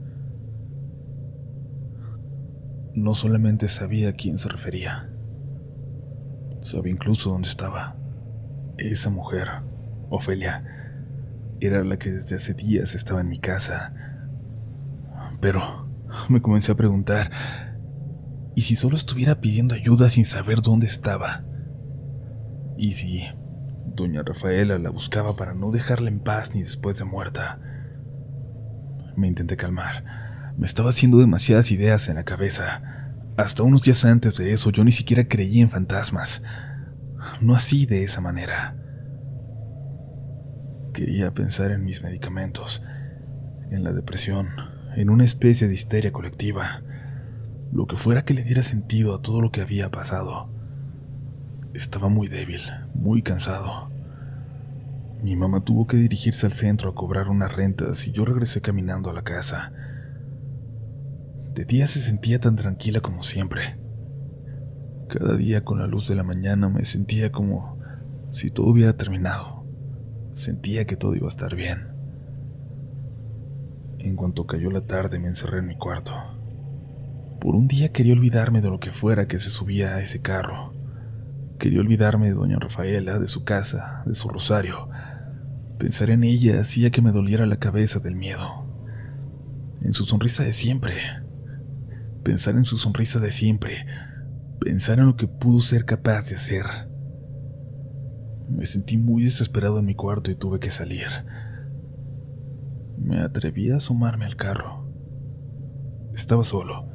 No 2.95 3.15
solamente 3.15 3.69
sabía 3.69 4.11
a 4.11 4.13
quién 4.15 4.39
se 4.39 4.49
refería, 4.49 5.09
sabía 6.61 6.93
incluso 6.93 7.31
dónde 7.31 7.49
estaba. 7.49 7.97
Esa 8.79 9.11
mujer, 9.11 9.49
Ofelia, 10.09 10.65
era 11.61 11.85
la 11.85 11.99
que 11.99 12.11
desde 12.11 12.37
hace 12.37 12.55
días 12.55 12.97
estaba 12.97 13.21
en 13.21 13.29
mi 13.29 13.39
casa. 13.39 13.95
Pero 15.41 15.89
me 16.29 16.43
comencé 16.43 16.73
a 16.73 16.77
preguntar, 16.77 17.31
¿y 18.57 18.63
si 18.63 18.75
solo 18.75 18.97
estuviera 18.97 19.41
pidiendo 19.41 19.77
ayuda 19.77 20.11
sin 20.11 20.25
saber 20.25 20.63
dónde 20.63 20.89
estaba? 20.89 21.45
¿Y 22.77 22.95
si 22.95 23.29
Doña 23.95 24.23
Rafaela 24.23 24.79
la 24.79 24.91
buscaba 24.91 25.37
para 25.37 25.55
no 25.55 25.71
dejarla 25.71 26.09
en 26.09 26.21
paz 26.21 26.55
ni 26.55 26.61
después 26.61 26.99
de 26.99 27.05
muerta. 27.05 27.59
Me 29.17 29.27
intenté 29.27 29.57
calmar. 29.57 30.05
Me 30.57 30.67
estaba 30.67 30.91
haciendo 30.91 31.19
demasiadas 31.19 31.71
ideas 31.71 32.09
en 32.09 32.17
la 32.17 32.25
cabeza. 32.25 32.83
Hasta 33.37 33.63
unos 33.63 33.83
días 33.83 34.05
antes 34.05 34.37
de 34.37 34.53
eso 34.53 34.71
yo 34.71 34.85
ni 34.85 34.93
siquiera 34.93 35.27
creía 35.27 35.63
en 35.63 35.71
fantasmas. 35.71 36.43
No 37.41 37.55
así 37.55 37.87
de 37.87 38.05
esa 38.05 38.21
manera. 38.21 38.77
Quería 40.93 41.33
pensar 41.33 41.71
en 41.71 41.85
mis 41.85 42.03
medicamentos, 42.03 42.83
en 43.71 43.85
la 43.85 43.93
depresión, 43.93 44.49
en 44.97 45.11
una 45.11 45.25
especie 45.25 45.69
de 45.69 45.75
histeria 45.75 46.13
colectiva, 46.13 46.83
lo 47.73 47.87
que 47.87 47.97
fuera 47.97 48.25
que 48.25 48.35
le 48.35 48.43
diera 48.43 48.63
sentido 48.63 49.15
a 49.15 49.23
todo 49.23 49.41
lo 49.41 49.51
que 49.51 49.61
había 49.61 49.91
pasado. 49.91 50.60
Estaba 51.75 52.09
muy 52.09 52.27
débil, 52.27 52.63
muy 52.95 53.23
cansado. 53.23 53.91
Mi 55.23 55.37
mamá 55.37 55.63
tuvo 55.63 55.87
que 55.87 55.97
dirigirse 55.97 56.47
al 56.47 56.53
centro 56.53 56.91
a 56.91 56.95
cobrar 56.95 57.29
unas 57.29 57.55
rentas 57.55 58.07
y 58.09 58.11
yo 58.11 58.25
regresé 58.25 58.61
caminando 58.61 59.09
a 59.09 59.13
la 59.13 59.23
casa. 59.23 59.73
De 61.55 61.65
día 61.65 61.87
se 61.87 62.01
sentía 62.01 62.41
tan 62.41 62.57
tranquila 62.57 63.01
como 63.01 63.23
siempre. 63.23 63.79
Cada 65.09 65.37
día 65.37 65.65
con 65.65 65.79
la 65.79 65.87
luz 65.87 66.09
de 66.09 66.17
la 66.17 66.23
mañana 66.23 66.69
me 66.69 66.85
sentía 66.85 67.31
como 67.31 67.79
si 68.31 68.51
todo 68.51 68.67
hubiera 68.67 68.97
terminado. 68.97 69.65
Sentía 70.35 70.87
que 70.87 70.97
todo 70.97 71.15
iba 71.15 71.27
a 71.27 71.31
estar 71.31 71.55
bien. 71.55 71.89
En 73.99 74.17
cuanto 74.17 74.47
cayó 74.47 74.71
la 74.71 74.87
tarde 74.87 75.19
me 75.19 75.29
encerré 75.29 75.59
en 75.59 75.67
mi 75.67 75.77
cuarto. 75.77 76.13
Por 77.41 77.55
un 77.55 77.69
día 77.69 77.93
quería 77.93 78.15
olvidarme 78.15 78.61
de 78.61 78.69
lo 78.69 78.81
que 78.81 78.91
fuera 78.91 79.29
que 79.29 79.39
se 79.39 79.51
subía 79.51 79.95
a 79.95 80.01
ese 80.01 80.21
carro. 80.21 80.80
Quería 81.61 81.81
olvidarme 81.81 82.29
de 82.29 82.33
doña 82.33 82.59
Rafaela, 82.59 83.19
de 83.19 83.29
su 83.29 83.45
casa, 83.45 84.03
de 84.07 84.15
su 84.15 84.31
rosario. 84.31 84.89
Pensar 85.79 86.09
en 86.09 86.25
ella 86.25 86.59
hacía 86.59 86.91
que 86.91 87.03
me 87.03 87.13
doliera 87.13 87.45
la 87.45 87.59
cabeza 87.59 87.99
del 87.99 88.17
miedo. 88.17 88.65
En 89.83 89.93
su 89.93 90.07
sonrisa 90.07 90.43
de 90.43 90.55
siempre. 90.55 90.95
Pensar 92.25 92.55
en 92.55 92.65
su 92.65 92.79
sonrisa 92.79 93.19
de 93.21 93.31
siempre. 93.31 93.75
Pensar 94.59 95.01
en 95.01 95.07
lo 95.07 95.17
que 95.17 95.29
pudo 95.29 95.61
ser 95.61 95.85
capaz 95.85 96.31
de 96.31 96.37
hacer. 96.37 96.65
Me 98.49 98.65
sentí 98.65 98.97
muy 98.97 99.25
desesperado 99.25 99.81
en 99.81 99.85
mi 99.85 99.95
cuarto 99.95 100.31
y 100.31 100.37
tuve 100.37 100.61
que 100.61 100.71
salir. 100.71 101.09
Me 102.97 103.21
atreví 103.21 103.71
a 103.71 103.77
asomarme 103.77 104.25
al 104.25 104.37
carro. 104.37 104.91
Estaba 106.15 106.43
solo. 106.43 106.90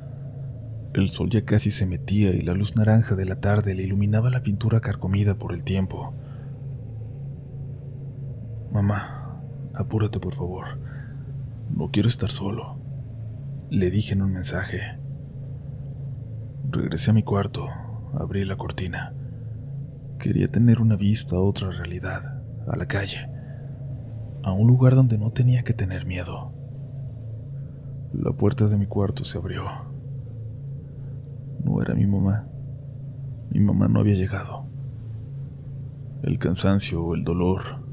El 0.95 1.09
sol 1.09 1.29
ya 1.29 1.43
casi 1.43 1.71
se 1.71 1.85
metía 1.85 2.29
y 2.29 2.41
la 2.41 2.53
luz 2.53 2.77
naranja 2.77 3.15
de 3.15 3.25
la 3.25 3.41
tarde 3.41 3.75
le 3.75 3.83
iluminaba 3.83 4.29
la 4.29 4.43
pintura 4.43 4.79
carcomida 4.79 5.35
por 5.35 5.51
el 5.51 5.65
tiempo. 5.65 6.13
Mamá, 8.71 9.41
apúrate 9.73 10.21
por 10.21 10.33
favor. 10.33 10.79
No 11.69 11.91
quiero 11.91 12.07
estar 12.07 12.29
solo. 12.29 12.77
Le 13.69 13.91
dije 13.91 14.13
en 14.13 14.21
un 14.21 14.31
mensaje. 14.31 14.97
Regresé 16.71 17.11
a 17.11 17.13
mi 17.13 17.23
cuarto, 17.23 17.67
abrí 18.17 18.45
la 18.45 18.55
cortina. 18.55 19.13
Quería 20.17 20.47
tener 20.47 20.79
una 20.79 20.95
vista 20.95 21.35
a 21.35 21.41
otra 21.41 21.71
realidad, 21.71 22.41
a 22.69 22.77
la 22.77 22.85
calle, 22.85 23.29
a 24.43 24.53
un 24.53 24.65
lugar 24.65 24.95
donde 24.95 25.17
no 25.17 25.31
tenía 25.31 25.63
que 25.63 25.73
tener 25.73 26.05
miedo. 26.05 26.53
La 28.13 28.31
puerta 28.31 28.67
de 28.67 28.77
mi 28.77 28.85
cuarto 28.85 29.25
se 29.25 29.37
abrió. 29.37 29.84
No 31.65 31.81
era 31.81 31.95
mi 31.95 32.05
mamá. 32.05 32.47
Mi 33.49 33.59
mamá 33.59 33.87
no 33.87 33.99
había 33.99 34.13
llegado. 34.13 34.67
El 36.21 36.37
cansancio, 36.37 37.15
el 37.15 37.23
dolor, 37.23 37.83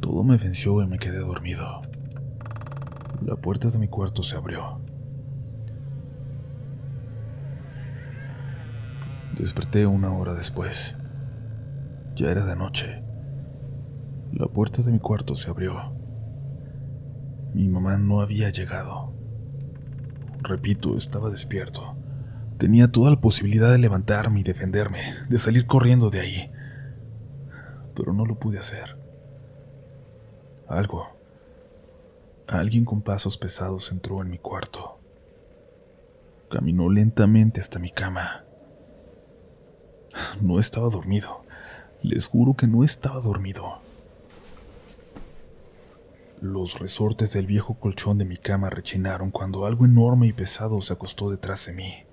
todo 0.00 0.24
me 0.24 0.38
venció 0.38 0.82
y 0.82 0.86
me 0.86 0.98
quedé 0.98 1.18
dormido. 1.18 1.82
La 3.20 3.36
puerta 3.36 3.68
de 3.68 3.78
mi 3.78 3.88
cuarto 3.88 4.22
se 4.22 4.34
abrió. 4.34 4.80
Desperté 9.36 9.86
una 9.86 10.16
hora 10.16 10.32
después. 10.32 10.96
Ya 12.16 12.30
era 12.30 12.46
de 12.46 12.56
noche. 12.56 13.02
La 14.32 14.46
puerta 14.46 14.80
de 14.80 14.90
mi 14.90 15.00
cuarto 15.00 15.36
se 15.36 15.50
abrió. 15.50 15.92
Mi 17.52 17.68
mamá 17.68 17.98
no 17.98 18.22
había 18.22 18.48
llegado. 18.48 19.12
Repito, 20.42 20.96
estaba 20.96 21.28
despierto. 21.28 21.99
Tenía 22.60 22.92
toda 22.92 23.08
la 23.08 23.22
posibilidad 23.22 23.72
de 23.72 23.78
levantarme 23.78 24.40
y 24.40 24.42
defenderme, 24.42 24.98
de 25.30 25.38
salir 25.38 25.66
corriendo 25.66 26.10
de 26.10 26.20
ahí. 26.20 26.52
Pero 27.96 28.12
no 28.12 28.26
lo 28.26 28.38
pude 28.38 28.58
hacer. 28.58 28.98
Algo, 30.68 31.08
alguien 32.46 32.84
con 32.84 33.00
pasos 33.00 33.38
pesados 33.38 33.90
entró 33.90 34.20
en 34.20 34.28
mi 34.28 34.36
cuarto. 34.36 35.00
Caminó 36.50 36.90
lentamente 36.90 37.62
hasta 37.62 37.78
mi 37.78 37.88
cama. 37.88 38.44
No 40.42 40.58
estaba 40.58 40.90
dormido. 40.90 41.40
Les 42.02 42.26
juro 42.26 42.52
que 42.52 42.66
no 42.66 42.84
estaba 42.84 43.20
dormido. 43.20 43.80
Los 46.42 46.78
resortes 46.78 47.32
del 47.32 47.46
viejo 47.46 47.72
colchón 47.72 48.18
de 48.18 48.26
mi 48.26 48.36
cama 48.36 48.68
rechinaron 48.68 49.30
cuando 49.30 49.64
algo 49.64 49.86
enorme 49.86 50.26
y 50.26 50.34
pesado 50.34 50.78
se 50.82 50.92
acostó 50.92 51.30
detrás 51.30 51.64
de 51.64 51.72
mí. 51.72 52.04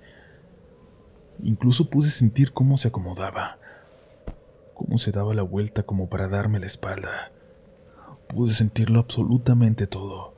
Incluso 1.42 1.88
pude 1.90 2.10
sentir 2.10 2.52
cómo 2.52 2.76
se 2.76 2.88
acomodaba, 2.88 3.58
cómo 4.74 4.98
se 4.98 5.12
daba 5.12 5.34
la 5.34 5.42
vuelta 5.42 5.82
como 5.84 6.08
para 6.08 6.28
darme 6.28 6.60
la 6.60 6.66
espalda. 6.66 7.32
Pude 8.28 8.52
sentirlo 8.52 9.00
absolutamente 9.00 9.86
todo. 9.86 10.34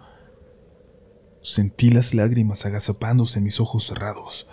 Sentí 1.42 1.90
las 1.90 2.14
lágrimas 2.14 2.66
agazapándose 2.66 3.38
en 3.38 3.44
mis 3.44 3.60
ojos 3.60 3.86
cerrados. 3.86 4.46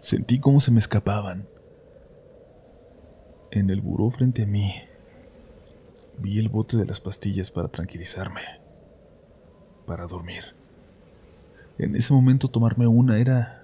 Sentí 0.00 0.40
cómo 0.40 0.60
se 0.60 0.70
me 0.70 0.80
escapaban. 0.80 1.48
En 3.50 3.70
el 3.70 3.80
buró 3.80 4.10
frente 4.10 4.42
a 4.42 4.46
mí 4.46 4.74
Vi 6.18 6.38
el 6.38 6.48
bote 6.48 6.76
de 6.76 6.86
las 6.86 7.00
pastillas 7.00 7.50
para 7.50 7.68
tranquilizarme, 7.68 8.40
para 9.86 10.06
dormir. 10.06 10.54
En 11.78 11.96
ese 11.96 12.12
momento 12.12 12.48
tomarme 12.48 12.86
una 12.86 13.18
era 13.18 13.63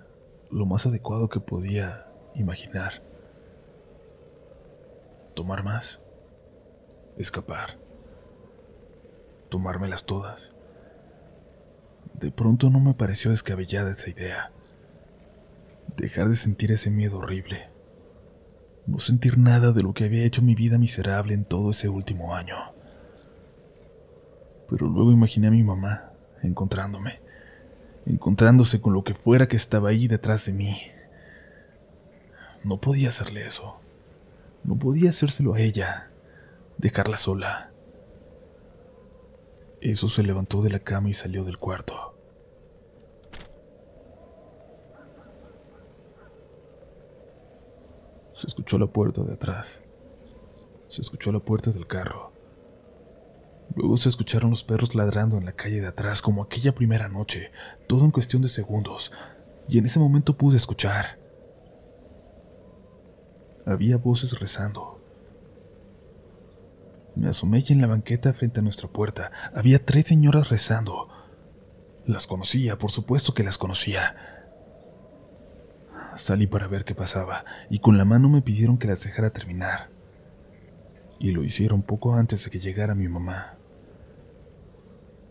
lo 0.51 0.66
más 0.66 0.86
adecuado 0.86 1.28
que 1.28 1.40
podía 1.40 2.07
imaginar. 2.34 3.03
Tomar 5.34 5.62
más, 5.62 6.01
escapar, 7.16 7.78
tomármelas 9.48 10.05
todas. 10.05 10.53
De 12.14 12.30
pronto 12.30 12.70
no 12.70 12.80
me 12.80 12.94
pareció 12.94 13.30
descabellada 13.30 13.90
esa 13.90 14.11
idea. 14.11 14.53
Dejar 15.96 16.28
de 16.28 16.36
sentir 16.36 16.72
ese 16.72 16.90
miedo 16.90 17.18
horrible 17.18 17.70
no 18.90 18.98
sentir 18.98 19.38
nada 19.38 19.72
de 19.72 19.82
lo 19.82 19.94
que 19.94 20.05
había 20.05 20.24
hecho 20.24 20.42
mi 20.42 20.55
vida 20.55 20.78
miserable 20.78 21.34
en 21.34 21.44
todo 21.44 21.70
ese 21.70 21.88
último 21.88 22.34
año. 22.34 22.57
Pero 24.68 24.88
luego 24.88 25.12
imaginé 25.12 25.48
a 25.48 25.53
mi 25.53 25.62
mamá 25.62 26.11
encontrándome, 26.42 27.20
encontrándose 28.07 28.80
con 28.80 28.92
lo 28.92 29.05
que 29.05 29.14
fuera 29.14 29.48
que 29.48 29.57
estaba 29.57 29.90
ahí 29.90 30.09
detrás 30.09 30.46
de 30.46 30.53
mí. 30.53 30.76
No 32.64 32.80
podía 32.80 33.09
hacerle 33.09 33.46
eso. 33.46 33.80
No 34.64 34.76
podía 34.76 35.11
hacérselo 35.11 35.55
a 35.55 35.61
ella, 35.61 36.11
dejarla 36.78 37.16
sola. 37.16 37.70
Eso 39.80 40.09
se 40.09 40.22
levantó 40.22 40.61
de 40.61 40.70
la 40.70 40.80
cama 40.80 41.09
y 41.09 41.14
salió 41.14 41.44
del 41.44 41.59
cuarto. 41.59 42.14
Se 48.32 48.46
escuchó 48.46 48.78
la 48.78 48.86
puerta 48.86 49.22
de 49.22 49.34
atrás. 49.34 49.82
Se 50.88 51.01
escuchó 51.01 51.32
la 51.32 51.40
puerta 51.40 51.70
del 51.70 51.86
carro. 51.86 52.29
Luego 53.76 53.96
se 53.96 54.08
escucharon 54.08 54.50
los 54.50 54.64
perros 54.64 54.94
ladrando 54.94 55.38
en 55.38 55.44
la 55.44 55.52
calle 55.52 55.80
de 55.80 55.86
atrás 55.86 56.22
como 56.22 56.42
aquella 56.42 56.74
primera 56.74 57.08
noche, 57.08 57.52
todo 57.86 58.04
en 58.04 58.10
cuestión 58.10 58.42
de 58.42 58.48
segundos, 58.48 59.12
y 59.68 59.78
en 59.78 59.86
ese 59.86 59.98
momento 59.98 60.36
pude 60.36 60.56
escuchar. 60.56 61.18
Había 63.66 63.96
voces 63.96 64.38
rezando. 64.40 64.98
Me 67.14 67.28
asomé 67.28 67.62
y 67.66 67.72
en 67.72 67.80
la 67.80 67.86
banqueta 67.86 68.32
frente 68.32 68.60
a 68.60 68.62
nuestra 68.62 68.88
puerta 68.88 69.30
había 69.54 69.84
tres 69.84 70.06
señoras 70.06 70.48
rezando. 70.48 71.08
Las 72.06 72.26
conocía, 72.26 72.78
por 72.78 72.90
supuesto 72.90 73.34
que 73.34 73.44
las 73.44 73.58
conocía. 73.58 74.16
Salí 76.16 76.46
para 76.46 76.66
ver 76.66 76.84
qué 76.84 76.94
pasaba 76.94 77.44
y 77.68 77.78
con 77.78 77.98
la 77.98 78.04
mano 78.04 78.28
me 78.28 78.42
pidieron 78.42 78.78
que 78.78 78.88
las 78.88 79.04
dejara 79.04 79.30
terminar. 79.30 79.90
Y 81.18 81.32
lo 81.32 81.44
hicieron 81.44 81.82
poco 81.82 82.14
antes 82.14 82.44
de 82.44 82.50
que 82.50 82.58
llegara 82.58 82.94
mi 82.94 83.08
mamá. 83.08 83.59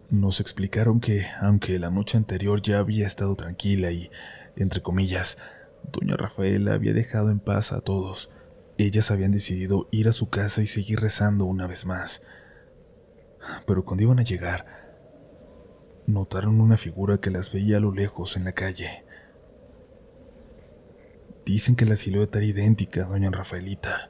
Nos 0.10 0.40
explicaron 0.40 1.00
que, 1.00 1.28
aunque 1.40 1.78
la 1.78 1.92
noche 1.92 2.18
anterior 2.18 2.64
ya 2.64 2.80
había 2.80 3.06
estado 3.06 3.36
tranquila 3.36 3.92
y, 3.92 4.10
entre 4.56 4.82
comillas, 4.82 5.38
doña 5.92 6.18
Rafaela 6.18 6.74
había 6.74 6.94
dejado 6.94 7.30
en 7.30 7.40
paz 7.40 7.72
a 7.72 7.82
todos, 7.82 8.32
ellas 8.80 9.12
habían 9.12 9.32
decidido 9.32 9.88
ir 9.92 10.08
a 10.08 10.14
su 10.14 10.30
casa 10.30 10.64
y 10.64 10.68
seguir 10.68 11.00
rezando 11.00 11.46
una 11.46 11.68
vez 11.68 11.86
más. 11.86 12.24
Pero 13.68 13.86
cuando 13.86 14.04
iban 14.04 14.20
a 14.20 14.24
llegar, 14.24 14.66
notaron 16.08 16.60
una 16.60 16.78
figura 16.78 17.20
que 17.20 17.30
las 17.30 17.54
veía 17.54 17.78
a 17.78 17.82
lo 17.82 17.94
lejos 17.94 18.36
en 18.36 18.46
la 18.46 18.54
calle. 18.54 19.06
Dicen 21.46 21.76
que 21.76 21.86
la 21.86 21.96
silueta 21.96 22.40
era 22.40 22.48
idéntica 22.48 23.04
a 23.04 23.08
doña 23.08 23.30
Rafaelita. 23.30 24.10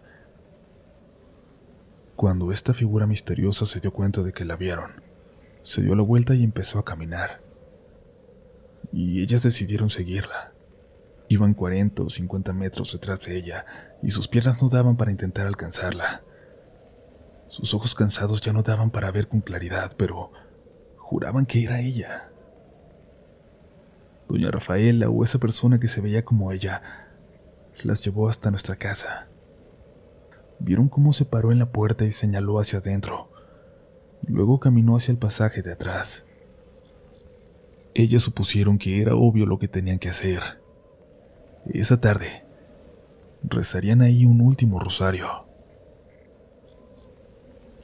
Cuando 2.16 2.54
esta 2.54 2.74
figura 2.74 3.06
misteriosa 3.06 3.66
se 3.66 3.82
dio 3.82 3.92
cuenta 3.92 4.24
de 4.24 4.32
que 4.32 4.46
la 4.46 4.56
vieron, 4.56 5.09
se 5.64 5.82
dio 5.82 5.96
la 5.96 6.04
vuelta 6.04 6.36
y 6.36 6.44
empezó 6.44 6.80
a 6.80 6.86
caminar. 6.86 7.42
Y 8.92 9.22
ellas 9.22 9.44
decidieron 9.44 9.90
seguirla. 9.90 10.52
Iban 11.28 11.54
40 11.54 12.04
o 12.04 12.10
50 12.10 12.54
metros 12.54 12.92
detrás 12.94 13.24
de 13.26 13.38
ella 13.38 13.66
y 14.02 14.12
sus 14.12 14.28
piernas 14.28 14.62
no 14.62 14.70
daban 14.70 14.98
para 14.98 15.12
intentar 15.12 15.46
alcanzarla. 15.46 16.22
Sus 17.50 17.74
ojos 17.74 17.96
cansados 17.96 18.42
ya 18.42 18.54
no 18.54 18.64
daban 18.64 18.90
para 18.92 19.12
ver 19.12 19.28
con 19.28 19.42
claridad, 19.42 19.94
pero 19.98 20.32
juraban 20.98 21.46
que 21.46 21.64
era 21.64 21.82
ella. 21.82 22.30
Doña 24.28 24.52
Rafaela 24.52 25.10
o 25.10 25.24
esa 25.24 25.40
persona 25.40 25.80
que 25.80 25.88
se 25.88 26.02
veía 26.02 26.24
como 26.24 26.52
ella 26.52 26.82
las 27.84 28.04
llevó 28.04 28.30
hasta 28.30 28.52
nuestra 28.52 28.76
casa. 28.76 29.28
Vieron 30.60 30.90
cómo 30.90 31.14
se 31.14 31.26
paró 31.26 31.52
en 31.52 31.60
la 31.60 31.72
puerta 31.72 32.06
y 32.06 32.12
señaló 32.12 32.60
hacia 32.60 32.80
adentro. 32.80 33.32
Luego 34.28 34.60
caminó 34.60 34.98
hacia 34.98 35.12
el 35.12 35.18
pasaje 35.18 35.62
de 35.62 35.74
atrás. 35.74 36.26
Ellas 37.94 38.22
supusieron 38.22 38.78
que 38.78 39.02
era 39.02 39.16
obvio 39.16 39.46
lo 39.46 39.60
que 39.60 39.68
tenían 39.68 40.00
que 40.00 40.10
hacer. 40.10 40.42
Esa 41.66 42.00
tarde, 42.00 42.46
rezarían 43.44 44.02
ahí 44.02 44.26
un 44.26 44.42
último 44.42 44.80
rosario. 44.80 45.46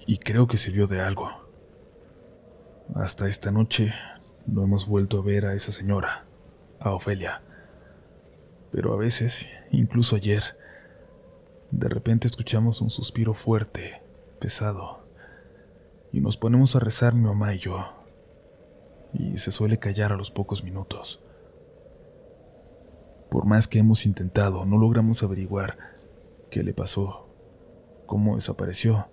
Y 0.06 0.18
creo 0.18 0.48
que 0.48 0.58
sirvió 0.58 0.88
de 0.88 1.02
algo. 1.02 1.30
Hasta 2.94 3.28
esta 3.28 3.52
noche 3.52 3.94
no 4.46 4.64
hemos 4.64 4.88
vuelto 4.88 5.20
a 5.20 5.24
ver 5.24 5.46
a 5.46 5.56
esa 5.56 5.72
señora, 5.72 6.26
a 6.80 6.94
Ofelia 6.94 7.42
pero 8.76 8.92
a 8.92 8.98
veces, 8.98 9.48
incluso 9.72 10.18
ayer, 10.18 10.44
de 11.72 11.88
repente 11.88 12.28
escuchamos 12.28 12.82
un 12.82 12.90
suspiro 12.90 13.34
fuerte, 13.34 14.02
pesado, 14.38 15.05
y 16.16 16.22
nos 16.22 16.38
ponemos 16.38 16.78
a 16.78 16.80
rezar 16.80 17.14
mi 17.14 17.26
mamá 17.26 17.54
y 17.54 17.58
yo, 17.58 17.78
y 19.12 19.38
se 19.38 19.52
suele 19.52 19.80
callar 19.80 20.14
a 20.14 20.16
los 20.16 20.32
pocos 20.32 20.64
minutos. 20.64 21.20
Por 23.30 23.46
más 23.46 23.68
que 23.68 23.80
hemos 23.80 24.06
intentado, 24.06 24.66
no 24.66 24.78
logramos 24.78 25.24
averiguar 25.24 25.78
qué 26.50 26.64
le 26.64 26.74
pasó, 26.74 27.28
cómo 28.06 28.36
desapareció, 28.36 29.10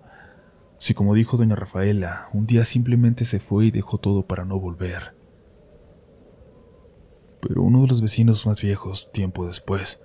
si 0.79 0.95
como 0.95 1.15
dijo 1.15 1.37
doña 1.37 1.57
Rafaela, 1.57 2.29
un 2.33 2.47
día 2.47 2.65
simplemente 2.65 3.25
se 3.25 3.41
fue 3.41 3.67
y 3.67 3.71
dejó 3.73 3.99
todo 3.99 4.25
para 4.29 4.45
no 4.45 4.61
volver. 4.61 5.13
Pero 7.41 7.63
uno 7.65 7.83
de 7.83 7.89
los 7.89 8.01
vecinos 8.01 8.47
más 8.47 8.63
viejos, 8.63 9.11
tiempo 9.11 9.45
después, 9.45 10.01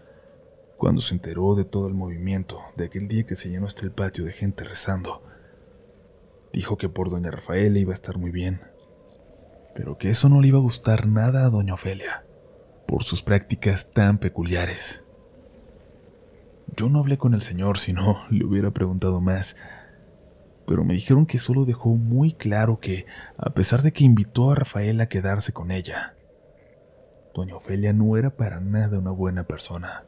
cuando 0.78 1.02
se 1.02 1.14
enteró 1.14 1.54
de 1.54 1.64
todo 1.64 1.88
el 1.88 1.94
movimiento 1.94 2.60
de 2.76 2.86
aquel 2.86 3.08
día 3.08 3.28
que 3.28 3.36
se 3.36 3.50
llenó 3.50 3.68
hasta 3.68 3.84
el 3.84 3.92
patio 3.92 4.26
de 4.26 4.34
gente 4.34 4.64
rezando, 4.64 5.22
dijo 6.58 6.76
que 6.76 6.90
por 6.90 7.12
doña 7.12 7.30
Rafaela 7.30 7.78
iba 7.78 7.92
a 7.92 7.94
estar 7.94 8.18
muy 8.18 8.32
bien, 8.32 8.62
pero 9.76 10.00
que 10.00 10.10
eso 10.10 10.28
no 10.28 10.42
le 10.42 10.48
iba 10.48 10.58
a 10.58 10.62
gustar 10.62 11.06
nada 11.06 11.46
a 11.46 11.52
doña 11.52 11.76
Ofelia, 11.76 12.26
por 12.88 13.04
sus 13.04 13.22
prácticas 13.22 13.92
tan 13.92 14.18
peculiares. 14.18 15.04
Yo 16.76 16.90
no 16.90 16.98
hablé 16.98 17.20
con 17.20 17.36
el 17.36 17.44
señor, 17.44 17.78
si 17.78 17.94
no, 17.94 18.26
le 18.32 18.44
hubiera 18.44 18.72
preguntado 18.72 19.22
más, 19.22 19.56
pero 20.66 20.84
me 20.84 20.96
dijeron 20.96 21.28
que 21.28 21.38
solo 21.38 21.64
dejó 21.64 21.90
muy 21.90 22.34
claro 22.34 22.80
que, 22.80 23.06
a 23.38 23.52
pesar 23.52 23.84
de 23.84 23.94
que 23.94 24.04
invitó 24.04 24.52
a 24.52 24.56
Rafaela 24.56 25.04
a 25.04 25.10
quedarse 25.10 25.54
con 25.54 25.70
ella, 25.70 26.16
doña 27.36 27.56
Ofelia 27.56 27.94
no 27.94 28.18
era 28.18 28.32
para 28.32 28.60
nada 28.62 28.98
una 28.98 29.12
buena 29.12 29.44
persona. 29.44 30.06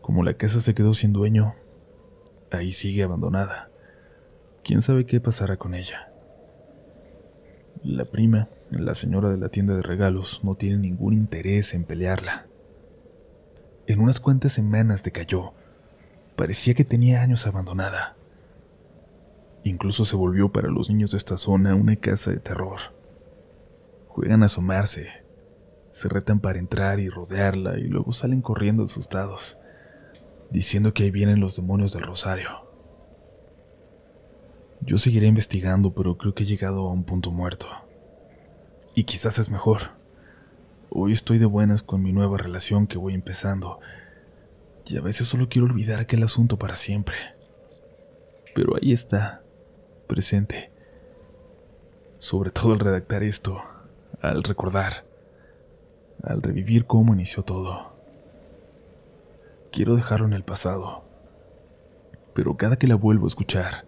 Como 0.00 0.22
la 0.22 0.32
casa 0.32 0.62
se 0.62 0.74
quedó 0.74 0.94
sin 0.94 1.12
dueño, 1.12 1.56
ahí 2.50 2.72
sigue 2.72 3.02
abandonada. 3.02 3.68
¿Quién 4.64 4.80
sabe 4.80 5.04
qué 5.04 5.20
pasará 5.20 5.58
con 5.58 5.74
ella? 5.74 6.10
La 7.82 8.06
prima, 8.06 8.48
la 8.70 8.94
señora 8.94 9.28
de 9.28 9.36
la 9.36 9.50
tienda 9.50 9.76
de 9.76 9.82
regalos, 9.82 10.40
no 10.42 10.54
tiene 10.54 10.78
ningún 10.78 11.12
interés 11.12 11.74
en 11.74 11.84
pelearla. 11.84 12.46
En 13.86 14.00
unas 14.00 14.20
cuantas 14.20 14.52
semanas 14.52 15.04
decayó. 15.04 15.52
Parecía 16.34 16.72
que 16.72 16.86
tenía 16.86 17.20
años 17.20 17.46
abandonada. 17.46 18.16
Incluso 19.64 20.06
se 20.06 20.16
volvió 20.16 20.50
para 20.50 20.70
los 20.70 20.88
niños 20.88 21.10
de 21.10 21.18
esta 21.18 21.36
zona 21.36 21.74
una 21.74 21.96
casa 21.96 22.30
de 22.30 22.38
terror. 22.38 22.78
Juegan 24.08 24.42
a 24.42 24.46
asomarse, 24.46 25.08
se 25.92 26.08
retan 26.08 26.40
para 26.40 26.58
entrar 26.58 27.00
y 27.00 27.10
rodearla 27.10 27.78
y 27.78 27.88
luego 27.88 28.14
salen 28.14 28.40
corriendo 28.40 28.84
asustados. 28.84 29.58
diciendo 30.50 30.94
que 30.94 31.02
ahí 31.02 31.10
vienen 31.10 31.40
los 31.40 31.56
demonios 31.56 31.92
del 31.92 32.04
Rosario. 32.04 32.63
Yo 34.86 34.98
seguiré 34.98 35.26
investigando, 35.26 35.94
pero 35.94 36.18
creo 36.18 36.34
que 36.34 36.42
he 36.42 36.46
llegado 36.46 36.86
a 36.86 36.92
un 36.92 37.04
punto 37.04 37.30
muerto. 37.30 37.66
Y 38.94 39.04
quizás 39.04 39.38
es 39.38 39.48
mejor. 39.48 39.92
Hoy 40.90 41.12
estoy 41.12 41.38
de 41.38 41.46
buenas 41.46 41.82
con 41.82 42.02
mi 42.02 42.12
nueva 42.12 42.36
relación 42.36 42.86
que 42.86 42.98
voy 42.98 43.14
empezando, 43.14 43.80
y 44.84 44.98
a 44.98 45.00
veces 45.00 45.26
solo 45.26 45.48
quiero 45.48 45.66
olvidar 45.66 46.00
aquel 46.00 46.22
asunto 46.22 46.58
para 46.58 46.76
siempre. 46.76 47.16
Pero 48.54 48.76
ahí 48.76 48.92
está, 48.92 49.42
presente. 50.06 50.70
Sobre 52.18 52.50
todo 52.50 52.74
al 52.74 52.78
redactar 52.78 53.22
esto, 53.22 53.62
al 54.20 54.42
recordar, 54.42 55.06
al 56.22 56.42
revivir 56.42 56.84
cómo 56.84 57.14
inició 57.14 57.42
todo. 57.42 57.94
Quiero 59.72 59.96
dejarlo 59.96 60.26
en 60.26 60.34
el 60.34 60.44
pasado, 60.44 61.04
pero 62.34 62.58
cada 62.58 62.76
que 62.76 62.86
la 62.86 62.96
vuelvo 62.96 63.24
a 63.24 63.28
escuchar, 63.28 63.86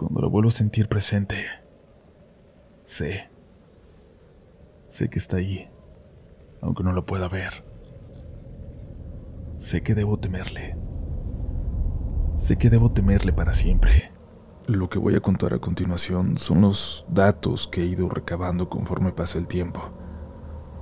cuando 0.00 0.22
la 0.22 0.28
vuelvo 0.28 0.48
a 0.48 0.52
sentir 0.52 0.88
presente, 0.88 1.44
sé, 2.84 3.28
sé 4.88 5.10
que 5.10 5.18
está 5.18 5.36
ahí, 5.36 5.68
aunque 6.62 6.82
no 6.82 6.92
la 6.92 7.02
pueda 7.02 7.28
ver. 7.28 7.62
Sé 9.58 9.82
que 9.82 9.94
debo 9.94 10.18
temerle. 10.18 10.74
Sé 12.38 12.56
que 12.56 12.70
debo 12.70 12.90
temerle 12.90 13.34
para 13.34 13.52
siempre. 13.52 14.10
Lo 14.66 14.88
que 14.88 14.98
voy 14.98 15.16
a 15.16 15.20
contar 15.20 15.52
a 15.52 15.58
continuación 15.58 16.38
son 16.38 16.62
los 16.62 17.04
datos 17.10 17.68
que 17.68 17.82
he 17.82 17.86
ido 17.86 18.08
recabando 18.08 18.70
conforme 18.70 19.12
pasa 19.12 19.36
el 19.36 19.46
tiempo. 19.46 19.82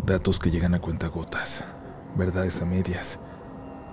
Datos 0.07 0.39
que 0.39 0.53
llegan 0.53 0.75
a 0.75 0.81
cuentagotas, 0.81 1.65
verdades 2.17 2.63
a 2.63 2.67
medias. 2.67 3.19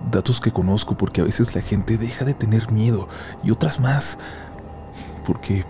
Datos 0.08 0.40
que 0.40 0.52
conozco 0.52 0.96
porque 0.96 1.20
a 1.20 1.24
veces 1.24 1.56
la 1.56 1.62
gente 1.62 1.98
deja 1.98 2.24
de 2.24 2.34
tener 2.34 2.70
miedo 2.70 3.08
y 3.42 3.50
otras 3.50 3.80
más 3.80 4.18
porque 5.26 5.64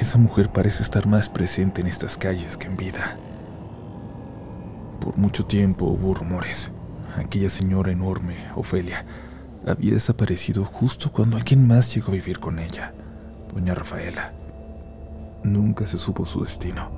esa 0.00 0.16
mujer 0.16 0.50
parece 0.50 0.82
estar 0.82 1.06
más 1.06 1.28
presente 1.28 1.80
en 1.80 1.88
estas 1.88 2.16
calles 2.16 2.56
que 2.56 2.68
en 2.68 2.76
vida. 2.76 3.18
Por 5.00 5.18
mucho 5.18 5.44
tiempo 5.44 5.86
hubo 5.86 6.14
rumores. 6.14 6.70
Aquella 7.16 7.50
señora 7.50 7.90
enorme, 7.90 8.36
Ofelia, 8.54 9.04
había 9.66 9.92
desaparecido 9.92 10.64
justo 10.64 11.10
cuando 11.10 11.36
alguien 11.36 11.66
más 11.66 11.94
llegó 11.94 12.12
a 12.12 12.14
vivir 12.14 12.38
con 12.38 12.58
ella, 12.58 12.94
doña 13.52 13.74
Rafaela. 13.74 14.32
Nunca 15.42 15.84
se 15.86 15.98
supo 15.98 16.24
su 16.24 16.44
destino. 16.44 16.90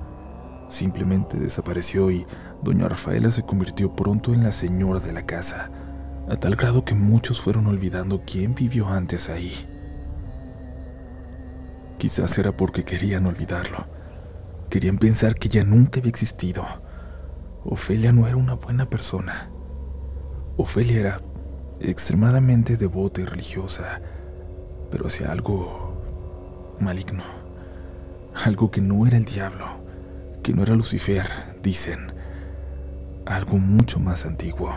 Simplemente 0.68 1.38
desapareció 1.38 2.11
y 2.11 2.26
doña 2.62 2.88
Rafaela 2.88 3.30
se 3.30 3.42
convirtió 3.44 3.96
pronto 3.96 4.34
en 4.34 4.44
la 4.44 4.52
señora 4.52 5.00
de 5.00 5.12
la 5.12 5.24
casa, 5.24 5.70
a 6.28 6.36
tal 6.36 6.55
grado 6.55 6.84
que 6.84 6.94
muchos 6.94 7.40
fueron 7.40 7.66
olvidando 7.66 8.22
quién 8.26 8.55
vivió 8.55 8.88
antes 8.88 9.30
ahí. 9.30 9.66
Quizás 12.05 12.36
era 12.36 12.55
porque 12.55 12.84
querían 12.84 13.24
olvidarlo. 13.24 13.86
Querían 14.68 14.98
pensar 14.98 15.36
que 15.36 15.48
ya 15.48 15.64
nunca 15.64 16.00
había 16.00 16.11
existido. 16.11 16.62
Ofelia 17.64 18.12
no 18.12 18.26
era 18.26 18.36
una 18.36 18.52
buena 18.57 18.90
persona. 18.90 19.50
Ofelia 20.59 21.00
era 21.00 21.20
extremadamente 21.80 22.76
devota 22.76 23.22
y 23.22 23.24
religiosa, 23.24 24.02
pero 24.90 25.07
hacía 25.07 25.32
algo 25.32 26.76
maligno. 26.78 27.22
Algo 28.44 28.70
que 28.70 28.82
no 28.82 29.07
era 29.07 29.16
el 29.16 29.24
diablo, 29.24 29.64
que 30.42 30.52
no 30.52 30.62
era 30.62 30.74
Lucifer, 30.74 31.26
dicen. 31.62 32.12
Algo 33.24 33.57
mucho 33.57 33.98
más 33.98 34.26
antiguo. 34.26 34.74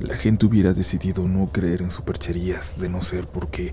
La 0.00 0.18
gente 0.18 0.44
hubiera 0.44 0.74
decidido 0.74 1.26
no 1.26 1.50
creer 1.50 1.80
en 1.80 1.90
supercherías 1.90 2.78
de 2.78 2.90
no 2.90 3.00
ser 3.00 3.26
porque 3.26 3.72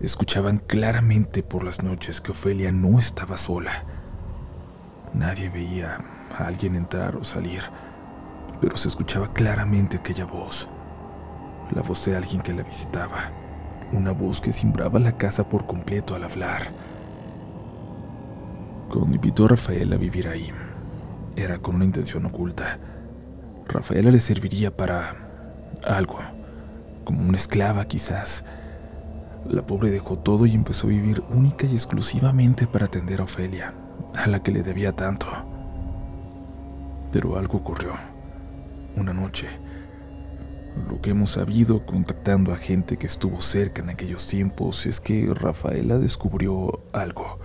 escuchaban 0.00 0.58
claramente 0.58 1.42
por 1.42 1.64
las 1.64 1.82
noches 1.82 2.20
que 2.20 2.32
Ofelia 2.32 2.72
no 2.72 2.98
estaba 2.98 3.36
sola. 3.36 3.84
Nadie 5.14 5.48
veía 5.48 5.98
a 6.38 6.46
alguien 6.46 6.74
entrar 6.74 7.16
o 7.16 7.24
salir, 7.24 7.62
pero 8.60 8.76
se 8.76 8.88
escuchaba 8.88 9.32
claramente 9.32 9.96
aquella 9.96 10.24
voz, 10.24 10.68
la 11.74 11.82
voz 11.82 12.04
de 12.04 12.16
alguien 12.16 12.42
que 12.42 12.52
la 12.52 12.62
visitaba, 12.62 13.32
una 13.92 14.12
voz 14.12 14.40
que 14.40 14.52
simbraba 14.52 14.98
la 14.98 15.16
casa 15.16 15.48
por 15.48 15.66
completo 15.66 16.14
al 16.14 16.24
hablar. 16.24 16.72
Cuando 18.88 19.16
invitó 19.16 19.46
a 19.46 19.48
Rafaela 19.48 19.96
a 19.96 19.98
vivir 19.98 20.28
ahí, 20.28 20.50
era 21.36 21.58
con 21.58 21.76
una 21.76 21.84
intención 21.84 22.24
oculta. 22.26 22.78
Rafaela 23.66 24.10
le 24.10 24.20
serviría 24.20 24.76
para 24.76 25.14
algo, 25.86 26.18
como 27.04 27.22
una 27.22 27.36
esclava 27.36 27.84
quizás, 27.84 28.44
la 29.48 29.66
pobre 29.66 29.90
dejó 29.90 30.18
todo 30.18 30.46
y 30.46 30.54
empezó 30.54 30.86
a 30.86 30.90
vivir 30.90 31.22
única 31.30 31.66
y 31.66 31.72
exclusivamente 31.72 32.66
para 32.66 32.86
atender 32.86 33.20
a 33.20 33.24
Ofelia, 33.24 33.74
a 34.14 34.28
la 34.28 34.42
que 34.42 34.52
le 34.52 34.62
debía 34.62 34.92
tanto. 34.92 35.26
Pero 37.12 37.38
algo 37.38 37.58
ocurrió. 37.58 37.92
Una 38.96 39.14
noche, 39.14 39.48
lo 40.88 41.00
que 41.00 41.10
hemos 41.10 41.32
sabido 41.32 41.86
contactando 41.86 42.52
a 42.52 42.56
gente 42.56 42.98
que 42.98 43.06
estuvo 43.06 43.40
cerca 43.40 43.80
en 43.80 43.88
aquellos 43.88 44.26
tiempos 44.26 44.86
es 44.86 45.00
que 45.00 45.32
Rafaela 45.34 45.98
descubrió 45.98 46.80
algo. 46.92 47.38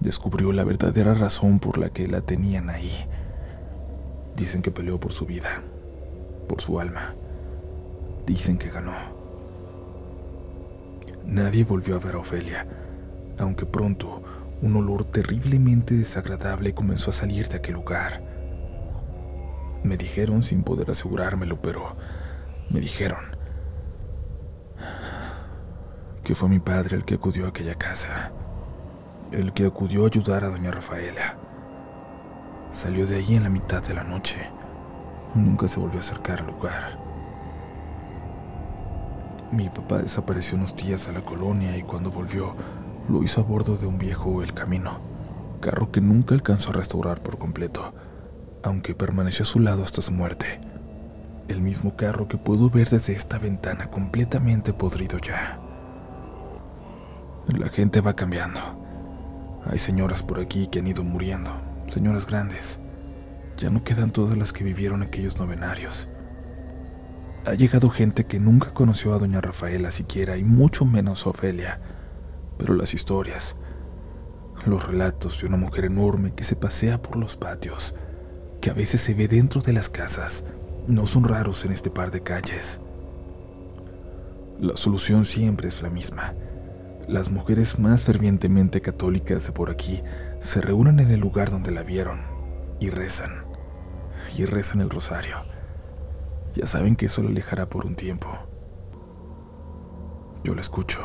Descubrió 0.00 0.52
la 0.52 0.64
verdadera 0.64 1.14
razón 1.14 1.60
por 1.60 1.78
la 1.78 1.90
que 1.90 2.08
la 2.08 2.20
tenían 2.20 2.68
ahí. 2.68 2.92
Dicen 4.36 4.60
que 4.60 4.70
peleó 4.70 4.98
por 4.98 5.12
su 5.12 5.24
vida, 5.24 5.62
por 6.48 6.60
su 6.60 6.80
alma. 6.80 7.14
Dicen 8.26 8.58
que 8.58 8.70
ganó. 8.70 9.15
Nadie 11.26 11.64
volvió 11.64 11.96
a 11.96 11.98
ver 11.98 12.14
a 12.14 12.18
Ofelia, 12.18 12.66
aunque 13.38 13.66
pronto 13.66 14.22
un 14.62 14.76
olor 14.76 15.04
terriblemente 15.04 15.94
desagradable 15.94 16.72
comenzó 16.72 17.10
a 17.10 17.14
salir 17.14 17.48
de 17.48 17.56
aquel 17.56 17.74
lugar. 17.74 18.22
Me 19.82 19.96
dijeron 19.96 20.42
sin 20.42 20.62
poder 20.62 20.90
asegurármelo, 20.90 21.60
pero 21.60 21.96
me 22.70 22.80
dijeron 22.80 23.36
que 26.22 26.34
fue 26.34 26.48
mi 26.48 26.58
padre 26.58 26.96
el 26.96 27.04
que 27.04 27.14
acudió 27.14 27.46
a 27.46 27.48
aquella 27.48 27.74
casa, 27.74 28.32
el 29.32 29.52
que 29.52 29.66
acudió 29.66 30.04
a 30.04 30.06
ayudar 30.06 30.44
a 30.44 30.48
doña 30.48 30.70
Rafaela. 30.70 31.38
Salió 32.70 33.06
de 33.06 33.16
allí 33.16 33.36
en 33.36 33.42
la 33.42 33.50
mitad 33.50 33.82
de 33.82 33.94
la 33.94 34.04
noche. 34.04 34.38
Nunca 35.34 35.68
se 35.68 35.80
volvió 35.80 35.98
a 35.98 36.02
acercar 36.02 36.40
al 36.40 36.46
lugar. 36.46 37.05
Mi 39.56 39.70
papá 39.70 40.00
desapareció 40.02 40.58
unos 40.58 40.76
días 40.76 41.08
a 41.08 41.12
la 41.12 41.24
colonia 41.24 41.78
y 41.78 41.82
cuando 41.82 42.10
volvió 42.10 42.54
lo 43.08 43.22
hizo 43.22 43.40
a 43.40 43.44
bordo 43.44 43.78
de 43.78 43.86
un 43.86 43.96
viejo 43.96 44.42
El 44.42 44.52
Camino, 44.52 45.00
carro 45.62 45.90
que 45.90 46.02
nunca 46.02 46.34
alcanzó 46.34 46.68
a 46.68 46.74
restaurar 46.74 47.22
por 47.22 47.38
completo, 47.38 47.94
aunque 48.62 48.94
permaneció 48.94 49.44
a 49.44 49.46
su 49.46 49.58
lado 49.60 49.82
hasta 49.82 50.02
su 50.02 50.12
muerte. 50.12 50.60
El 51.48 51.62
mismo 51.62 51.96
carro 51.96 52.28
que 52.28 52.36
puedo 52.36 52.68
ver 52.68 52.90
desde 52.90 53.14
esta 53.14 53.38
ventana 53.38 53.90
completamente 53.90 54.74
podrido 54.74 55.16
ya. 55.16 55.58
La 57.46 57.70
gente 57.70 58.02
va 58.02 58.14
cambiando. 58.14 58.60
Hay 59.64 59.78
señoras 59.78 60.22
por 60.22 60.38
aquí 60.38 60.66
que 60.66 60.80
han 60.80 60.86
ido 60.86 61.02
muriendo, 61.02 61.50
señoras 61.86 62.26
grandes. 62.26 62.78
Ya 63.56 63.70
no 63.70 63.82
quedan 63.84 64.10
todas 64.10 64.36
las 64.36 64.52
que 64.52 64.64
vivieron 64.64 65.02
aquellos 65.02 65.38
novenarios. 65.38 66.10
Ha 67.46 67.54
llegado 67.54 67.90
gente 67.90 68.26
que 68.26 68.40
nunca 68.40 68.74
conoció 68.74 69.14
a 69.14 69.18
doña 69.18 69.40
Rafaela 69.40 69.92
siquiera 69.92 70.36
y 70.36 70.42
mucho 70.42 70.84
menos 70.84 71.24
a 71.24 71.30
Ofelia. 71.30 71.80
Pero 72.58 72.74
las 72.74 72.92
historias, 72.92 73.54
los 74.66 74.84
relatos 74.84 75.40
de 75.40 75.46
una 75.46 75.56
mujer 75.56 75.84
enorme 75.84 76.34
que 76.34 76.42
se 76.42 76.56
pasea 76.56 77.00
por 77.00 77.14
los 77.14 77.36
patios, 77.36 77.94
que 78.60 78.70
a 78.70 78.72
veces 78.72 79.00
se 79.00 79.14
ve 79.14 79.28
dentro 79.28 79.60
de 79.60 79.72
las 79.72 79.88
casas, 79.88 80.42
no 80.88 81.06
son 81.06 81.22
raros 81.22 81.64
en 81.64 81.70
este 81.70 81.88
par 81.88 82.10
de 82.10 82.20
calles. 82.20 82.80
La 84.58 84.76
solución 84.76 85.24
siempre 85.24 85.68
es 85.68 85.82
la 85.82 85.90
misma. 85.90 86.34
Las 87.06 87.30
mujeres 87.30 87.78
más 87.78 88.06
fervientemente 88.06 88.80
católicas 88.80 89.46
de 89.46 89.52
por 89.52 89.70
aquí 89.70 90.02
se 90.40 90.60
reúnen 90.60 90.98
en 90.98 91.12
el 91.12 91.20
lugar 91.20 91.50
donde 91.50 91.70
la 91.70 91.84
vieron 91.84 92.22
y 92.80 92.90
rezan. 92.90 93.44
Y 94.36 94.46
rezan 94.46 94.80
el 94.80 94.90
rosario 94.90 95.55
ya 96.56 96.64
saben 96.64 96.96
que 96.96 97.06
eso 97.06 97.22
lo 97.22 97.28
alejará 97.28 97.68
por 97.68 97.84
un 97.84 97.94
tiempo. 97.94 98.28
Yo 100.42 100.54
la 100.54 100.62
escucho, 100.62 101.00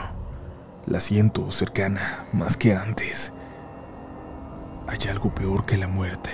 la 0.85 1.01
siento 1.01 1.51
cercana, 1.51 2.25
más 2.31 2.55
que 2.55 2.73
antes. 2.73 3.33
Hay 4.87 5.09
algo 5.09 5.35
peor 5.35 5.65
que 5.65 5.77
la 5.77 5.87
muerte. 5.87 6.29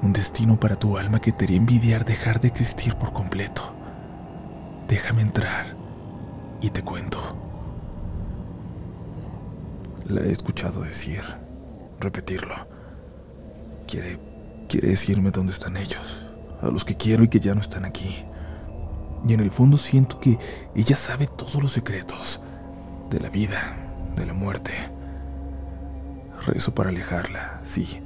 Un 0.00 0.14
destino 0.14 0.58
para 0.58 0.76
tu 0.76 0.96
alma 0.96 1.20
que 1.20 1.32
te 1.32 1.44
haría 1.44 1.58
envidiar 1.58 2.06
dejar 2.06 2.40
de 2.40 2.48
existir 2.48 2.94
por 2.96 3.12
completo. 3.12 3.74
Déjame 4.88 5.22
entrar 5.22 5.76
y 6.62 6.70
te 6.70 6.82
cuento. 6.82 7.20
La 10.06 10.22
he 10.22 10.30
escuchado 10.30 10.82
decir, 10.82 11.22
repetirlo. 12.00 12.54
Quiere, 13.86 14.18
quiere 14.68 14.88
decirme 14.88 15.30
dónde 15.30 15.52
están 15.52 15.76
ellos 15.76 16.23
a 16.60 16.68
los 16.68 16.84
que 16.84 16.96
quiero 16.96 17.24
y 17.24 17.28
que 17.28 17.40
ya 17.40 17.54
no 17.54 17.60
están 17.60 17.84
aquí. 17.84 18.24
Y 19.26 19.32
en 19.32 19.40
el 19.40 19.50
fondo 19.50 19.78
siento 19.78 20.20
que 20.20 20.38
ella 20.74 20.96
sabe 20.96 21.26
todos 21.26 21.62
los 21.62 21.72
secretos 21.72 22.40
de 23.10 23.20
la 23.20 23.28
vida, 23.28 23.76
de 24.16 24.26
la 24.26 24.34
muerte. 24.34 24.72
Rezo 26.46 26.74
para 26.74 26.90
alejarla, 26.90 27.60
sí, 27.64 28.02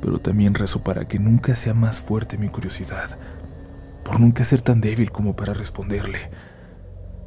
pero 0.00 0.18
también 0.18 0.54
rezo 0.54 0.82
para 0.82 1.08
que 1.08 1.18
nunca 1.18 1.54
sea 1.54 1.74
más 1.74 2.00
fuerte 2.00 2.36
mi 2.36 2.48
curiosidad, 2.48 3.18
por 4.04 4.20
nunca 4.20 4.44
ser 4.44 4.60
tan 4.60 4.80
débil 4.80 5.12
como 5.12 5.36
para 5.36 5.54
responderle, 5.54 6.30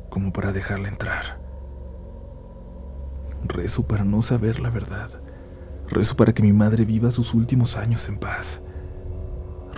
como 0.10 0.32
para 0.32 0.52
dejarla 0.52 0.90
entrar. 0.90 1.40
Rezo 3.46 3.88
para 3.88 4.04
no 4.04 4.22
saber 4.22 4.60
la 4.60 4.70
verdad. 4.70 5.22
Rezo 5.88 6.16
para 6.16 6.34
que 6.34 6.44
mi 6.44 6.54
madre 6.54 6.86
viva 6.86 7.12
sus 7.12 7.34
últimos 7.34 7.76
años 7.76 8.08
en 8.08 8.18
paz. 8.18 8.62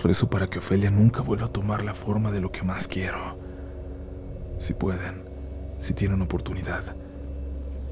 Rezo 0.02 0.28
para 0.30 0.48
que 0.48 0.58
Ofelia 0.58 0.90
nunca 0.90 1.22
vuelva 1.22 1.46
a 1.46 1.52
tomar 1.52 1.84
la 1.84 1.94
forma 1.94 2.30
de 2.30 2.40
lo 2.40 2.52
que 2.52 2.62
más 2.62 2.86
quiero. 2.86 3.38
Si 4.58 4.74
pueden, 4.74 5.24
si 5.78 5.94
tienen 5.94 6.22
oportunidad, 6.22 6.96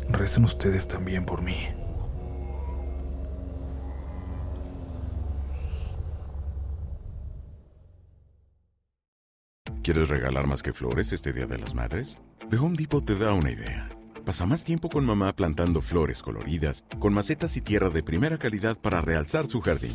recen 0.08 0.44
ustedes 0.44 0.86
también 0.88 1.24
por 1.24 1.42
mí. 1.42 1.56
¿Quieres 9.82 10.08
regalar 10.08 10.46
más 10.46 10.62
que 10.62 10.72
flores 10.72 11.12
este 11.12 11.34
Día 11.34 11.46
de 11.46 11.58
las 11.58 11.74
Madres? 11.74 12.18
The 12.48 12.56
Home 12.56 12.74
Depot 12.78 13.04
te 13.04 13.16
da 13.16 13.34
una 13.34 13.50
idea. 13.50 13.90
Pasa 14.24 14.46
más 14.46 14.64
tiempo 14.64 14.88
con 14.88 15.04
mamá 15.04 15.34
plantando 15.34 15.82
flores 15.82 16.22
coloridas, 16.22 16.84
con 16.98 17.12
macetas 17.12 17.58
y 17.58 17.60
tierra 17.60 17.90
de 17.90 18.02
primera 18.02 18.38
calidad 18.38 18.78
para 18.78 19.02
realzar 19.02 19.46
su 19.46 19.60
jardín. 19.60 19.94